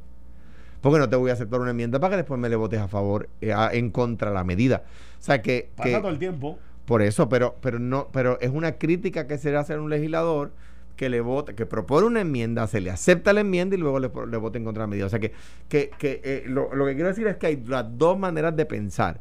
Porque 0.80 0.98
no 0.98 1.08
te 1.08 1.14
voy 1.14 1.30
a 1.30 1.34
aceptar 1.34 1.60
una 1.60 1.70
enmienda 1.70 2.00
para 2.00 2.12
que 2.12 2.16
después 2.18 2.40
me 2.40 2.48
le 2.48 2.56
votes 2.56 2.80
a 2.80 2.88
favor, 2.88 3.28
eh, 3.40 3.52
a- 3.52 3.70
en 3.72 3.90
contra 3.90 4.30
de 4.30 4.34
la 4.34 4.42
medida. 4.44 4.82
O 5.20 5.22
sea 5.22 5.40
que, 5.42 5.70
Pasa 5.76 5.88
que- 5.90 5.98
todo 5.98 6.08
el 6.10 6.18
tiempo. 6.18 6.58
por 6.84 7.02
eso, 7.02 7.28
pero, 7.28 7.54
pero 7.60 7.78
no, 7.78 8.08
pero 8.12 8.40
es 8.40 8.50
una 8.50 8.72
crítica 8.72 9.28
que 9.28 9.38
se 9.38 9.52
le 9.52 9.58
hace 9.58 9.74
a 9.74 9.80
un 9.80 9.90
legislador 9.90 10.50
que 10.96 11.08
le 11.08 11.20
vota, 11.20 11.54
que 11.54 11.66
propone 11.66 12.06
una 12.06 12.20
enmienda, 12.20 12.66
se 12.66 12.80
le 12.80 12.90
acepta 12.90 13.32
la 13.32 13.40
enmienda 13.40 13.76
y 13.76 13.78
luego 13.78 13.98
le, 13.98 14.10
le 14.30 14.36
vota 14.36 14.58
en 14.58 14.64
contra 14.64 14.82
de 14.82 14.86
la 14.86 14.90
medida. 14.90 15.06
O 15.06 15.08
sea 15.08 15.18
que, 15.20 15.32
que, 15.68 15.90
que 15.98 16.20
eh, 16.24 16.44
lo, 16.46 16.74
lo 16.74 16.86
que 16.86 16.94
quiero 16.94 17.08
decir 17.08 17.26
es 17.26 17.36
que 17.36 17.46
hay 17.48 17.62
las 17.66 17.86
dos 17.98 18.18
maneras 18.18 18.54
de 18.56 18.66
pensar. 18.66 19.20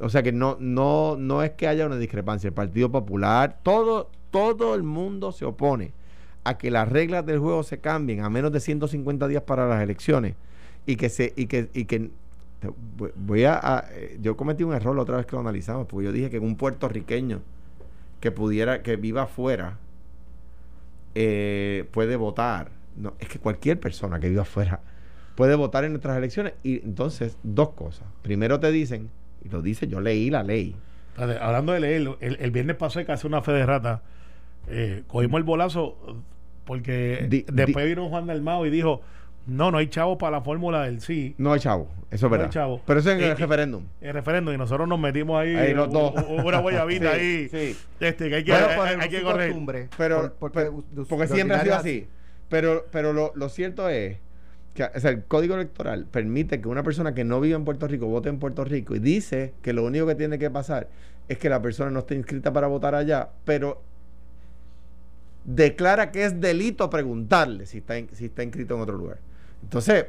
O 0.00 0.08
sea 0.08 0.22
que 0.22 0.32
no, 0.32 0.56
no, 0.60 1.16
no 1.18 1.42
es 1.42 1.50
que 1.52 1.66
haya 1.68 1.86
una 1.86 1.96
discrepancia. 1.96 2.48
El 2.48 2.54
Partido 2.54 2.90
Popular, 2.90 3.58
todo, 3.62 4.10
todo 4.30 4.74
el 4.74 4.82
mundo 4.84 5.32
se 5.32 5.44
opone 5.44 5.92
a 6.44 6.56
que 6.56 6.70
las 6.70 6.88
reglas 6.88 7.26
del 7.26 7.40
juego 7.40 7.62
se 7.64 7.78
cambien 7.78 8.20
a 8.20 8.30
menos 8.30 8.52
de 8.52 8.60
150 8.60 9.26
días 9.28 9.42
para 9.42 9.66
las 9.68 9.82
elecciones 9.82 10.34
y 10.86 10.96
que 10.96 11.08
se, 11.10 11.32
y 11.36 11.46
que, 11.46 11.68
y 11.74 11.84
que 11.84 12.10
voy 13.16 13.44
a, 13.44 13.54
a- 13.60 13.84
eh, 13.92 14.18
yo 14.20 14.36
cometí 14.36 14.64
un 14.64 14.72
error 14.72 14.94
la 14.96 15.02
otra 15.02 15.16
vez 15.16 15.26
que 15.26 15.32
lo 15.32 15.40
analizamos, 15.40 15.86
porque 15.86 16.06
yo 16.06 16.12
dije 16.12 16.30
que 16.30 16.38
un 16.38 16.56
puertorriqueño 16.56 17.40
que 18.20 18.30
pudiera, 18.32 18.82
que 18.82 18.96
viva 18.96 19.22
afuera, 19.22 19.78
eh, 21.14 21.84
puede 21.90 22.16
votar. 22.16 22.70
No, 22.96 23.14
es 23.18 23.28
que 23.28 23.38
cualquier 23.38 23.78
persona 23.78 24.18
que 24.20 24.28
viva 24.28 24.42
afuera 24.42 24.80
puede 25.36 25.54
votar 25.54 25.84
en 25.84 25.92
nuestras 25.92 26.16
elecciones. 26.16 26.54
Y 26.62 26.82
entonces, 26.84 27.36
dos 27.42 27.70
cosas. 27.70 28.06
Primero 28.22 28.58
te 28.60 28.70
dicen, 28.72 29.08
y 29.44 29.48
lo 29.48 29.62
dice, 29.62 29.86
yo 29.86 30.00
leí 30.00 30.30
la 30.30 30.42
ley. 30.42 30.74
Hablando 31.16 31.72
de 31.72 31.80
leer, 31.80 32.08
el, 32.20 32.36
el 32.40 32.50
viernes 32.50 32.76
pasé 32.76 33.04
que 33.04 33.12
hace 33.12 33.26
una 33.26 33.42
fe 33.42 33.52
de 33.52 33.66
rata. 33.66 34.02
eh, 34.68 35.02
cogimos 35.06 35.38
el 35.38 35.44
bolazo 35.44 35.96
porque 36.64 37.26
Di- 37.28 37.44
después 37.50 37.84
di- 37.86 37.90
vino 37.94 38.08
Juan 38.08 38.26
Dalmao 38.26 38.66
y 38.66 38.70
dijo: 38.70 39.00
No, 39.48 39.70
no 39.70 39.78
hay 39.78 39.88
chavos 39.88 40.18
para 40.18 40.32
la 40.38 40.40
fórmula 40.42 40.82
del 40.84 41.00
sí. 41.00 41.34
No 41.38 41.52
hay 41.52 41.60
chavo, 41.60 41.88
eso 42.10 42.14
es 42.14 42.22
No 42.22 42.26
hay 42.28 42.30
verdad. 42.32 42.50
chavo. 42.50 42.80
Pero 42.86 43.00
eso 43.00 43.10
es 43.10 43.18
en 43.18 43.24
el 43.24 43.36
referéndum. 43.36 43.82
El 44.00 44.12
referéndum 44.12 44.54
y 44.54 44.58
nosotros 44.58 44.86
nos 44.86 45.00
metimos 45.00 45.40
ahí, 45.40 45.56
Ahí 45.56 45.74
los 45.74 45.90
dos. 45.90 46.12
u- 46.28 46.46
una 46.46 46.58
guayabita 46.60 47.12
Sí, 47.18 47.18
ahí. 47.18 47.48
sí. 47.48 47.76
Este, 47.98 48.28
que 48.28 48.36
hay 48.36 48.44
que, 48.44 48.52
Bueno, 48.52 48.82
hay- 49.00 49.08
que 49.08 49.22
correr. 49.22 49.48
costumbre, 49.48 49.88
Pero, 49.96 50.20
por- 50.20 50.32
porque, 50.52 50.54
pero- 50.58 50.84
de- 50.92 51.04
porque 51.06 51.26
de 51.26 51.34
siempre 51.34 51.56
ha 51.56 51.62
sido 51.62 51.74
así. 51.76 52.06
Pero, 52.50 52.86
pero 52.92 53.12
lo, 53.12 53.32
lo 53.34 53.48
cierto 53.48 53.88
es 53.88 54.18
que 54.74 54.84
o 54.84 55.00
sea, 55.00 55.10
el 55.10 55.24
código 55.24 55.54
electoral 55.54 56.04
permite 56.10 56.60
que 56.60 56.68
una 56.68 56.82
persona 56.82 57.14
que 57.14 57.24
no 57.24 57.40
vive 57.40 57.56
en 57.56 57.64
Puerto 57.64 57.88
Rico 57.88 58.06
vote 58.06 58.28
en 58.28 58.38
Puerto 58.38 58.64
Rico 58.64 58.94
y 58.94 58.98
dice 59.00 59.54
que 59.62 59.72
lo 59.72 59.82
único 59.84 60.06
que 60.06 60.14
tiene 60.14 60.38
que 60.38 60.50
pasar 60.50 60.88
es 61.26 61.38
que 61.38 61.48
la 61.48 61.60
persona 61.60 61.90
no 61.90 62.00
esté 62.00 62.14
inscrita 62.14 62.52
para 62.52 62.66
votar 62.68 62.94
allá, 62.94 63.28
pero 63.44 63.82
declara 65.44 66.10
que 66.12 66.24
es 66.24 66.40
delito 66.40 66.90
preguntarle 66.90 67.66
si 67.66 67.78
está, 67.78 67.98
in- 67.98 68.08
si 68.12 68.26
está 68.26 68.42
inscrito 68.42 68.74
en 68.74 68.80
otro 68.82 68.96
lugar. 68.96 69.18
Entonces, 69.62 70.06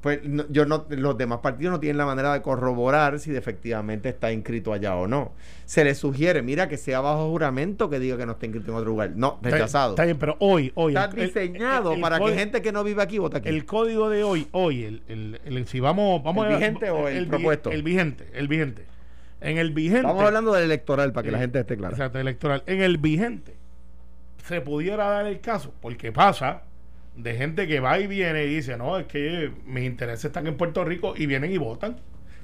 pues 0.00 0.22
no- 0.22 0.44
yo 0.50 0.66
no, 0.66 0.84
los 0.90 1.16
demás 1.16 1.38
partidos 1.38 1.72
no 1.72 1.80
tienen 1.80 1.96
la 1.96 2.04
manera 2.04 2.32
de 2.34 2.42
corroborar 2.42 3.18
si 3.18 3.34
efectivamente 3.34 4.10
está 4.10 4.30
inscrito 4.32 4.74
allá 4.74 4.94
o 4.96 5.06
no. 5.06 5.32
Se 5.64 5.82
le 5.82 5.94
sugiere, 5.94 6.42
mira, 6.42 6.68
que 6.68 6.76
sea 6.76 7.00
bajo 7.00 7.30
juramento 7.30 7.88
que 7.88 7.98
diga 7.98 8.18
que 8.18 8.26
no 8.26 8.32
está 8.32 8.44
inscrito 8.44 8.70
en 8.72 8.76
otro 8.76 8.90
lugar. 8.90 9.12
No, 9.16 9.38
rechazado. 9.40 9.92
Está 9.92 10.04
bien, 10.04 10.18
pero 10.18 10.36
hoy, 10.40 10.72
hoy. 10.74 10.94
Está 10.94 11.06
el- 11.18 11.26
diseñado 11.28 11.90
el- 11.92 11.96
el 11.96 12.02
para 12.02 12.18
que 12.20 12.34
gente 12.34 12.60
que 12.60 12.70
no 12.70 12.84
vive 12.84 13.02
aquí 13.02 13.16
vote 13.18 13.38
aquí. 13.38 13.48
El 13.48 13.64
código 13.64 14.10
de 14.10 14.24
hoy, 14.24 14.46
hoy, 14.52 14.84
el, 14.84 15.02
el, 15.08 15.40
el- 15.46 15.66
si 15.66 15.80
vamos, 15.80 16.22
vamos 16.22 16.46
¿El 16.48 16.52
a- 16.52 16.56
vigente 16.58 16.90
o 16.90 17.08
el 17.08 17.26
propuesto? 17.26 17.70
El 17.70 17.82
vigente, 17.82 18.28
el 18.34 18.46
vigente. 18.46 18.84
En 19.40 19.56
el 19.58 19.72
vigente. 19.72 20.00
Estamos 20.06 20.22
hablando 20.24 20.52
del 20.52 20.64
electoral 20.64 21.12
para 21.14 21.24
que 21.24 21.30
la 21.30 21.38
Eh, 21.38 21.40
gente 21.42 21.60
esté 21.60 21.76
clara. 21.78 21.94
Exacto, 21.94 22.18
electoral. 22.18 22.62
En 22.66 22.82
el 22.82 22.98
vigente 22.98 23.54
se 24.46 24.60
pudiera 24.60 25.08
dar 25.08 25.26
el 25.26 25.40
caso, 25.40 25.72
porque 25.80 26.12
pasa 26.12 26.62
de 27.16 27.34
gente 27.36 27.66
que 27.68 27.80
va 27.80 27.98
y 28.00 28.06
viene 28.06 28.44
y 28.44 28.54
dice, 28.56 28.76
no, 28.76 28.98
es 28.98 29.06
que 29.06 29.50
mis 29.66 29.84
intereses 29.84 30.24
están 30.26 30.46
en 30.46 30.56
Puerto 30.56 30.84
Rico 30.84 31.14
y 31.16 31.26
vienen 31.26 31.52
y 31.52 31.58
votan. 31.58 31.96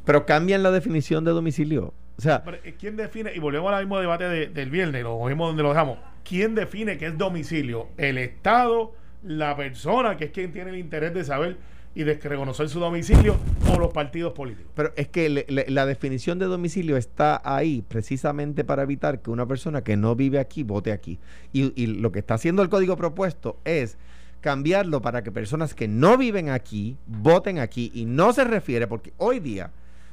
Pero 0.05 0.25
cambian 0.27 0.63
la 0.63 0.71
definición 0.71 1.25
de 1.25 1.33
domicilio. 1.33 1.93
O 2.17 2.23
sea, 2.23 2.43
Pero, 2.45 2.59
eh, 2.65 2.75
¿quién 2.79 2.97
define? 2.97 3.33
Y 3.35 3.39
volvemos 3.39 3.73
al 3.73 3.85
mismo 3.85 3.99
debate 3.99 4.25
de- 4.25 4.47
del 4.49 4.71
viernes, 4.71 5.03
lo 5.03 5.25
mismo 5.27 5.47
donde 5.47 5.63
lo 5.63 5.71
dejamos. 5.71 5.99
¿Quién 6.25 6.55
define 6.55 6.99
qué 6.99 7.07
es 7.07 7.19
domicilio? 7.19 7.89
¿El 7.97 8.19
Estado, 8.19 8.93
la 9.25 9.57
persona 9.57 10.17
que 10.17 10.27
es 10.27 10.31
quien 10.31 10.53
tiene 10.53 10.71
el 10.71 10.77
interés 10.79 11.15
de 11.15 11.25
saber 11.25 11.57
y 11.95 12.05
de 12.05 12.15
reconocer 12.15 12.69
su 12.69 12.79
domicilio 12.79 13.37
o 13.75 13.79
los 13.79 13.93
partidos 13.93 14.33
políticos? 14.33 14.71
pero 14.77 14.93
es 14.97 15.09
que 15.09 15.29
le- 15.29 15.47
le- 15.49 15.67
la 15.69 15.87
definición 15.87 16.39
de 16.39 16.47
domicilio 16.47 16.97
está 16.97 17.41
ahí 17.45 17.83
precisamente 17.89 18.63
para 18.65 18.83
evitar 18.85 19.21
que 19.21 19.31
una 19.31 19.47
persona 19.47 19.83
que 19.83 19.97
no 19.97 20.15
vive 20.15 20.39
aquí 20.39 20.63
vote 20.63 20.93
aquí. 20.93 21.19
Y, 21.53 21.73
y 21.83 21.87
lo 21.87 22.13
que 22.13 22.21
está 22.21 22.35
haciendo 22.35 22.63
el 22.63 22.69
código 22.69 22.97
propuesto 22.97 23.59
es 23.65 23.99
cambiarlo 24.41 25.03
para 25.03 25.23
que 25.23 25.31
personas 25.33 25.75
que 25.75 25.87
no 25.89 26.17
viven 26.17 26.49
aquí 26.49 26.97
voten 27.07 27.59
aquí 27.59 27.91
y 27.95 28.05
no 28.07 28.33
se 28.33 28.45
refiere 28.45 28.87
porque 28.87 29.13
hoy 29.19 29.39
día 29.41 29.71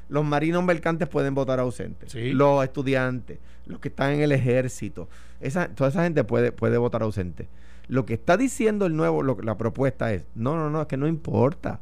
los 0.10 0.24
marinos 0.26 0.64
mercantes 0.64 1.08
pueden 1.08 1.34
votar 1.36 1.60
ausentes, 1.60 2.12
Sí. 2.12 2.32
los 2.32 2.64
estudiantes, 2.64 3.40
los 3.66 3.80
que 3.80 3.90
están 3.90 4.12
en 4.14 4.22
el 4.22 4.32
ejército, 4.32 5.10
esa, 5.42 5.68
toda 5.70 5.90
esa 5.90 6.04
gente 6.04 6.24
puede, 6.24 6.52
puede 6.52 6.78
votar 6.78 7.04
ausente. 7.04 7.48
Lo 7.90 8.06
que 8.06 8.14
está 8.16 8.38
diciendo 8.38 8.86
el 8.86 8.96
nuevo, 8.96 9.22
lo- 9.24 9.38
la 9.42 9.58
propuesta 9.58 10.14
es, 10.14 10.26
no, 10.36 10.56
no, 10.56 10.70
no, 10.70 10.82
es 10.82 10.88
que 10.88 10.98
no 10.98 11.08
importa, 11.08 11.80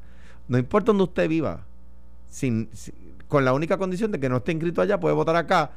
no 0.47 0.57
importa 0.57 0.87
donde 0.87 1.03
usted 1.03 1.27
viva, 1.29 1.65
sin, 2.29 2.69
sin- 2.73 2.93
con 3.27 3.43
la 3.45 3.53
única 3.53 3.77
condición 3.77 4.11
de 4.11 4.19
que 4.19 4.29
no 4.29 4.37
esté 4.37 4.51
inscrito 4.51 4.81
allá, 4.81 4.99
puede 4.99 5.15
votar 5.15 5.35
acá. 5.35 5.71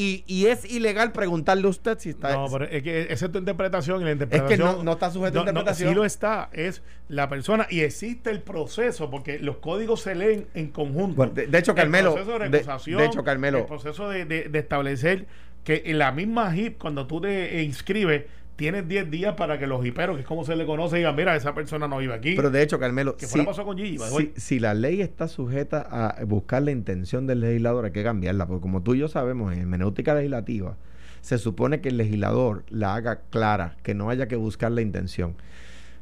Y, 0.00 0.22
y 0.28 0.46
es 0.46 0.64
ilegal 0.70 1.10
preguntarle 1.10 1.66
a 1.66 1.70
usted 1.70 1.98
si 1.98 2.10
está... 2.10 2.32
No, 2.32 2.46
pero 2.52 2.66
es 2.66 2.82
que 2.84 3.08
esa 3.10 3.26
es 3.26 3.32
tu 3.32 3.38
interpretación 3.38 4.00
y 4.00 4.04
la 4.04 4.10
es 4.12 4.16
que 4.18 4.24
interpretación. 4.24 4.76
no, 4.78 4.82
no 4.84 4.92
está 4.92 5.10
sujeto 5.10 5.40
a 5.40 5.44
No, 5.44 5.44
no, 5.46 5.50
interpretación. 5.50 5.88
sí 5.88 5.94
lo 5.96 6.04
está, 6.04 6.50
es 6.52 6.82
la 7.08 7.28
persona 7.28 7.66
y 7.68 7.80
existe 7.80 8.30
el 8.30 8.40
proceso 8.40 9.10
porque 9.10 9.40
los 9.40 9.56
códigos 9.56 10.02
se 10.02 10.14
leen 10.14 10.46
en 10.54 10.68
conjunto. 10.68 11.16
Bueno, 11.16 11.32
de- 11.32 11.48
de 11.48 11.58
hecho, 11.58 11.74
Carmelo, 11.74 12.10
el 12.10 12.14
proceso 12.14 12.38
de 12.38 12.48
recusación, 12.48 12.98
de 13.00 13.06
hecho, 13.06 13.24
Carmelo. 13.24 13.58
el 13.58 13.64
proceso 13.66 14.08
de, 14.08 14.24
de- 14.24 14.48
de 14.48 14.58
establecer 14.60 15.26
que 15.64 15.82
en 15.86 15.98
la 15.98 16.12
misma 16.12 16.54
HIP, 16.54 16.78
cuando 16.78 17.06
tú 17.08 17.20
te 17.20 17.62
inscribes, 17.64 18.24
tienes 18.58 18.88
10 18.88 19.08
días 19.08 19.34
para 19.36 19.56
que 19.56 19.68
los 19.68 19.86
hiperos, 19.86 20.16
que 20.16 20.22
es 20.22 20.26
como 20.26 20.44
se 20.44 20.56
le 20.56 20.66
conoce, 20.66 20.96
digan, 20.96 21.14
mira, 21.14 21.36
esa 21.36 21.54
persona 21.54 21.86
no 21.86 21.98
vive 21.98 22.12
aquí. 22.12 22.34
Pero 22.34 22.50
de 22.50 22.60
hecho, 22.60 22.80
Carmelo, 22.80 23.16
que 23.16 23.26
si, 23.26 23.40
pasó 23.42 23.64
con 23.64 23.78
Gigi, 23.78 23.98
si, 23.98 24.32
si 24.34 24.58
la 24.58 24.74
ley 24.74 25.00
está 25.00 25.28
sujeta 25.28 25.86
a 25.88 26.24
buscar 26.24 26.62
la 26.62 26.72
intención 26.72 27.28
del 27.28 27.40
legislador, 27.40 27.84
hay 27.84 27.92
que 27.92 28.02
cambiarla, 28.02 28.48
porque 28.48 28.62
como 28.62 28.82
tú 28.82 28.96
y 28.96 28.98
yo 28.98 29.06
sabemos, 29.06 29.52
en 29.52 29.60
hermenéutica 29.60 30.12
legislativa, 30.12 30.76
se 31.20 31.38
supone 31.38 31.80
que 31.80 31.90
el 31.90 31.98
legislador 31.98 32.64
la 32.68 32.96
haga 32.96 33.20
clara, 33.30 33.76
que 33.84 33.94
no 33.94 34.10
haya 34.10 34.26
que 34.26 34.34
buscar 34.34 34.72
la 34.72 34.82
intención. 34.82 35.36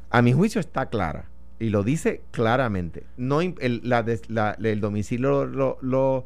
A 0.09 0.23
mi 0.23 0.33
juicio 0.33 0.59
está 0.59 0.87
clara 0.87 1.25
y 1.59 1.69
lo 1.69 1.83
dice 1.83 2.21
claramente. 2.31 3.03
No 3.17 3.41
el, 3.41 3.55
el 3.61 4.81
domicilio 4.81 5.45
lo, 5.45 5.77
lo, 5.81 6.25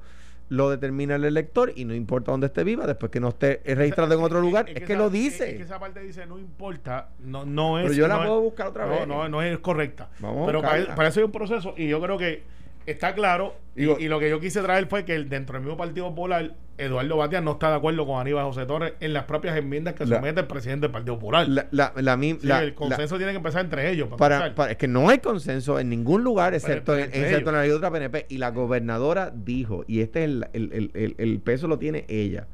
lo, 0.52 0.70
determina 0.70 1.16
el 1.16 1.24
elector 1.24 1.72
y 1.76 1.86
no 1.86 1.94
importa 1.94 2.32
dónde 2.32 2.48
esté 2.48 2.64
viva, 2.64 2.86
después 2.86 3.12
que 3.12 3.20
no 3.20 3.30
esté 3.30 3.62
registrado 3.66 4.14
en 4.14 4.22
otro 4.22 4.42
lugar, 4.42 4.70
es, 4.70 4.84
que, 4.84 4.96
lo 4.96 5.10
dice. 5.10 5.52
Es 5.52 5.58
que 5.58 5.64
esa 5.64 5.80
parte 5.80 6.02
dice 6.02 6.26
no 6.26 6.38
importa, 6.38 7.10
no, 7.20 7.46
no 7.46 7.80
es. 7.80 7.86
Pero 7.86 7.96
yo 7.96 8.08
la 8.08 8.18
puedo 8.18 8.42
buscar 8.42 8.68
otra 8.68 8.86
vez. 8.86 9.08
No, 9.08 9.28
no 9.30 9.42
es 9.42 9.58
correcta. 9.60 10.10
Pero 10.20 10.62
para, 10.62 10.96
para, 10.96 11.10
eso 11.10 11.20
hay 11.20 11.26
un 11.26 11.32
proceso 11.32 11.74
y 11.78 11.88
yo 11.88 12.02
creo 12.02 12.18
que 12.18 12.44
está 12.86 13.14
claro. 13.14 13.56
y, 13.76 13.86
lo 14.08 14.20
que 14.20 14.30
yo 14.30 14.40
quise 14.40 14.62
traer 14.62 14.88
fue 14.88 15.06
que 15.06 15.24
dentro 15.24 15.54
del 15.54 15.64
mismo 15.64 15.78
Partido 15.78 16.10
Popular, 16.10 16.54
Eduardo 16.82 17.18
Batia 17.18 17.42
no 17.42 17.52
está 17.52 17.70
de 17.70 17.76
acuerdo 17.76 18.08
con 18.08 18.20
Aníbal 18.20 18.44
José 18.46 18.66
Torres 18.66 18.94
en 19.00 19.14
las 19.14 19.26
propias 19.26 19.56
enmiendas 19.56 19.94
que 19.94 20.08
somete 20.08 20.40
el 20.40 20.48
presidente 20.48 20.86
del 20.86 20.92
Partido 20.92 21.16
Popular. 21.16 21.48
La, 21.48 21.94
el 21.96 22.74
consenso 22.74 23.18
tiene 23.18 23.32
que 23.32 23.38
empezar 23.38 23.64
entre 23.64 23.92
ellos. 23.92 24.10
Para, 24.18 24.48
es 24.70 24.78
que 24.78 24.88
no 24.88 25.10
hay 25.10 25.20
consenso 25.20 25.80
en 25.80 25.90
ningún 25.90 26.24
lugar, 26.24 26.56
excepto, 26.56 26.98
en, 26.98 27.06
excepto 27.14 27.52
la 27.52 27.62
ley 27.62 27.70
de 27.70 27.76
otra 27.76 27.92
PNP. 27.92 28.26
Y 28.30 28.40
la 28.40 28.50
gobernadora 28.50 29.32
dijo, 29.34 29.86
y 29.88 30.02
este 30.02 30.24
es 30.24 30.30
el, 30.30 30.92
el, 30.94 31.16
el, 31.18 31.40
peso 31.40 31.68
lo 31.68 31.78
tiene 31.78 32.06
ella. 32.08 32.48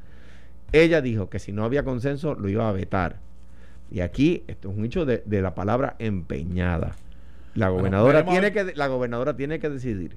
Ella 0.72 1.00
dijo 1.00 1.30
que 1.30 1.38
si 1.38 1.52
no 1.52 1.64
había 1.64 1.82
consenso 1.82 2.34
lo 2.34 2.48
iba 2.50 2.68
a 2.68 2.72
vetar. 2.72 3.16
Y 3.90 4.00
aquí, 4.00 4.44
esto 4.46 4.70
es 4.70 4.76
un 4.76 4.84
hecho 4.84 5.06
de, 5.06 5.22
de 5.24 5.40
la 5.40 5.54
palabra 5.54 5.96
empeñada. 5.98 6.96
La 7.54 7.70
gobernadora, 7.70 8.26
tiene 8.26 8.52
que, 8.52 8.74
la 8.74 8.86
gobernadora 8.88 9.34
tiene 9.34 9.58
que 9.58 9.70
decidir 9.70 10.16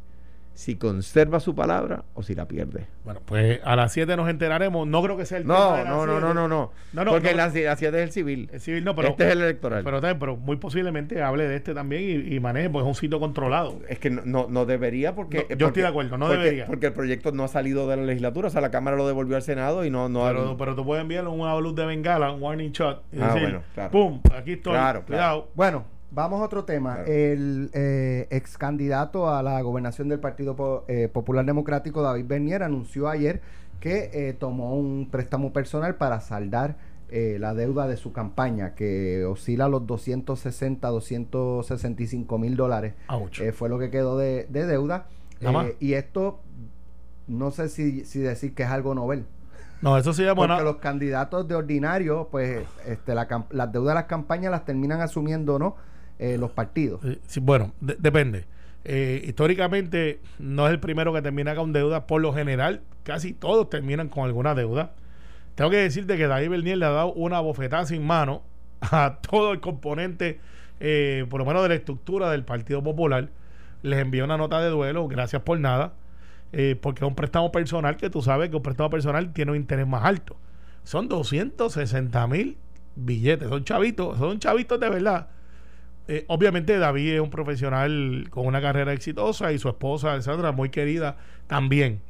si 0.53 0.75
conserva 0.75 1.39
su 1.39 1.55
palabra 1.55 2.03
o 2.13 2.23
si 2.23 2.35
la 2.35 2.47
pierde. 2.47 2.87
Bueno, 3.03 3.21
pues 3.25 3.59
a 3.63 3.75
las 3.75 3.93
7 3.93 4.15
nos 4.15 4.29
enteraremos. 4.29 4.87
No 4.87 5.01
creo 5.01 5.17
que 5.17 5.25
sea 5.25 5.37
el 5.37 5.47
no, 5.47 5.75
tema 5.75 5.89
no, 5.89 6.05
no, 6.05 6.19
no, 6.19 6.33
no, 6.33 6.47
no, 6.47 6.71
no, 6.93 7.11
Porque 7.11 7.33
las 7.33 7.53
7 7.53 7.87
es 7.87 7.93
el 7.93 8.11
civil. 8.11 8.49
El 8.51 8.59
civil 8.59 8.83
no, 8.83 8.95
pero. 8.95 9.09
Este 9.09 9.25
es 9.25 9.31
el 9.31 9.41
electoral. 9.41 9.83
Pero, 9.83 10.01
pero 10.19 10.37
muy 10.37 10.57
posiblemente 10.57 11.21
hable 11.21 11.47
de 11.47 11.55
este 11.55 11.73
también 11.73 12.31
y, 12.31 12.39
maneje, 12.39 12.69
porque 12.69 12.87
es 12.87 12.95
un 12.95 12.99
sitio 12.99 13.19
controlado. 13.19 13.79
Es 13.87 13.99
que 13.99 14.09
no, 14.09 14.47
no, 14.49 14.65
debería, 14.65 15.15
porque. 15.15 15.47
yo 15.57 15.67
estoy 15.67 15.83
de 15.83 15.89
acuerdo, 15.89 16.17
no 16.17 16.29
debería. 16.29 16.65
Porque 16.65 16.87
el 16.87 16.93
proyecto 16.93 17.31
no 17.31 17.43
ha 17.43 17.47
salido 17.47 17.87
de 17.87 17.97
la 17.97 18.03
legislatura, 18.03 18.47
o 18.47 18.51
sea, 18.51 18.61
la 18.61 18.71
Cámara 18.71 18.97
lo 18.97 19.07
devolvió 19.07 19.35
al 19.35 19.41
Senado 19.41 19.85
y 19.85 19.89
no. 19.89 20.09
no 20.09 20.25
pero, 20.25 20.57
pero 20.57 20.75
tú 20.75 20.85
puedes 20.85 21.01
enviarle 21.01 21.29
una 21.29 21.57
luz 21.59 21.75
de 21.75 21.85
bengala, 21.85 22.31
un 22.31 22.41
warning 22.41 22.71
shot. 22.71 23.03
Y 23.11 23.21
ah, 23.21 23.31
bueno, 23.31 23.63
claro. 23.73 23.91
¡Pum! 23.91 24.21
Aquí 24.35 24.53
estoy. 24.53 24.73
Claro, 24.73 25.03
Cuidado. 25.05 25.49
Bueno. 25.55 26.00
Vamos 26.13 26.41
a 26.41 26.43
otro 26.43 26.65
tema. 26.65 27.03
El 27.05 27.69
eh, 27.73 28.27
ex 28.31 28.57
candidato 28.57 29.29
a 29.29 29.41
la 29.41 29.61
gobernación 29.61 30.09
del 30.09 30.19
Partido 30.19 30.83
eh, 30.89 31.07
Popular 31.11 31.45
Democrático, 31.45 32.01
David 32.01 32.25
Bernier, 32.27 32.63
anunció 32.63 33.07
ayer 33.07 33.41
que 33.79 34.11
eh, 34.13 34.33
tomó 34.33 34.75
un 34.75 35.07
préstamo 35.09 35.53
personal 35.53 35.95
para 35.95 36.19
saldar 36.19 36.75
eh, 37.09 37.37
la 37.39 37.53
deuda 37.53 37.87
de 37.87 37.95
su 37.95 38.11
campaña, 38.11 38.75
que 38.75 39.23
oscila 39.23 39.65
a 39.65 39.69
los 39.69 39.87
260, 39.87 40.85
265 40.89 42.37
mil 42.37 42.57
dólares. 42.57 42.93
fue 43.53 43.69
lo 43.69 43.79
que 43.79 43.89
quedó 43.89 44.17
de, 44.17 44.45
deuda. 44.49 45.07
y 45.79 45.93
esto, 45.93 46.41
no 47.27 47.51
sé 47.51 47.69
si, 47.69 48.03
si 48.03 48.19
decir 48.19 48.53
que 48.53 48.63
es 48.63 48.69
algo 48.69 48.93
novel. 48.93 49.25
No, 49.81 49.97
eso 49.97 50.13
sí 50.13 50.23
es 50.23 50.35
bueno. 50.35 50.55
Porque 50.55 50.71
los 50.71 50.81
candidatos 50.81 51.47
de 51.47 51.55
ordinario, 51.55 52.27
pues 52.29 52.65
este, 52.85 53.15
la, 53.15 53.45
las 53.49 53.71
deudas 53.71 53.93
de 53.93 53.95
las 53.95 54.05
campañas 54.05 54.51
las 54.51 54.65
terminan 54.65 54.99
asumiendo, 55.01 55.57
¿no? 55.57 55.75
Eh, 56.21 56.37
los 56.37 56.51
partidos. 56.51 57.01
bueno, 57.41 57.73
depende. 57.79 58.45
Eh, 58.83 59.23
históricamente 59.25 60.19
no 60.37 60.67
es 60.67 60.71
el 60.71 60.79
primero 60.79 61.11
que 61.11 61.23
termina 61.23 61.55
con 61.55 61.73
deuda. 61.73 62.05
Por 62.05 62.21
lo 62.21 62.31
general, 62.31 62.81
casi 63.01 63.33
todos 63.33 63.71
terminan 63.71 64.07
con 64.07 64.25
alguna 64.25 64.53
deuda. 64.53 64.93
Tengo 65.55 65.71
que 65.71 65.77
decirte 65.77 66.17
que 66.17 66.27
David 66.27 66.51
Bernier 66.51 66.77
le 66.77 66.85
ha 66.85 66.91
dado 66.91 67.13
una 67.13 67.39
bofetada 67.39 67.87
sin 67.87 68.05
mano 68.05 68.43
a 68.81 69.17
todo 69.27 69.51
el 69.51 69.61
componente, 69.61 70.39
eh, 70.79 71.25
por 71.27 71.39
lo 71.39 71.45
menos 71.47 71.63
de 71.63 71.69
la 71.69 71.75
estructura 71.75 72.29
del 72.29 72.43
Partido 72.45 72.83
Popular. 72.83 73.29
Les 73.81 73.99
envió 73.99 74.23
una 74.23 74.37
nota 74.37 74.61
de 74.61 74.69
duelo, 74.69 75.07
gracias 75.07 75.41
por 75.41 75.59
nada, 75.59 75.93
porque 76.81 77.03
es 77.03 77.07
un 77.07 77.15
préstamo 77.15 77.51
personal 77.51 77.97
que 77.97 78.11
tú 78.11 78.21
sabes 78.21 78.51
que 78.51 78.57
un 78.57 78.61
préstamo 78.61 78.91
personal 78.91 79.33
tiene 79.33 79.53
un 79.53 79.57
interés 79.57 79.87
más 79.87 80.05
alto. 80.05 80.35
Son 80.83 81.07
260 81.07 82.27
mil 82.27 82.57
billetes, 82.95 83.49
son 83.49 83.63
chavitos, 83.63 84.19
son 84.19 84.37
chavitos 84.37 84.79
de 84.79 84.87
verdad 84.87 85.27
eh, 86.13 86.25
obviamente 86.27 86.77
David 86.77 87.13
es 87.13 87.21
un 87.21 87.29
profesional 87.29 88.27
con 88.31 88.45
una 88.45 88.59
carrera 88.59 88.91
exitosa 88.91 89.53
y 89.53 89.59
su 89.59 89.69
esposa, 89.69 90.11
Alessandra, 90.11 90.51
muy 90.51 90.67
querida 90.67 91.15
también. 91.47 92.01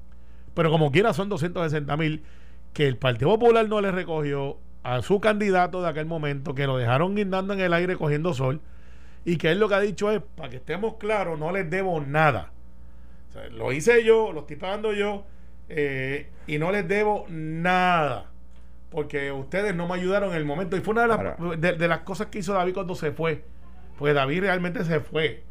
Pero 0.56 0.72
como 0.72 0.92
quiera 0.92 1.14
son 1.14 1.30
260 1.30 1.98
mil 1.98 2.24
que 2.74 2.88
el 2.88 2.98
Partido 2.98 3.38
Popular 3.38 3.70
no 3.70 3.80
le 3.80 3.92
recogió 3.92 4.58
a 4.82 5.04
su 5.04 5.20
candidato 5.20 5.84
de 5.84 5.90
aquel 5.90 6.08
momento, 6.08 6.56
que 6.56 6.66
lo 6.66 6.78
dejaron 6.78 7.16
guindando 7.16 7.54
en 7.54 7.60
el 7.60 7.74
aire 7.74 7.96
cogiendo 7.96 8.34
sol 8.34 8.60
y 9.24 9.38
que 9.38 9.52
él 9.52 9.60
lo 9.60 9.70
que 9.70 9.76
ha 9.76 9.80
dicho 9.80 10.10
es, 10.10 10.20
para 10.36 10.50
que 10.50 10.56
estemos 10.56 10.96
claros, 10.96 11.38
no 11.38 11.52
les 11.52 11.70
debo 11.70 12.02
nada. 12.02 12.50
lo 13.52 13.72
hice 13.72 14.04
yo, 14.04 14.32
lo 14.34 14.40
estoy 14.40 14.56
pagando 14.56 14.94
yo 14.94 15.26
eh, 15.70 16.28
y 16.48 16.58
no 16.58 16.72
les 16.72 16.88
debo 16.88 17.28
nada. 17.30 18.32
Porque 18.90 19.32
ustedes 19.32 19.76
no 19.76 19.88
me 19.88 19.94
ayudaron 19.94 20.32
en 20.32 20.38
el 20.38 20.46
momento. 20.46 20.76
Y 20.76 20.82
fue 20.82 20.96
una 20.96 21.38
de 21.56 21.88
las 21.88 22.00
cosas 22.00 22.28
que 22.28 22.40
hizo 22.40 22.54
David 22.54 22.74
cuando 22.74 22.96
se 22.96 23.12
fue 23.12 23.44
pues 23.98 24.14
David 24.16 24.42
realmente 24.42 24.84
se 24.84 25.00
fue. 25.00 25.44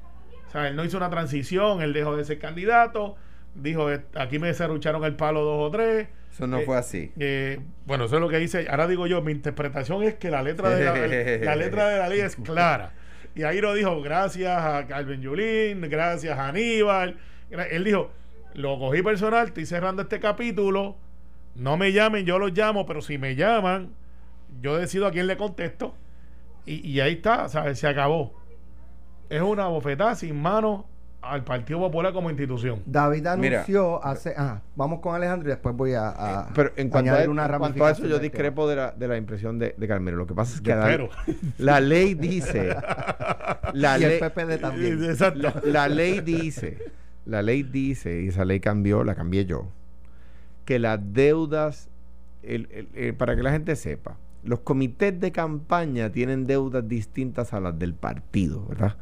O 0.49 0.51
sea, 0.51 0.69
él 0.69 0.77
no 0.77 0.85
hizo 0.85 0.97
una 0.97 1.11
transición, 1.11 1.83
él 1.83 1.93
dejó 1.93 2.17
de 2.17 2.25
ser 2.25 2.39
candidato, 2.39 3.17
dijo, 3.55 3.89
aquí 4.15 4.39
me 4.39 4.53
cerrucharon 4.55 5.05
el 5.05 5.15
palo 5.15 5.43
dos 5.43 5.69
o 5.69 5.71
tres. 5.71 6.09
Eso 6.33 6.47
no 6.47 6.61
fue 6.61 6.77
así. 6.77 7.13
Eh, 7.19 7.61
bueno, 7.87 8.05
eso 8.05 8.17
es 8.17 8.21
lo 8.21 8.29
que 8.29 8.39
dice. 8.39 8.67
Ahora 8.71 8.87
digo 8.87 9.07
yo, 9.07 9.21
mi 9.23 9.33
interpretación 9.33 10.03
es 10.03 10.15
que 10.15 10.31
la 10.31 10.43
letra 10.43 10.71
de 10.71 10.85
la, 10.85 10.93
letra 11.57 11.89
de 11.89 11.99
la 11.99 12.09
ley 12.09 12.21
es 12.21 12.37
clara. 12.37 12.93
Y 13.35 13.43
ahí 13.43 13.61
lo 13.61 13.75
dijo, 13.75 14.01
gracias 14.03 14.57
a 14.61 14.87
Calvin 14.87 15.23
Yulín, 15.23 15.81
gracias 15.89 16.39
a 16.39 16.49
Aníbal. 16.49 17.19
Él 17.71 17.85
dijo, 17.85 18.11
lo 18.55 18.79
cogí 18.79 19.03
personal, 19.03 19.49
estoy 19.49 19.67
cerrando 19.67 20.03
este 20.03 20.21
capítulo. 20.21 20.97
No 21.55 21.77
me 21.77 21.93
llamen, 21.93 22.25
yo 22.25 22.39
los 22.39 22.53
llamo, 22.53 22.87
pero 22.87 23.03
si 23.03 23.19
me 23.19 23.35
llaman, 23.35 23.93
yo 24.61 24.77
decido 24.77 25.07
a 25.07 25.11
quién 25.11 25.27
le 25.27 25.37
contesto. 25.37 25.95
Y, 26.67 26.89
y 26.89 27.01
ahí 27.01 27.15
está, 27.15 27.49
¿sabes? 27.49 27.79
Se 27.79 27.87
acabó 27.87 28.41
es 29.31 29.41
una 29.41 29.69
bofetada 29.69 30.15
sin 30.17 30.41
mano 30.43 30.87
al 31.23 31.45
Partido 31.45 31.79
Popular 31.79 32.13
como 32.13 32.31
institución. 32.31 32.83
David 32.85 33.27
anunció 33.27 34.05
hace. 34.05 34.35
Ah, 34.37 34.61
vamos 34.75 35.01
con 35.01 35.15
Alejandro 35.15 35.49
y 35.49 35.53
después 35.53 35.77
voy 35.77 35.93
a, 35.95 36.11
eh, 36.49 36.53
pero 36.55 36.73
en 36.77 36.89
cuanto 36.89 37.13
a, 37.13 37.23
una 37.29 37.47
en 37.47 37.83
eso, 37.83 38.07
yo 38.07 38.19
discrepo 38.19 38.69
de 38.69 38.77
la, 38.77 38.91
de 38.91 39.07
la 39.07 39.17
impresión 39.17 39.59
de, 39.59 39.75
de 39.77 39.89
Carmelo. 39.89 40.17
Lo 40.17 40.27
que 40.27 40.35
pasa 40.35 40.57
es 40.57 40.61
que 40.61 41.09
la, 41.59 41.81
ley 41.81 42.15
dice. 42.15 42.75
la 43.73 43.99
y 43.99 44.05
el 44.05 44.19
PPD 44.19 44.59
también. 44.61 45.05
Exacto. 45.11 45.53
La, 45.65 45.89
ley 45.89 46.21
dice. 46.21 46.79
La 47.27 47.43
ley 47.43 47.63
dice, 47.63 48.23
y 48.23 48.29
esa 48.29 48.45
ley 48.45 48.59
cambió, 48.59 49.05
la 49.05 49.15
cambié 49.15 49.45
yo, 49.45 49.69
que 50.65 50.79
las 50.79 50.99
deudas, 51.13 51.89
para 53.19 53.37
que 53.37 53.43
la 53.43 53.53
gente 53.53 53.77
sepa, 53.77 54.17
los 54.45 54.61
comités 54.61 55.19
de 55.21 55.33
campaña 55.33 56.11
tienen 56.11 56.47
deudas 56.47 56.89
distintas 56.89 57.53
a 57.53 57.61
las 57.61 57.79
del 57.79 57.95
partido, 57.95 58.65
¿verdad? 58.67 58.97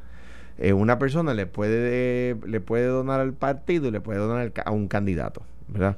Eh, 0.59 0.73
una 0.73 0.99
persona 0.99 1.35
le 1.35 1.47
puede, 1.47 2.37
le 2.47 2.61
puede 2.61 2.87
donar 2.87 3.21
al 3.21 3.33
partido 3.33 3.89
y 3.89 3.91
le 3.93 4.01
puede 4.01 4.19
donar 4.19 4.53
a 4.65 4.71
un 4.73 4.89
candidato, 4.89 5.43
¿verdad? 5.69 5.97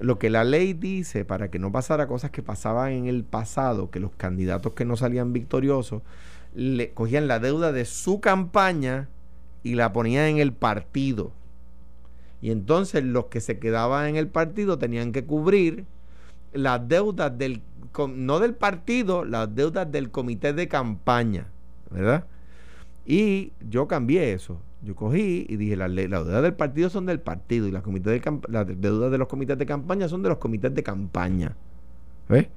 Lo 0.00 0.18
que 0.18 0.28
la 0.28 0.44
ley 0.44 0.72
dice 0.72 1.24
para 1.24 1.50
que 1.50 1.58
no 1.58 1.70
pasara 1.70 2.08
cosas 2.08 2.30
que 2.30 2.42
pasaban 2.42 2.92
en 2.92 3.06
el 3.06 3.24
pasado, 3.24 3.90
que 3.90 4.00
los 4.00 4.10
candidatos 4.16 4.72
que 4.72 4.84
no 4.84 4.96
salían 4.96 5.32
victoriosos 5.32 6.02
le 6.54 6.90
cogían 6.90 7.28
la 7.28 7.38
deuda 7.38 7.70
de 7.70 7.84
su 7.84 8.20
campaña 8.20 9.08
y 9.62 9.74
la 9.74 9.92
ponían 9.92 10.26
en 10.26 10.38
el 10.38 10.52
partido. 10.52 11.30
Y 12.42 12.50
entonces 12.50 13.04
los 13.04 13.26
que 13.26 13.40
se 13.40 13.58
quedaban 13.58 14.08
en 14.08 14.16
el 14.16 14.28
partido 14.28 14.78
tenían 14.78 15.12
que 15.12 15.24
cubrir 15.24 15.84
las 16.52 16.86
deudas 16.88 17.36
del 17.38 17.62
no 18.08 18.38
del 18.40 18.54
partido, 18.54 19.24
las 19.24 19.54
deudas 19.54 19.90
del 19.90 20.10
comité 20.10 20.52
de 20.52 20.68
campaña, 20.68 21.46
¿verdad? 21.90 22.26
Y 23.06 23.52
yo 23.68 23.88
cambié 23.88 24.32
eso. 24.32 24.60
Yo 24.82 24.94
cogí 24.94 25.46
y 25.48 25.56
dije, 25.56 25.76
las 25.76 25.90
la 25.90 26.02
deudas 26.02 26.42
del 26.42 26.54
partido 26.54 26.90
son 26.90 27.06
del 27.06 27.20
partido 27.20 27.66
y 27.66 27.72
las, 27.72 27.84
de 27.84 28.74
deudas 28.76 29.10
de 29.10 29.18
los 29.18 29.28
comités 29.28 29.58
de 29.58 29.66
campaña 29.66 30.08
son 30.08 30.22
de 30.22 30.28
los 30.28 30.38
comités 30.38 30.74
de 30.74 30.82
campaña. 30.82 31.56
¿Ves? 32.28 32.48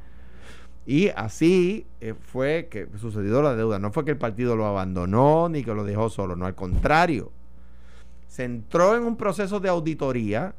Y 0.86 1.10
así 1.10 1.86
eh, 2.02 2.14
fue 2.20 2.68
que 2.70 2.88
sucedió 2.98 3.42
la 3.42 3.56
deuda. 3.56 3.80
No 3.80 3.92
fue 3.92 4.06
que 4.06 4.12
el 4.12 4.18
partido 4.18 4.56
lo 4.56 4.66
abandonó 4.66 5.48
ni 5.50 5.64
que 5.64 5.74
lo 5.74 5.84
dejó 5.84 6.10
solo, 6.10 6.36
no, 6.36 6.46
al 6.46 6.56
contrario. 6.56 7.32
Se 8.28 8.44
entró 8.44 8.96
en 8.96 9.04
un 9.04 9.16
proceso 9.16 9.60
de 9.60 9.70
auditoría 9.70 10.56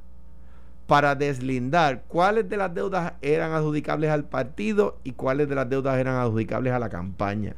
para 0.90 1.14
deslindar 1.14 2.02
cuáles 2.08 2.48
de 2.48 2.56
las 2.56 2.74
deudas 2.74 3.12
eran 3.22 3.52
adjudicables 3.52 4.10
al 4.10 4.24
partido 4.24 4.98
y 5.04 5.12
cuáles 5.12 5.48
de 5.48 5.54
las 5.54 5.70
deudas 5.70 5.96
eran 6.00 6.16
adjudicables 6.16 6.72
a 6.72 6.80
la 6.80 6.88
campaña. 6.88 7.54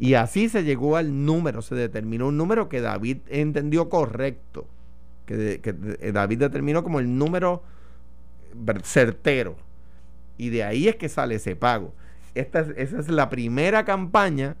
Y 0.00 0.14
así 0.14 0.48
se 0.48 0.64
llegó 0.64 0.96
al 0.96 1.24
número, 1.24 1.62
se 1.62 1.76
determinó 1.76 2.26
un 2.26 2.36
número 2.36 2.68
que 2.68 2.80
David 2.80 3.18
entendió 3.28 3.88
correcto, 3.88 4.66
que, 5.24 5.60
David 6.12 6.40
determinó 6.40 6.82
como 6.82 6.98
el 6.98 7.16
número 7.16 7.62
certero. 8.82 9.54
Y 10.36 10.48
de 10.48 10.64
ahí 10.64 10.88
es 10.88 10.96
que 10.96 11.08
sale 11.08 11.36
ese 11.36 11.54
pago. 11.54 11.94
Esta 12.34 12.58
es, 12.58 12.70
esa 12.76 12.98
es 12.98 13.08
la 13.08 13.30
primera 13.30 13.84
campaña, 13.84 14.56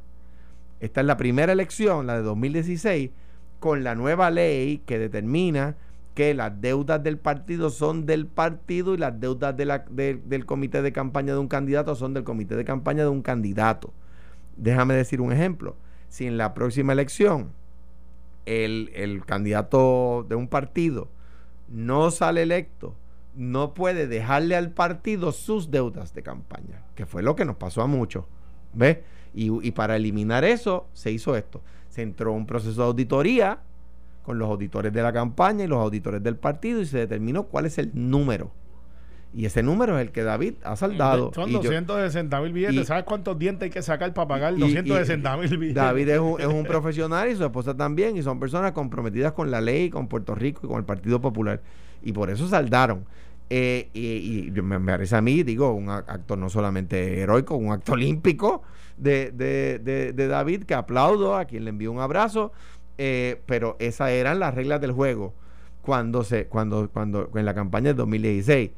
esta 0.78 1.00
es 1.00 1.06
la 1.08 1.16
primera 1.16 1.50
elección, 1.50 2.06
la 2.06 2.14
de 2.14 2.22
2016, 2.22 3.10
con 3.58 3.82
la 3.82 3.96
nueva 3.96 4.30
ley 4.30 4.84
que 4.86 5.00
determina 5.00 5.74
que 6.16 6.32
las 6.32 6.62
deudas 6.62 7.02
del 7.02 7.18
partido 7.18 7.68
son 7.68 8.06
del 8.06 8.26
partido 8.26 8.94
y 8.94 8.96
las 8.96 9.20
deudas 9.20 9.54
del 9.54 10.46
comité 10.46 10.80
de 10.80 10.90
campaña 10.90 11.34
de 11.34 11.38
un 11.38 11.46
candidato 11.46 11.94
son 11.94 12.14
del 12.14 12.24
comité 12.24 12.56
de 12.56 12.64
campaña 12.64 13.02
de 13.02 13.10
un 13.10 13.20
candidato. 13.20 13.92
Déjame 14.56 14.94
decir 14.94 15.20
un 15.20 15.30
ejemplo. 15.30 15.76
Si 16.08 16.26
en 16.26 16.38
la 16.38 16.54
próxima 16.54 16.94
elección 16.94 17.52
el, 18.46 18.90
el 18.94 19.26
candidato 19.26 20.24
de 20.26 20.36
un 20.36 20.48
partido 20.48 21.08
no 21.68 22.10
sale 22.10 22.44
electo, 22.44 22.94
no 23.34 23.74
puede 23.74 24.06
dejarle 24.06 24.56
al 24.56 24.70
partido 24.70 25.32
sus 25.32 25.70
deudas 25.70 26.14
de 26.14 26.22
campaña, 26.22 26.82
que 26.94 27.04
fue 27.04 27.22
lo 27.22 27.36
que 27.36 27.44
nos 27.44 27.56
pasó 27.56 27.82
a 27.82 27.86
muchos. 27.86 28.24
¿Ves? 28.72 29.00
Y, 29.34 29.50
y 29.68 29.72
para 29.72 29.96
eliminar 29.96 30.44
eso, 30.44 30.88
se 30.94 31.10
hizo 31.12 31.36
esto. 31.36 31.60
Se 31.90 32.00
entró 32.00 32.32
un 32.32 32.46
proceso 32.46 32.80
de 32.80 32.86
auditoría 32.86 33.60
con 34.26 34.38
los 34.38 34.48
auditores 34.50 34.92
de 34.92 35.02
la 35.02 35.12
campaña 35.12 35.64
y 35.64 35.68
los 35.68 35.78
auditores 35.78 36.22
del 36.22 36.36
partido 36.36 36.80
y 36.82 36.86
se 36.86 36.98
determinó 36.98 37.44
cuál 37.44 37.64
es 37.64 37.78
el 37.78 37.90
número. 37.94 38.50
Y 39.34 39.44
ese 39.44 39.62
número 39.62 39.98
es 39.98 40.06
el 40.06 40.12
que 40.12 40.22
David 40.22 40.54
ha 40.64 40.76
saldado. 40.76 41.30
Son 41.34 41.48
Y 41.48 41.52
yo- 41.52 41.58
260 41.62 42.40
mil 42.40 42.52
billetes. 42.52 42.74
y- 42.76 42.84
¿Sabes 42.84 43.04
cuántos 43.04 43.38
dientes 43.38 43.64
hay 43.66 43.70
que 43.70 43.82
sacar 43.82 44.12
para 44.14 44.26
pagar 44.28 44.54
y- 44.54 44.60
260 44.60 45.36
mil 45.36 45.48
billetes? 45.58 45.74
David 45.74 46.08
es 46.08 46.18
un, 46.20 46.40
es 46.40 46.46
un 46.46 46.64
profesional 46.66 47.30
y 47.30 47.36
su 47.36 47.44
esposa 47.44 47.76
también, 47.76 48.16
y 48.16 48.22
son 48.22 48.40
personas 48.40 48.72
comprometidas 48.72 49.32
con 49.32 49.50
la 49.50 49.60
ley, 49.60 49.90
con 49.90 50.08
Puerto 50.08 50.34
Rico 50.34 50.60
y 50.64 50.68
con 50.68 50.78
el 50.78 50.84
Partido 50.84 51.20
Popular. 51.20 51.60
Y 52.02 52.12
por 52.12 52.30
eso 52.30 52.48
saldaron. 52.48 53.04
Eh, 53.50 53.90
y, 53.94 54.48
y 54.48 54.50
me, 54.62 54.78
me 54.78 54.92
parece 54.92 55.14
a 55.16 55.20
mí, 55.20 55.42
digo, 55.44 55.72
un 55.72 55.88
acto 55.90 56.34
no 56.36 56.48
solamente 56.48 57.20
heroico, 57.20 57.54
un 57.56 57.72
acto 57.72 57.92
olímpico 57.92 58.62
de, 58.96 59.30
de- 59.32 59.78
de- 59.80 60.12
de 60.14 60.26
David, 60.28 60.64
que 60.64 60.74
aplaudo, 60.74 61.36
a 61.36 61.44
quien 61.44 61.64
le 61.64 61.70
envío 61.70 61.92
un 61.92 62.00
abrazo. 62.00 62.52
Eh, 62.98 63.40
pero 63.46 63.76
esas 63.78 64.10
eran 64.10 64.38
las 64.38 64.54
reglas 64.54 64.80
del 64.80 64.92
juego 64.92 65.34
cuando 65.82 66.24
se 66.24 66.46
cuando 66.46 66.88
cuando 66.90 67.30
en 67.34 67.44
la 67.44 67.54
campaña 67.54 67.88
del 67.88 67.96
2016 67.96 68.70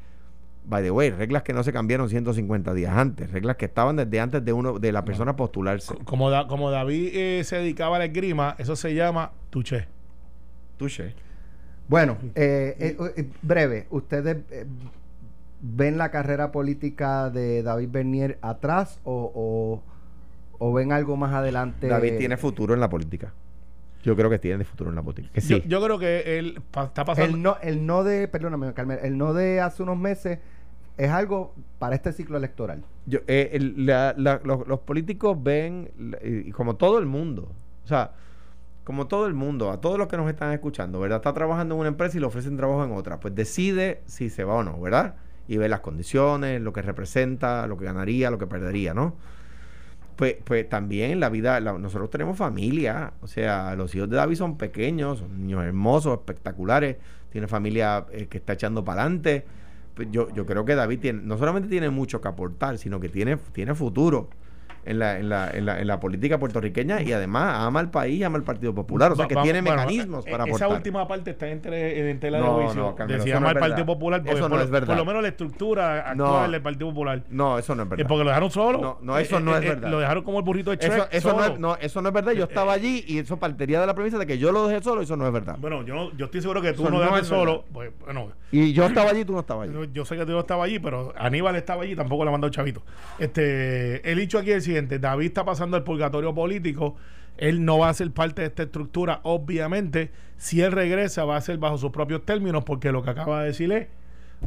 by 0.65 0.83
the 0.83 0.91
way 0.91 1.09
reglas 1.09 1.41
que 1.43 1.53
no 1.53 1.63
se 1.63 1.71
cambiaron 1.73 2.09
150 2.09 2.73
días 2.73 2.95
antes 2.95 3.31
reglas 3.31 3.55
que 3.55 3.65
estaban 3.65 3.95
desde 3.95 4.19
antes 4.19 4.43
de 4.45 4.53
uno 4.53 4.77
de 4.77 4.91
la 4.91 5.03
persona 5.05 5.35
postularse 5.35 5.95
Como, 6.05 6.29
Da- 6.29 6.47
como 6.47 6.69
David 6.69 7.09
eh, 7.13 7.43
se 7.43 7.55
dedicaba 7.57 7.95
a 7.95 7.99
la 7.99 8.05
esgrima, 8.05 8.55
eso 8.59 8.75
se 8.75 8.93
llama 8.93 9.31
tuché. 9.49 9.87
Touché. 10.77 11.13
Bueno, 11.87 12.17
eh, 12.35 12.75
eh, 12.79 12.97
eh, 13.17 13.29
breve, 13.41 13.87
¿ustedes 13.89 14.37
eh, 14.51 14.65
ven 15.61 15.97
la 15.97 16.11
carrera 16.11 16.51
política 16.51 17.29
de 17.31 17.63
David 17.63 17.89
Bernier 17.91 18.37
atrás 18.41 18.99
o, 19.03 19.31
o- 19.33 19.83
o 20.59 20.73
ven 20.73 20.91
algo 20.91 21.17
más 21.17 21.33
adelante? 21.33 21.87
David 21.87 22.17
tiene 22.17 22.37
futuro 22.37 22.73
en 22.73 22.79
la 22.79 22.89
política 22.89 23.33
yo 24.03 24.15
creo 24.15 24.29
que 24.29 24.39
tiene 24.39 24.63
futuro 24.63 24.89
en 24.89 24.95
la 24.95 25.01
política 25.03 25.29
que 25.33 25.41
sí 25.41 25.61
Yo, 25.61 25.67
yo 25.67 25.83
creo 25.83 25.99
que 25.99 26.39
él 26.39 26.61
pa- 26.71 26.85
está 26.85 27.03
pasando. 27.05 27.35
El 27.35 27.41
no, 27.43 27.57
el 27.61 27.85
no 27.85 28.03
de, 28.03 28.27
perdóname, 28.27 28.73
Carmen, 28.73 28.99
el 29.01 29.17
no 29.17 29.33
de 29.33 29.59
hace 29.61 29.83
unos 29.83 29.97
meses 29.97 30.39
es 30.97 31.09
algo 31.09 31.53
para 31.79 31.95
este 31.95 32.11
ciclo 32.11 32.37
electoral. 32.37 32.83
Yo, 33.05 33.19
eh, 33.27 33.49
el- 33.53 33.85
la- 33.85 34.13
la- 34.17 34.41
los, 34.43 34.67
los 34.67 34.79
políticos 34.81 35.37
ven, 35.41 35.89
y 36.23 36.51
como 36.51 36.75
todo 36.75 36.97
el 36.99 37.05
mundo, 37.05 37.51
o 37.83 37.87
sea, 37.87 38.11
como 38.83 39.07
todo 39.07 39.27
el 39.27 39.33
mundo, 39.33 39.69
a 39.71 39.79
todos 39.79 39.97
los 39.97 40.07
que 40.07 40.17
nos 40.17 40.29
están 40.29 40.51
escuchando, 40.51 40.99
¿verdad? 40.99 41.17
Está 41.17 41.33
trabajando 41.33 41.75
en 41.75 41.81
una 41.81 41.89
empresa 41.89 42.17
y 42.17 42.19
le 42.19 42.25
ofrecen 42.25 42.57
trabajo 42.57 42.83
en 42.83 42.91
otra, 42.91 43.19
pues 43.19 43.35
decide 43.35 44.01
si 44.07 44.29
se 44.29 44.43
va 44.43 44.55
o 44.55 44.63
no, 44.63 44.79
¿verdad? 44.81 45.15
Y 45.47 45.57
ve 45.57 45.69
las 45.69 45.79
condiciones, 45.81 46.59
lo 46.61 46.73
que 46.73 46.81
representa, 46.81 47.65
lo 47.67 47.77
que 47.77 47.85
ganaría, 47.85 48.29
lo 48.31 48.37
que 48.39 48.47
perdería, 48.47 48.93
¿no? 48.93 49.15
Pues, 50.19 50.35
pues 50.43 50.67
también 50.67 51.21
la 51.21 51.29
vida, 51.29 51.61
nosotros 51.61 52.09
tenemos 52.09 52.37
familia, 52.37 53.13
o 53.21 53.27
sea, 53.27 53.73
los 53.77 53.95
hijos 53.95 54.09
de 54.09 54.17
David 54.17 54.35
son 54.35 54.57
pequeños, 54.57 55.19
son 55.19 55.39
niños 55.39 55.63
hermosos, 55.63 56.19
espectaculares, 56.19 56.97
tiene 57.31 57.47
familia 57.47 58.05
eh, 58.11 58.27
que 58.27 58.39
está 58.39 58.51
echando 58.51 58.83
para 58.83 59.03
adelante. 59.03 59.45
Pues 59.93 60.09
yo, 60.11 60.27
yo 60.33 60.45
creo 60.45 60.65
que 60.65 60.75
David 60.75 60.99
tiene, 60.99 61.21
no 61.23 61.37
solamente 61.37 61.69
tiene 61.69 61.89
mucho 61.89 62.19
que 62.19 62.27
aportar, 62.27 62.77
sino 62.77 62.99
que 62.99 63.07
tiene, 63.07 63.37
tiene 63.53 63.73
futuro 63.75 64.27
en 64.85 64.99
la, 64.99 65.17
en, 65.19 65.29
la, 65.29 65.49
en, 65.51 65.65
la, 65.65 65.79
en 65.79 65.87
la 65.87 65.99
política 65.99 66.37
puertorriqueña 66.39 67.01
y 67.01 67.11
además 67.13 67.55
ama 67.59 67.79
al 67.79 67.91
país, 67.91 68.23
ama 68.23 68.37
al 68.37 68.43
Partido 68.43 68.73
Popular, 68.73 69.11
o 69.11 69.15
sea 69.15 69.27
que 69.27 69.35
vamos- 69.35 69.45
tiene 69.45 69.61
bueno, 69.61 69.75
mecanismos 69.77 70.25
eh, 70.27 70.31
para 70.31 70.43
Esa 70.45 70.55
aportar. 70.65 70.77
última 70.77 71.07
parte 71.07 71.31
está 71.31 71.47
en, 71.47 71.61
tele- 71.61 72.09
en 72.09 72.19
tela 72.19 72.37
de 72.39 72.43
No, 72.43 72.53
juicio. 72.55 72.81
no, 72.81 72.95
Carmelo, 72.95 73.23
de 73.23 73.29
eso 73.29 73.39
no 73.39 73.45
llama 73.45 73.49
es 73.51 73.55
al 73.55 73.69
Partido. 73.69 73.85
Popular. 73.85 74.19
porque 74.21 74.37
Eso 74.37 74.49
no 74.49 74.55
por, 74.55 74.63
es 74.63 74.69
verdad. 74.71 74.87
por 74.87 74.97
lo 74.97 75.05
menos 75.05 75.21
la 75.21 75.27
estructura 75.27 76.09
actual 76.09 76.51
del 76.51 76.61
Partido 76.61 76.89
Popular. 76.89 77.23
No, 77.29 77.57
eso 77.57 77.75
no 77.75 77.83
es 77.83 77.87
Eh, 77.87 77.89
verdad. 77.91 78.07
porque 78.07 78.23
lo 78.23 78.29
dejaron 78.29 78.51
solo. 78.51 78.81
No, 78.81 78.97
no, 79.01 79.17
eso 79.17 79.39
no 79.39 79.55
es 79.57 79.61
verdad. 79.67 79.89
Lo 79.89 79.99
dejaron 79.99 80.23
como 80.23 80.39
el 80.39 80.45
burrito 80.45 80.71
de 80.71 80.77
Shrek. 80.77 80.91
Eso, 80.93 81.07
eso, 81.11 81.33
no 81.37 81.45
es, 81.45 81.59
no, 81.59 81.75
eso 81.77 82.01
no 82.01 82.09
es 82.09 82.13
verdad. 82.13 82.31
Yo 82.33 82.45
estaba 82.45 82.73
allí 82.73 83.03
y 83.07 83.19
eso 83.19 83.37
partiría 83.37 83.79
de 83.81 83.87
la 83.87 83.93
premisa 83.95 84.17
de 84.17 84.25
que 84.25 84.37
yo 84.37 84.51
lo 84.51 84.67
dejé 84.67 84.81
solo. 84.83 85.01
Eso 85.01 85.15
no 85.17 85.27
es 85.27 85.33
verdad. 85.33 85.57
Bueno, 85.59 85.83
yo, 85.83 86.11
yo 86.17 86.25
estoy 86.25 86.41
seguro 86.41 86.61
que 86.61 86.73
tú 86.73 86.83
Eso 86.83 86.91
no 86.91 86.99
dejaste 86.99 87.25
solo. 87.25 87.65
Pues, 87.73 87.91
bueno, 88.03 88.29
Y 88.51 88.73
yo 88.73 88.85
estaba 88.85 89.09
allí 89.11 89.21
y 89.21 89.25
tú 89.25 89.33
no 89.33 89.39
estabas 89.41 89.67
allí. 89.69 89.73
yo, 89.73 89.83
yo 89.85 90.05
sé 90.05 90.15
que 90.15 90.25
tú 90.25 90.31
no 90.31 90.39
estabas 90.39 90.65
allí, 90.65 90.79
pero 90.79 91.13
Aníbal 91.17 91.55
estaba 91.55 91.83
allí 91.83 91.91
y 91.91 91.95
tampoco 91.95 92.25
le 92.25 92.31
mandó 92.31 92.47
el 92.47 92.53
chavito. 92.53 92.81
Este, 93.19 94.09
el 94.11 94.17
dicho 94.17 94.39
aquí 94.39 94.51
es 94.51 94.63
David 94.99 95.27
está 95.27 95.45
pasando 95.45 95.77
el 95.77 95.83
purgatorio 95.83 96.33
político. 96.33 96.95
Él 97.37 97.63
no 97.63 97.77
va 97.77 97.89
a 97.89 97.93
ser 97.93 98.11
parte 98.11 98.41
de 98.41 98.47
esta 98.47 98.63
estructura, 98.63 99.21
obviamente. 99.23 100.11
Si 100.37 100.61
él 100.61 100.71
regresa, 100.71 101.25
va 101.25 101.37
a 101.37 101.41
ser 101.41 101.57
bajo 101.57 101.77
sus 101.77 101.91
propios 101.91 102.25
términos, 102.25 102.63
porque 102.65 102.91
lo 102.91 103.01
que 103.01 103.11
acaba 103.11 103.41
de 103.41 103.47
decir 103.47 103.71
es: 103.71 103.87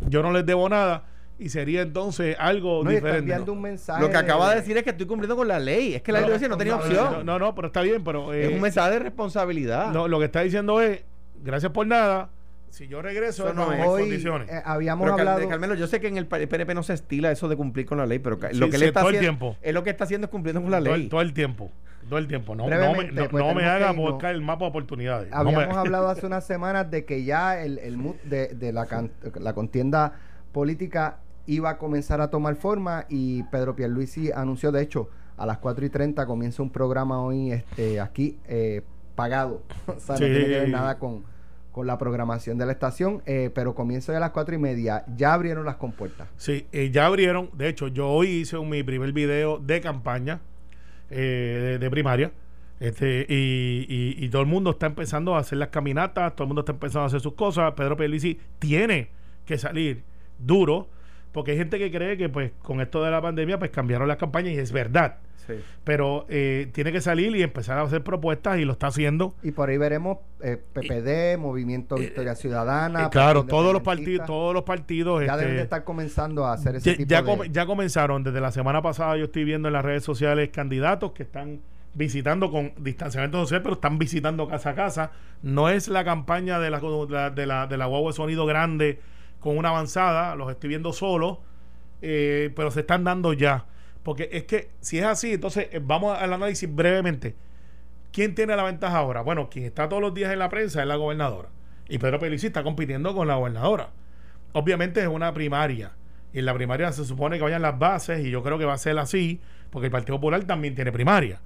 yo 0.08 0.22
no 0.22 0.32
les 0.32 0.44
debo 0.44 0.68
nada. 0.68 1.04
Y 1.38 1.48
sería 1.48 1.82
entonces 1.82 2.36
algo 2.38 2.84
No, 2.84 2.90
diferente. 2.90 3.18
enviando 3.18 3.46
¿no? 3.46 3.52
un 3.54 3.62
mensaje. 3.62 4.00
Lo 4.00 4.10
que 4.10 4.16
acaba 4.16 4.50
de 4.50 4.56
decir 4.56 4.76
es 4.76 4.84
que 4.84 4.90
estoy 4.90 5.06
cumpliendo 5.06 5.34
con 5.34 5.48
la 5.48 5.58
ley. 5.58 5.94
Es 5.94 6.02
que 6.02 6.12
la 6.12 6.20
ley 6.20 6.30
decía 6.30 6.48
no 6.48 6.56
tenía 6.56 6.74
no, 6.76 6.80
opción. 6.80 7.12
No, 7.12 7.24
no, 7.24 7.38
no, 7.38 7.54
pero 7.54 7.68
está 7.68 7.82
bien, 7.82 8.04
pero. 8.04 8.32
es 8.32 8.50
eh, 8.50 8.54
un 8.54 8.60
mensaje 8.60 8.92
de 8.92 8.98
responsabilidad. 9.00 9.92
no, 9.92 10.06
lo 10.06 10.18
que 10.18 10.26
está 10.26 10.42
diciendo 10.42 10.80
es: 10.80 11.02
gracias 11.42 11.72
por 11.72 11.86
nada. 11.86 12.30
Si 12.72 12.88
yo 12.88 13.02
regreso, 13.02 13.42
Eso 13.44 13.48
es 13.50 13.54
no 13.54 13.70
es. 13.70 13.86
Hoy 13.86 14.00
condiciones. 14.02 14.48
eh, 14.50 14.62
habíamos 14.64 15.04
Pero, 15.04 15.18
hablado. 15.18 15.46
Carmelo, 15.46 15.74
yo 15.74 15.86
sé 15.86 16.00
que 16.00 16.08
en 16.08 16.16
el 16.16 16.26
PNP 16.26 16.74
no 16.74 16.82
se 16.82 16.94
estila 16.94 17.30
eso 17.30 17.46
de 17.46 17.54
cumplir 17.54 17.84
con 17.84 17.98
la 17.98 18.06
ley, 18.06 18.18
pero 18.18 18.36
Sí, 18.50 18.56
lo 18.58 18.70
que 18.70 18.78
sí, 18.78 18.82
él 18.84 18.88
está 18.88 19.00
todo 19.00 19.10
el 19.10 19.16
haciendo, 19.16 19.38
tiempo. 19.38 19.56
es 19.60 19.74
lo 19.74 19.82
que 19.84 19.90
está 19.90 20.04
haciendo 20.04 20.24
es 20.24 20.30
cumpliendo 20.30 20.62
con 20.62 20.70
la 20.70 20.78
todo, 20.78 20.94
ley. 20.94 21.02
el, 21.04 21.08
todo 21.10 21.20
el 21.20 21.34
tiempo. 21.34 21.70
Todo 22.08 22.18
el 22.18 22.26
tiempo. 22.28 22.54
No, 22.56 22.64
no 22.68 22.94
me, 22.94 23.12
no, 23.12 23.28
pues 23.28 23.44
no 23.44 23.54
me 23.54 23.64
haga 23.66 23.92
buscar 23.92 24.34
el 24.34 24.40
mapa 24.40 24.64
de 24.64 24.70
oportunidades. 24.70 25.30
No 25.30 25.36
Habíamos 25.36 25.68
me- 25.68 25.80
hablado 25.80 26.08
hace 26.08 26.24
unas 26.26 26.46
semanas 26.46 26.90
de 26.90 27.04
que 27.04 27.24
ya 27.24 27.62
el, 27.62 27.78
el 27.78 27.98
mood 27.98 28.16
de, 28.24 28.48
de 28.48 28.72
la, 28.72 28.86
can- 28.86 29.12
la 29.38 29.52
contienda 29.52 30.14
política 30.52 31.18
iba 31.46 31.70
a 31.70 31.78
comenzar 31.78 32.20
a 32.22 32.30
tomar 32.30 32.56
forma 32.56 33.04
y 33.10 33.42
Pedro 33.44 33.76
Pierluisi 33.76 34.32
anunció, 34.32 34.72
de 34.72 34.80
hecho, 34.82 35.10
a 35.36 35.44
las 35.44 35.58
4 35.58 35.84
y 35.84 35.90
30 35.90 36.24
comienza 36.24 36.62
un 36.62 36.70
programa 36.70 37.20
hoy 37.20 37.52
este, 37.52 38.00
aquí 38.00 38.38
eh, 38.48 38.82
pagado. 39.14 39.62
o 39.86 40.00
sea, 40.00 40.16
Sí. 40.16 40.22
no 40.24 40.28
tiene 40.30 40.44
que 40.46 40.58
ver 40.60 40.68
nada 40.70 40.98
con, 40.98 41.24
con 41.72 41.86
la 41.86 41.96
programación 41.98 42.58
de 42.58 42.66
la 42.66 42.72
estación, 42.72 43.22
eh, 43.26 43.50
pero 43.54 43.74
comienza 43.74 44.12
hoy 44.12 44.16
a 44.16 44.20
las 44.20 44.30
4 44.30 44.54
y 44.54 44.58
media. 44.58 45.04
Ya 45.16 45.32
abrieron 45.34 45.64
las 45.64 45.76
compuertas. 45.76 46.28
Sí, 46.36 46.66
eh, 46.72 46.90
ya 46.92 47.06
abrieron. 47.06 47.50
De 47.54 47.68
hecho, 47.68 47.88
yo 47.88 48.08
hoy 48.08 48.28
hice 48.28 48.58
mi 48.60 48.82
primer 48.82 49.12
video 49.12 49.58
de 49.58 49.80
campaña 49.80 50.40
eh, 51.10 51.58
de, 51.62 51.78
de 51.78 51.90
primaria. 51.90 52.30
Este, 52.80 53.26
y, 53.28 53.86
y- 53.88 54.24
y 54.24 54.28
todo 54.28 54.42
el 54.42 54.48
mundo 54.48 54.70
está 54.70 54.86
empezando 54.86 55.34
a 55.34 55.38
hacer 55.38 55.56
las 55.58 55.68
caminatas, 55.68 56.34
todo 56.34 56.44
el 56.44 56.48
mundo 56.48 56.60
está 56.62 56.72
empezando 56.72 57.04
a 57.04 57.06
hacer 57.06 57.20
sus 57.20 57.34
cosas. 57.34 57.72
Pedro 57.74 57.96
Pierluisi 57.96 58.38
tiene 58.58 59.08
que 59.46 59.56
salir 59.56 60.02
duro, 60.38 60.88
porque 61.32 61.52
hay 61.52 61.56
gente 61.58 61.78
que 61.78 61.90
cree 61.90 62.16
que 62.16 62.28
pues 62.28 62.52
con 62.62 62.80
esto 62.80 63.02
de 63.02 63.10
la 63.10 63.20
pandemia 63.20 63.58
pues 63.58 63.70
cambiaron 63.70 64.06
las 64.08 64.16
campañas 64.18 64.52
y 64.54 64.58
es 64.58 64.70
verdad. 64.72 65.16
Sí. 65.46 65.54
Pero 65.82 66.24
eh, 66.28 66.68
tiene 66.72 66.92
que 66.92 67.00
salir 67.00 67.34
y 67.34 67.42
empezar 67.42 67.76
a 67.76 67.82
hacer 67.82 68.04
propuestas 68.04 68.60
y 68.60 68.64
lo 68.64 68.72
está 68.74 68.86
haciendo. 68.86 69.34
Y 69.42 69.50
por 69.50 69.70
ahí 69.70 69.76
veremos 69.76 70.18
eh, 70.40 70.56
PPD, 70.72 71.36
Movimiento 71.36 71.96
Victoria 71.96 72.36
Ciudadana. 72.36 73.06
Eh, 73.06 73.08
claro, 73.10 73.40
Partido 73.40 73.58
todos 73.58 73.72
los 73.72 73.82
partidos, 73.82 74.26
todos 74.28 74.54
los 74.54 74.62
partidos. 74.62 75.24
Ya 75.26 75.36
deben 75.36 75.48
este, 75.50 75.56
de 75.56 75.62
estar 75.64 75.82
comenzando 75.82 76.46
a 76.46 76.52
hacer 76.52 76.76
ese 76.76 76.90
ya, 76.92 76.96
tipo 76.96 77.08
ya 77.10 77.22
de... 77.22 77.28
come- 77.28 77.48
ya 77.50 77.66
comenzaron 77.66 78.22
desde 78.22 78.40
la 78.40 78.52
semana 78.52 78.82
pasada 78.82 79.16
yo 79.16 79.24
estoy 79.24 79.42
viendo 79.42 79.66
en 79.68 79.72
las 79.74 79.84
redes 79.84 80.04
sociales 80.04 80.50
candidatos 80.50 81.10
que 81.10 81.24
están 81.24 81.60
visitando 81.94 82.50
con 82.50 82.72
distanciamiento 82.78 83.38
social 83.40 83.62
pero 83.62 83.74
están 83.74 83.98
visitando 83.98 84.46
casa 84.48 84.70
a 84.70 84.74
casa 84.74 85.10
no 85.42 85.68
es 85.68 85.88
la 85.88 86.04
campaña 86.04 86.58
de 86.58 86.70
la 86.70 86.80
la- 87.08 87.30
de 87.30 87.46
la 87.46 87.66
de 87.66 87.76
la 87.76 87.84
guagua 87.86 88.12
de 88.12 88.16
sonido 88.16 88.46
grande 88.46 89.00
con 89.42 89.58
una 89.58 89.68
avanzada 89.68 90.34
los 90.36 90.50
estoy 90.50 90.68
viendo 90.68 90.92
solos 90.92 91.38
eh, 92.00 92.50
pero 92.56 92.70
se 92.70 92.80
están 92.80 93.04
dando 93.04 93.34
ya 93.34 93.66
porque 94.02 94.30
es 94.32 94.44
que 94.44 94.70
si 94.80 94.98
es 94.98 95.04
así 95.04 95.34
entonces 95.34 95.68
eh, 95.70 95.80
vamos 95.82 96.18
al 96.18 96.32
análisis 96.32 96.74
brevemente 96.74 97.36
¿Quién 98.12 98.34
tiene 98.34 98.54
la 98.54 98.62
ventaja 98.62 98.98
ahora? 98.98 99.22
Bueno, 99.22 99.48
quien 99.48 99.64
está 99.64 99.88
todos 99.88 100.02
los 100.02 100.12
días 100.12 100.30
en 100.32 100.38
la 100.38 100.50
prensa 100.50 100.82
es 100.82 100.86
la 100.86 100.96
gobernadora. 100.96 101.48
Y 101.88 101.96
Pedro 101.96 102.18
Pelici 102.18 102.46
está 102.46 102.62
compitiendo 102.62 103.14
con 103.14 103.26
la 103.26 103.36
gobernadora. 103.36 103.88
Obviamente 104.52 105.00
es 105.00 105.08
una 105.08 105.32
primaria. 105.32 105.92
Y 106.34 106.40
en 106.40 106.44
la 106.44 106.52
primaria 106.52 106.92
se 106.92 107.06
supone 107.06 107.38
que 107.38 107.42
vayan 107.42 107.62
las 107.62 107.78
bases, 107.78 108.24
y 108.24 108.30
yo 108.30 108.42
creo 108.42 108.58
que 108.58 108.66
va 108.66 108.74
a 108.74 108.78
ser 108.78 108.98
así, 108.98 109.40
porque 109.70 109.86
el 109.86 109.92
Partido 109.92 110.16
Popular 110.16 110.44
también 110.44 110.74
tiene 110.74 110.92
primaria. 110.92 111.40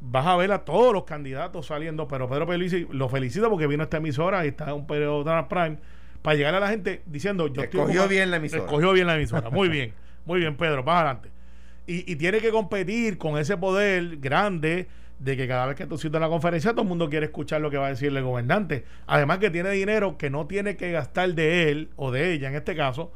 Vas 0.00 0.26
a 0.26 0.36
ver 0.36 0.50
a 0.50 0.64
todos 0.64 0.92
los 0.92 1.04
candidatos 1.04 1.66
saliendo, 1.66 2.08
pero 2.08 2.28
Pedro 2.28 2.46
Pelici 2.48 2.88
lo 2.90 3.08
felicito 3.08 3.48
porque 3.48 3.68
vino 3.68 3.82
a 3.82 3.84
esta 3.84 3.98
emisora 3.98 4.44
y 4.44 4.48
está 4.48 4.70
en 4.70 4.74
un 4.74 4.86
periodo 4.88 5.22
de 5.22 5.42
prime 5.44 5.78
para 6.24 6.36
llegar 6.38 6.54
a 6.54 6.60
la 6.60 6.68
gente 6.70 7.02
diciendo 7.04 7.48
yo 7.48 7.60
estoy 7.62 7.80
ocupado- 7.80 8.08
bien 8.08 8.30
la 8.30 8.38
emisora. 8.38 8.62
Escogió 8.64 8.92
bien 8.92 9.06
la 9.06 9.14
emisora. 9.16 9.50
Muy 9.50 9.68
bien. 9.68 9.92
Muy 10.24 10.40
bien, 10.40 10.56
Pedro, 10.56 10.82
más 10.82 10.96
adelante. 10.96 11.28
Y, 11.86 12.10
y 12.10 12.16
tiene 12.16 12.40
que 12.40 12.50
competir 12.50 13.18
con 13.18 13.36
ese 13.36 13.58
poder 13.58 14.16
grande 14.16 14.88
de 15.18 15.36
que 15.36 15.46
cada 15.46 15.66
vez 15.66 15.76
que 15.76 15.86
tú 15.86 15.98
citas 15.98 16.18
la 16.22 16.28
conferencia 16.30 16.70
todo 16.70 16.80
el 16.80 16.88
mundo 16.88 17.10
quiere 17.10 17.26
escuchar 17.26 17.60
lo 17.60 17.70
que 17.70 17.76
va 17.76 17.88
a 17.88 17.90
decir 17.90 18.08
el 18.16 18.22
gobernante. 18.24 18.86
Además 19.06 19.36
que 19.36 19.50
tiene 19.50 19.68
dinero 19.68 20.16
que 20.16 20.30
no 20.30 20.46
tiene 20.46 20.78
que 20.78 20.92
gastar 20.92 21.34
de 21.34 21.68
él 21.70 21.90
o 21.96 22.10
de 22.10 22.32
ella 22.32 22.48
en 22.48 22.54
este 22.54 22.74
caso, 22.74 23.12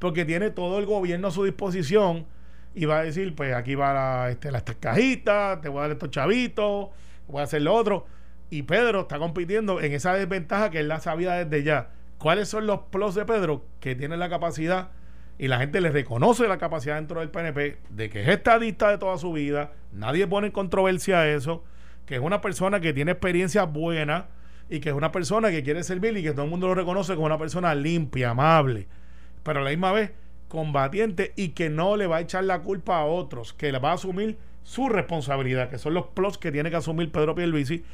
porque 0.00 0.24
tiene 0.24 0.50
todo 0.50 0.80
el 0.80 0.86
gobierno 0.86 1.28
a 1.28 1.30
su 1.30 1.44
disposición 1.44 2.26
y 2.74 2.86
va 2.86 2.98
a 2.98 3.04
decir, 3.04 3.36
pues 3.36 3.54
aquí 3.54 3.76
va 3.76 3.92
la, 3.92 4.30
este, 4.30 4.50
las 4.50 4.64
cajitas, 4.64 5.60
te 5.60 5.68
voy 5.68 5.78
a 5.78 5.82
dar 5.82 5.90
estos 5.92 6.10
chavitos, 6.10 6.88
voy 7.28 7.40
a 7.40 7.44
hacer 7.44 7.62
lo 7.62 7.72
otro. 7.72 8.04
Y 8.50 8.62
Pedro 8.62 9.02
está 9.02 9.18
compitiendo 9.20 9.80
en 9.80 9.92
esa 9.92 10.14
desventaja 10.14 10.70
que 10.70 10.80
él 10.80 10.88
la 10.88 10.98
sabía 10.98 11.32
desde 11.44 11.62
ya. 11.62 11.90
¿Cuáles 12.18 12.48
son 12.48 12.66
los 12.66 12.80
plus 12.90 13.14
de 13.14 13.24
Pedro? 13.24 13.64
Que 13.80 13.94
tiene 13.94 14.16
la 14.16 14.28
capacidad 14.28 14.90
y 15.38 15.46
la 15.46 15.58
gente 15.58 15.80
le 15.80 15.90
reconoce 15.90 16.48
la 16.48 16.58
capacidad 16.58 16.96
dentro 16.96 17.20
del 17.20 17.30
PNP 17.30 17.78
de 17.90 18.10
que 18.10 18.22
es 18.22 18.28
estadista 18.28 18.90
de 18.90 18.98
toda 18.98 19.18
su 19.18 19.32
vida, 19.32 19.72
nadie 19.92 20.26
pone 20.26 20.48
en 20.48 20.52
controversia 20.52 21.28
eso, 21.28 21.62
que 22.06 22.16
es 22.16 22.20
una 22.20 22.40
persona 22.40 22.80
que 22.80 22.92
tiene 22.92 23.12
experiencia 23.12 23.62
buena 23.64 24.26
y 24.68 24.80
que 24.80 24.88
es 24.88 24.94
una 24.96 25.12
persona 25.12 25.50
que 25.50 25.62
quiere 25.62 25.84
servir 25.84 26.16
y 26.16 26.24
que 26.24 26.32
todo 26.32 26.44
el 26.44 26.50
mundo 26.50 26.66
lo 26.66 26.74
reconoce 26.74 27.14
como 27.14 27.26
una 27.26 27.38
persona 27.38 27.74
limpia, 27.76 28.30
amable, 28.30 28.88
pero 29.44 29.60
a 29.60 29.62
la 29.62 29.70
misma 29.70 29.92
vez 29.92 30.10
combatiente 30.48 31.32
y 31.36 31.50
que 31.50 31.70
no 31.70 31.96
le 31.96 32.08
va 32.08 32.16
a 32.16 32.20
echar 32.20 32.42
la 32.42 32.62
culpa 32.62 32.98
a 32.98 33.04
otros, 33.04 33.52
que 33.52 33.70
le 33.70 33.78
va 33.78 33.90
a 33.90 33.94
asumir 33.94 34.38
su 34.64 34.88
responsabilidad, 34.88 35.70
que 35.70 35.78
son 35.78 35.94
los 35.94 36.06
plus 36.08 36.36
que 36.36 36.50
tiene 36.50 36.70
que 36.70 36.76
asumir 36.76 37.12
Pedro 37.12 37.36
Pierluisi, 37.36 37.84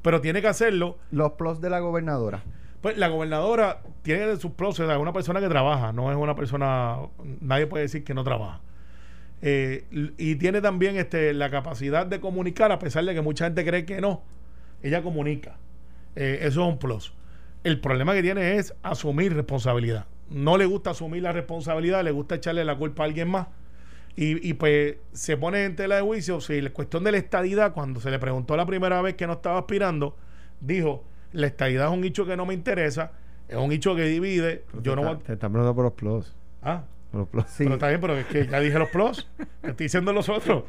pero 0.00 0.22
tiene 0.22 0.40
que 0.40 0.48
hacerlo. 0.48 0.96
Los 1.10 1.32
plus 1.32 1.60
de 1.60 1.70
la 1.70 1.80
gobernadora. 1.80 2.42
Pues 2.84 2.98
la 2.98 3.08
gobernadora 3.08 3.80
tiene 4.02 4.36
sus 4.36 4.50
pros, 4.50 4.78
es 4.78 4.86
una 4.98 5.12
persona 5.14 5.40
que 5.40 5.48
trabaja, 5.48 5.94
no 5.94 6.10
es 6.10 6.18
una 6.18 6.36
persona, 6.36 6.98
nadie 7.40 7.66
puede 7.66 7.84
decir 7.84 8.04
que 8.04 8.12
no 8.12 8.24
trabaja. 8.24 8.60
Eh, 9.40 9.86
y 10.18 10.36
tiene 10.36 10.60
también 10.60 10.96
este, 10.96 11.32
la 11.32 11.48
capacidad 11.48 12.04
de 12.04 12.20
comunicar, 12.20 12.72
a 12.72 12.78
pesar 12.78 13.06
de 13.06 13.14
que 13.14 13.22
mucha 13.22 13.46
gente 13.46 13.64
cree 13.64 13.86
que 13.86 14.02
no, 14.02 14.22
ella 14.82 15.02
comunica. 15.02 15.56
Eh, 16.14 16.40
eso 16.42 16.60
es 16.60 16.68
un 16.74 16.78
plus. 16.78 17.14
El 17.62 17.80
problema 17.80 18.12
que 18.12 18.20
tiene 18.20 18.56
es 18.56 18.74
asumir 18.82 19.34
responsabilidad. 19.34 20.04
No 20.28 20.58
le 20.58 20.66
gusta 20.66 20.90
asumir 20.90 21.22
la 21.22 21.32
responsabilidad, 21.32 22.04
le 22.04 22.10
gusta 22.10 22.34
echarle 22.34 22.66
la 22.66 22.76
culpa 22.76 23.04
a 23.04 23.06
alguien 23.06 23.30
más. 23.30 23.46
Y, 24.14 24.46
y, 24.46 24.52
pues 24.52 24.96
se 25.14 25.38
pone 25.38 25.64
en 25.64 25.74
tela 25.74 25.96
de 25.96 26.02
juicio 26.02 26.38
si 26.42 26.60
la 26.60 26.68
cuestión 26.68 27.02
de 27.02 27.12
la 27.12 27.16
estadidad, 27.16 27.72
cuando 27.72 27.98
se 28.02 28.10
le 28.10 28.18
preguntó 28.18 28.58
la 28.58 28.66
primera 28.66 29.00
vez 29.00 29.14
que 29.14 29.26
no 29.26 29.32
estaba 29.32 29.58
aspirando, 29.58 30.18
dijo, 30.60 31.02
la 31.34 31.48
estadidad 31.48 31.88
es 31.88 31.92
un 31.92 32.04
hecho 32.04 32.24
que 32.24 32.36
no 32.36 32.46
me 32.46 32.54
interesa, 32.54 33.12
es 33.48 33.56
un 33.56 33.72
hecho 33.72 33.94
que 33.94 34.04
divide. 34.04 34.64
yo 34.80 34.94
te 34.94 35.02
no 35.02 35.12
está, 35.12 35.24
Te 35.24 35.32
están 35.34 35.52
preguntando 35.52 35.74
por 35.74 35.84
los 35.84 35.92
plus. 35.92 36.34
Ah. 36.62 36.84
Por 37.10 37.20
los 37.20 37.28
plus. 37.28 37.44
Sí. 37.48 37.64
Pero 37.64 37.74
está 37.74 37.88
bien, 37.88 38.00
pero 38.00 38.16
es 38.16 38.26
que 38.26 38.46
ya 38.46 38.60
dije 38.60 38.78
los 38.78 38.88
plus. 38.88 39.28
estoy 39.62 39.86
diciendo 39.86 40.12
los 40.12 40.28
otros. 40.28 40.64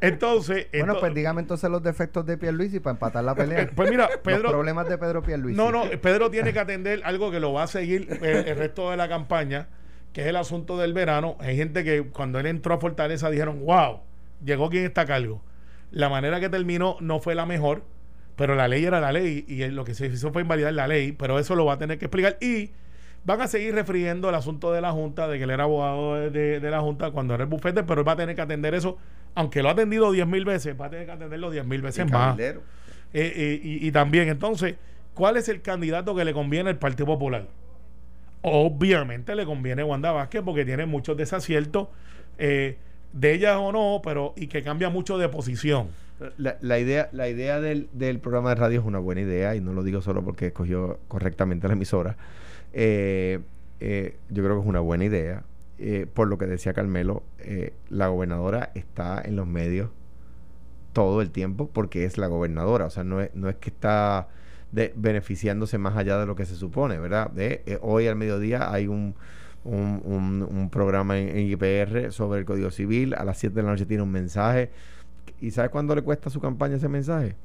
Entonces. 0.00 0.66
Bueno, 0.72 0.92
ento 0.92 1.00
pues 1.00 1.14
dígame 1.14 1.42
entonces 1.42 1.70
los 1.70 1.82
defectos 1.82 2.24
de 2.26 2.38
Pierluisi 2.38 2.80
para 2.80 2.92
empatar 2.92 3.22
la 3.24 3.34
pelea. 3.34 3.70
pues 3.74 3.90
mira, 3.90 4.08
Pedro. 4.22 4.44
los 4.44 4.52
problemas 4.52 4.88
de 4.88 4.98
Pedro 4.98 5.22
Pierluisi. 5.22 5.56
No, 5.56 5.70
no, 5.70 5.84
Pedro 6.00 6.30
tiene 6.30 6.52
que 6.52 6.58
atender 6.58 7.02
algo 7.04 7.30
que 7.30 7.38
lo 7.38 7.52
va 7.52 7.64
a 7.64 7.66
seguir 7.66 8.08
el, 8.22 8.24
el 8.24 8.56
resto 8.56 8.90
de 8.90 8.96
la 8.96 9.08
campaña, 9.08 9.68
que 10.12 10.22
es 10.22 10.26
el 10.26 10.36
asunto 10.36 10.78
del 10.78 10.94
verano. 10.94 11.36
Hay 11.40 11.56
gente 11.56 11.84
que 11.84 12.04
cuando 12.04 12.40
él 12.40 12.46
entró 12.46 12.74
a 12.74 12.78
Fortaleza 12.78 13.30
dijeron, 13.30 13.64
wow, 13.64 14.00
llegó 14.42 14.70
quien 14.70 14.84
está 14.84 15.02
a 15.02 15.06
cargo. 15.06 15.42
La 15.90 16.08
manera 16.08 16.40
que 16.40 16.48
terminó 16.48 16.96
no 17.00 17.20
fue 17.20 17.34
la 17.34 17.46
mejor 17.46 17.82
pero 18.36 18.54
la 18.54 18.68
ley 18.68 18.84
era 18.84 19.00
la 19.00 19.12
ley 19.12 19.44
y 19.48 19.64
lo 19.66 19.84
que 19.84 19.94
se 19.94 20.06
hizo 20.06 20.32
fue 20.32 20.42
invalidar 20.42 20.72
la 20.74 20.86
ley, 20.86 21.12
pero 21.12 21.38
eso 21.38 21.54
lo 21.56 21.64
va 21.64 21.74
a 21.74 21.78
tener 21.78 21.98
que 21.98 22.04
explicar 22.04 22.36
y 22.40 22.70
van 23.24 23.40
a 23.40 23.48
seguir 23.48 23.74
refiriendo 23.74 24.28
el 24.28 24.34
asunto 24.36 24.72
de 24.72 24.80
la 24.80 24.92
Junta, 24.92 25.26
de 25.26 25.38
que 25.38 25.44
él 25.44 25.50
era 25.50 25.64
abogado 25.64 26.14
de, 26.14 26.30
de, 26.30 26.60
de 26.60 26.70
la 26.70 26.80
Junta 26.80 27.10
cuando 27.10 27.34
era 27.34 27.42
el 27.42 27.50
bufete, 27.50 27.82
pero 27.82 28.02
él 28.02 28.08
va 28.08 28.12
a 28.12 28.16
tener 28.16 28.36
que 28.36 28.42
atender 28.42 28.74
eso, 28.74 28.98
aunque 29.34 29.62
lo 29.62 29.68
ha 29.68 29.72
atendido 29.72 30.12
10 30.12 30.26
mil 30.28 30.44
veces, 30.44 30.80
va 30.80 30.86
a 30.86 30.90
tener 30.90 31.06
que 31.06 31.12
atenderlo 31.12 31.50
10 31.50 31.66
mil 31.66 31.82
veces 31.82 32.10
más. 32.10 32.38
Eh, 32.38 32.58
eh, 33.12 33.60
y, 33.62 33.86
y, 33.86 33.92
también, 33.92 34.28
entonces, 34.28 34.76
¿cuál 35.14 35.36
es 35.36 35.48
el 35.48 35.60
candidato 35.62 36.14
que 36.14 36.24
le 36.24 36.32
conviene 36.32 36.70
al 36.70 36.78
Partido 36.78 37.06
Popular? 37.06 37.46
Obviamente 38.42 39.34
le 39.34 39.44
conviene 39.44 39.82
Wanda 39.82 40.12
Vázquez 40.12 40.42
porque 40.44 40.64
tiene 40.64 40.86
muchos 40.86 41.16
desaciertos, 41.16 41.88
eh, 42.38 42.76
de 43.12 43.32
ella 43.32 43.58
o 43.58 43.72
no, 43.72 44.02
pero 44.04 44.34
y 44.36 44.46
que 44.46 44.62
cambia 44.62 44.88
mucho 44.88 45.18
de 45.18 45.28
posición. 45.28 45.88
La, 46.38 46.56
la, 46.62 46.78
idea, 46.78 47.10
la 47.12 47.28
idea 47.28 47.60
del, 47.60 47.88
del, 47.92 48.20
programa 48.20 48.50
de 48.50 48.54
radio 48.54 48.80
es 48.80 48.86
una 48.86 48.98
buena 48.98 49.20
idea 49.20 49.54
y 49.54 49.60
no 49.60 49.74
lo 49.74 49.82
digo 49.82 50.00
solo 50.00 50.24
porque 50.24 50.46
escogió 50.46 50.98
correctamente 51.08 51.68
la 51.68 51.74
emisora. 51.74 52.16
Eh, 52.72 53.40
eh, 53.80 54.16
yo 54.30 54.42
creo 54.42 54.56
que 54.56 54.62
es 54.62 54.66
una 54.66 54.80
buena 54.80 55.04
idea. 55.04 55.44
Eh, 55.78 56.06
por 56.12 56.28
lo 56.28 56.38
que 56.38 56.46
decía 56.46 56.72
Carmelo, 56.72 57.22
la 57.90 58.08
gobernadora 58.08 58.70
está 58.74 59.20
en 59.22 59.36
los 59.36 59.46
medios 59.46 59.90
todo 60.94 61.20
el 61.20 61.30
tiempo 61.30 61.68
porque 61.70 62.06
es 62.06 62.16
la 62.16 62.28
gobernadora. 62.28 62.86
O 62.86 62.90
sea, 62.90 63.04
no 63.04 63.20
es, 63.20 63.34
no 63.34 63.50
es 63.50 63.56
que 63.56 63.68
está 63.68 64.28
de, 64.72 64.94
beneficiándose 64.96 65.76
más 65.76 65.98
allá 65.98 66.18
de 66.18 66.24
lo 66.24 66.34
que 66.34 66.46
se 66.46 66.56
supone, 66.56 66.98
¿verdad? 66.98 67.30
Hoy 67.82 68.06
al 68.06 68.16
mediodía 68.16 68.72
hay 68.72 68.86
un, 68.86 69.14
un, 69.64 70.00
un, 70.02 70.42
un 70.42 70.70
programa 70.70 71.18
en, 71.18 71.28
en 71.28 71.46
IPR 71.50 72.10
sobre 72.10 72.40
el 72.40 72.46
Código 72.46 72.70
Civil. 72.70 73.12
A 73.12 73.24
las 73.24 73.36
7 73.36 73.54
de 73.54 73.62
la 73.62 73.70
noche 73.70 73.84
tiene 73.84 74.02
un 74.02 74.12
mensaje 74.12 74.70
¿Y 75.40 75.50
sabes 75.50 75.70
cuánto 75.70 75.94
le 75.94 76.02
cuesta 76.02 76.28
a 76.28 76.32
su 76.32 76.40
campaña 76.40 76.76
ese 76.76 76.88
mensaje? 76.88 77.36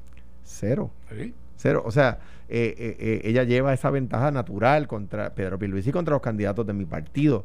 Cero. 0.44 0.90
¿Sí? 1.10 1.34
Cero. 1.56 1.82
O 1.84 1.90
sea, 1.90 2.18
eh, 2.48 2.74
eh, 2.76 2.96
eh, 2.98 3.20
ella 3.24 3.44
lleva 3.44 3.72
esa 3.72 3.90
ventaja 3.90 4.30
natural 4.30 4.88
contra 4.88 5.34
Pedro 5.34 5.58
Pierluisi 5.58 5.90
y 5.90 5.92
contra 5.92 6.12
los 6.12 6.22
candidatos 6.22 6.66
de 6.66 6.72
mi 6.72 6.84
partido. 6.84 7.44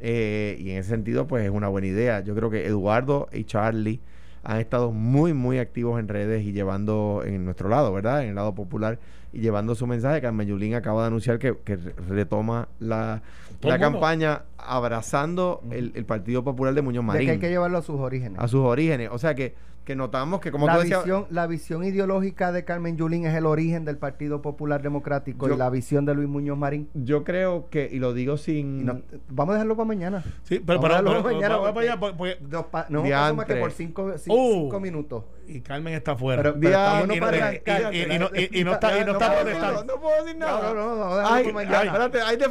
Eh, 0.00 0.56
y 0.60 0.70
en 0.70 0.78
ese 0.78 0.90
sentido, 0.90 1.26
pues 1.26 1.44
es 1.44 1.50
una 1.50 1.68
buena 1.68 1.86
idea. 1.86 2.20
Yo 2.20 2.34
creo 2.34 2.50
que 2.50 2.66
Eduardo 2.66 3.28
y 3.32 3.44
Charlie 3.44 4.00
han 4.42 4.58
estado 4.60 4.92
muy, 4.92 5.32
muy 5.32 5.58
activos 5.58 5.98
en 5.98 6.08
redes 6.08 6.44
y 6.44 6.52
llevando 6.52 7.22
en 7.24 7.44
nuestro 7.44 7.68
lado, 7.68 7.92
¿verdad? 7.92 8.22
En 8.22 8.30
el 8.30 8.34
lado 8.36 8.54
popular 8.54 8.98
y 9.32 9.40
llevando 9.40 9.74
su 9.74 9.86
mensaje. 9.86 10.20
Carmen 10.20 10.46
Yulín 10.46 10.74
acaba 10.74 11.02
de 11.02 11.06
anunciar 11.08 11.38
que, 11.38 11.56
que 11.64 11.76
retoma 11.76 12.68
la, 12.78 13.22
la 13.62 13.78
campaña 13.78 14.42
abrazando 14.56 15.62
el, 15.70 15.92
el, 15.94 16.04
Partido 16.04 16.44
Popular 16.44 16.74
de 16.74 16.82
Muñoz 16.82 17.04
Marín. 17.04 17.20
De 17.20 17.26
que 17.26 17.32
hay 17.32 17.38
que 17.38 17.48
llevarlo 17.48 17.78
a 17.78 17.82
sus 17.82 17.98
orígenes. 17.98 18.38
A 18.38 18.46
sus 18.46 18.60
orígenes. 18.60 19.08
O 19.10 19.18
sea 19.18 19.34
que, 19.34 19.54
que 19.86 19.94
notamos 19.96 20.40
que 20.40 20.50
como 20.50 20.66
la 20.66 20.74
tú 20.74 20.80
decías, 20.80 21.04
visión, 21.04 21.26
la 21.30 21.46
visión 21.46 21.84
ideológica 21.84 22.50
de 22.50 22.64
Carmen 22.64 22.96
Yulín 22.96 23.24
es 23.24 23.34
el 23.34 23.46
origen 23.46 23.84
del 23.84 23.96
Partido 23.98 24.42
Popular 24.42 24.82
Democrático 24.82 25.46
Yo- 25.48 25.54
y 25.54 25.56
la 25.56 25.70
visión 25.70 26.04
de 26.04 26.14
Luis 26.14 26.28
Muñoz 26.28 26.58
Marín. 26.58 26.88
yo 26.92 27.22
creo 27.22 27.68
que, 27.70 27.88
y 27.90 28.00
lo 28.00 28.12
digo 28.12 28.36
sin... 28.36 28.84
No- 28.84 29.00
vamos 29.28 29.52
a 29.52 29.54
dejarlo 29.54 29.76
para 29.76 29.86
mañana. 29.86 30.24
Sí, 30.42 30.58
pero, 30.58 30.80
Vamos 30.80 30.82
para 30.82 31.02
mañana 31.22 31.56
vamos 31.56 31.72
porque- 31.72 31.74
para 31.74 31.92
allá, 31.92 32.00
porque- 32.00 32.16
porque- 32.16 32.36
Dos 32.40 32.66
pa- 32.66 32.86
no 32.90 33.02
más 33.04 33.46
que 33.46 33.54
por 33.56 33.70
cinco, 33.72 34.12
cinco, 34.18 34.34
Uh. 34.36 34.62
cinco 34.64 34.80
minutos. 34.80 35.24
y 35.48 35.60
Carmen 35.60 35.94
está 35.94 36.10
afuera. 36.12 36.42
Pero, 36.42 36.56
pero 36.60 36.70
y 37.04 37.06
no- 37.06 37.20
para 37.24 37.36
y- 37.36 37.40
arrancar. 37.40 37.94
y- 37.94 37.98
y- 37.98 38.02
y 38.02 38.18
no- 38.18 38.30
y- 38.34 38.64
no 38.64 38.72
está- 38.72 39.00
y 39.00 39.04
no 39.04 39.12
está 39.12 39.32
protestando. 39.32 39.84
no, 39.84 39.94
no 39.94 40.00
puedo 40.00 40.24
decir 40.24 40.36
No, 40.40 40.46
nada. 40.46 40.74
no, 40.74 40.96
no, 40.96 41.16
dejarlo 41.16 41.34
Ay, 41.36 41.44
para 41.52 41.78
ay, 41.78 41.86
espérate, 41.86 42.20
hay 42.22 42.36
de. 42.36 42.46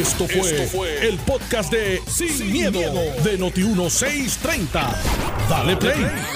Esto 0.00 0.26
fue, 0.26 1.06
el 1.06 1.18
podcast 1.18 1.70
de 1.70 2.00
Sin, 2.06 2.50
miedo, 2.50 2.80
de 3.22 3.38
Noti1630. 3.38 4.80
Dale 5.50 5.76
play 5.76 5.94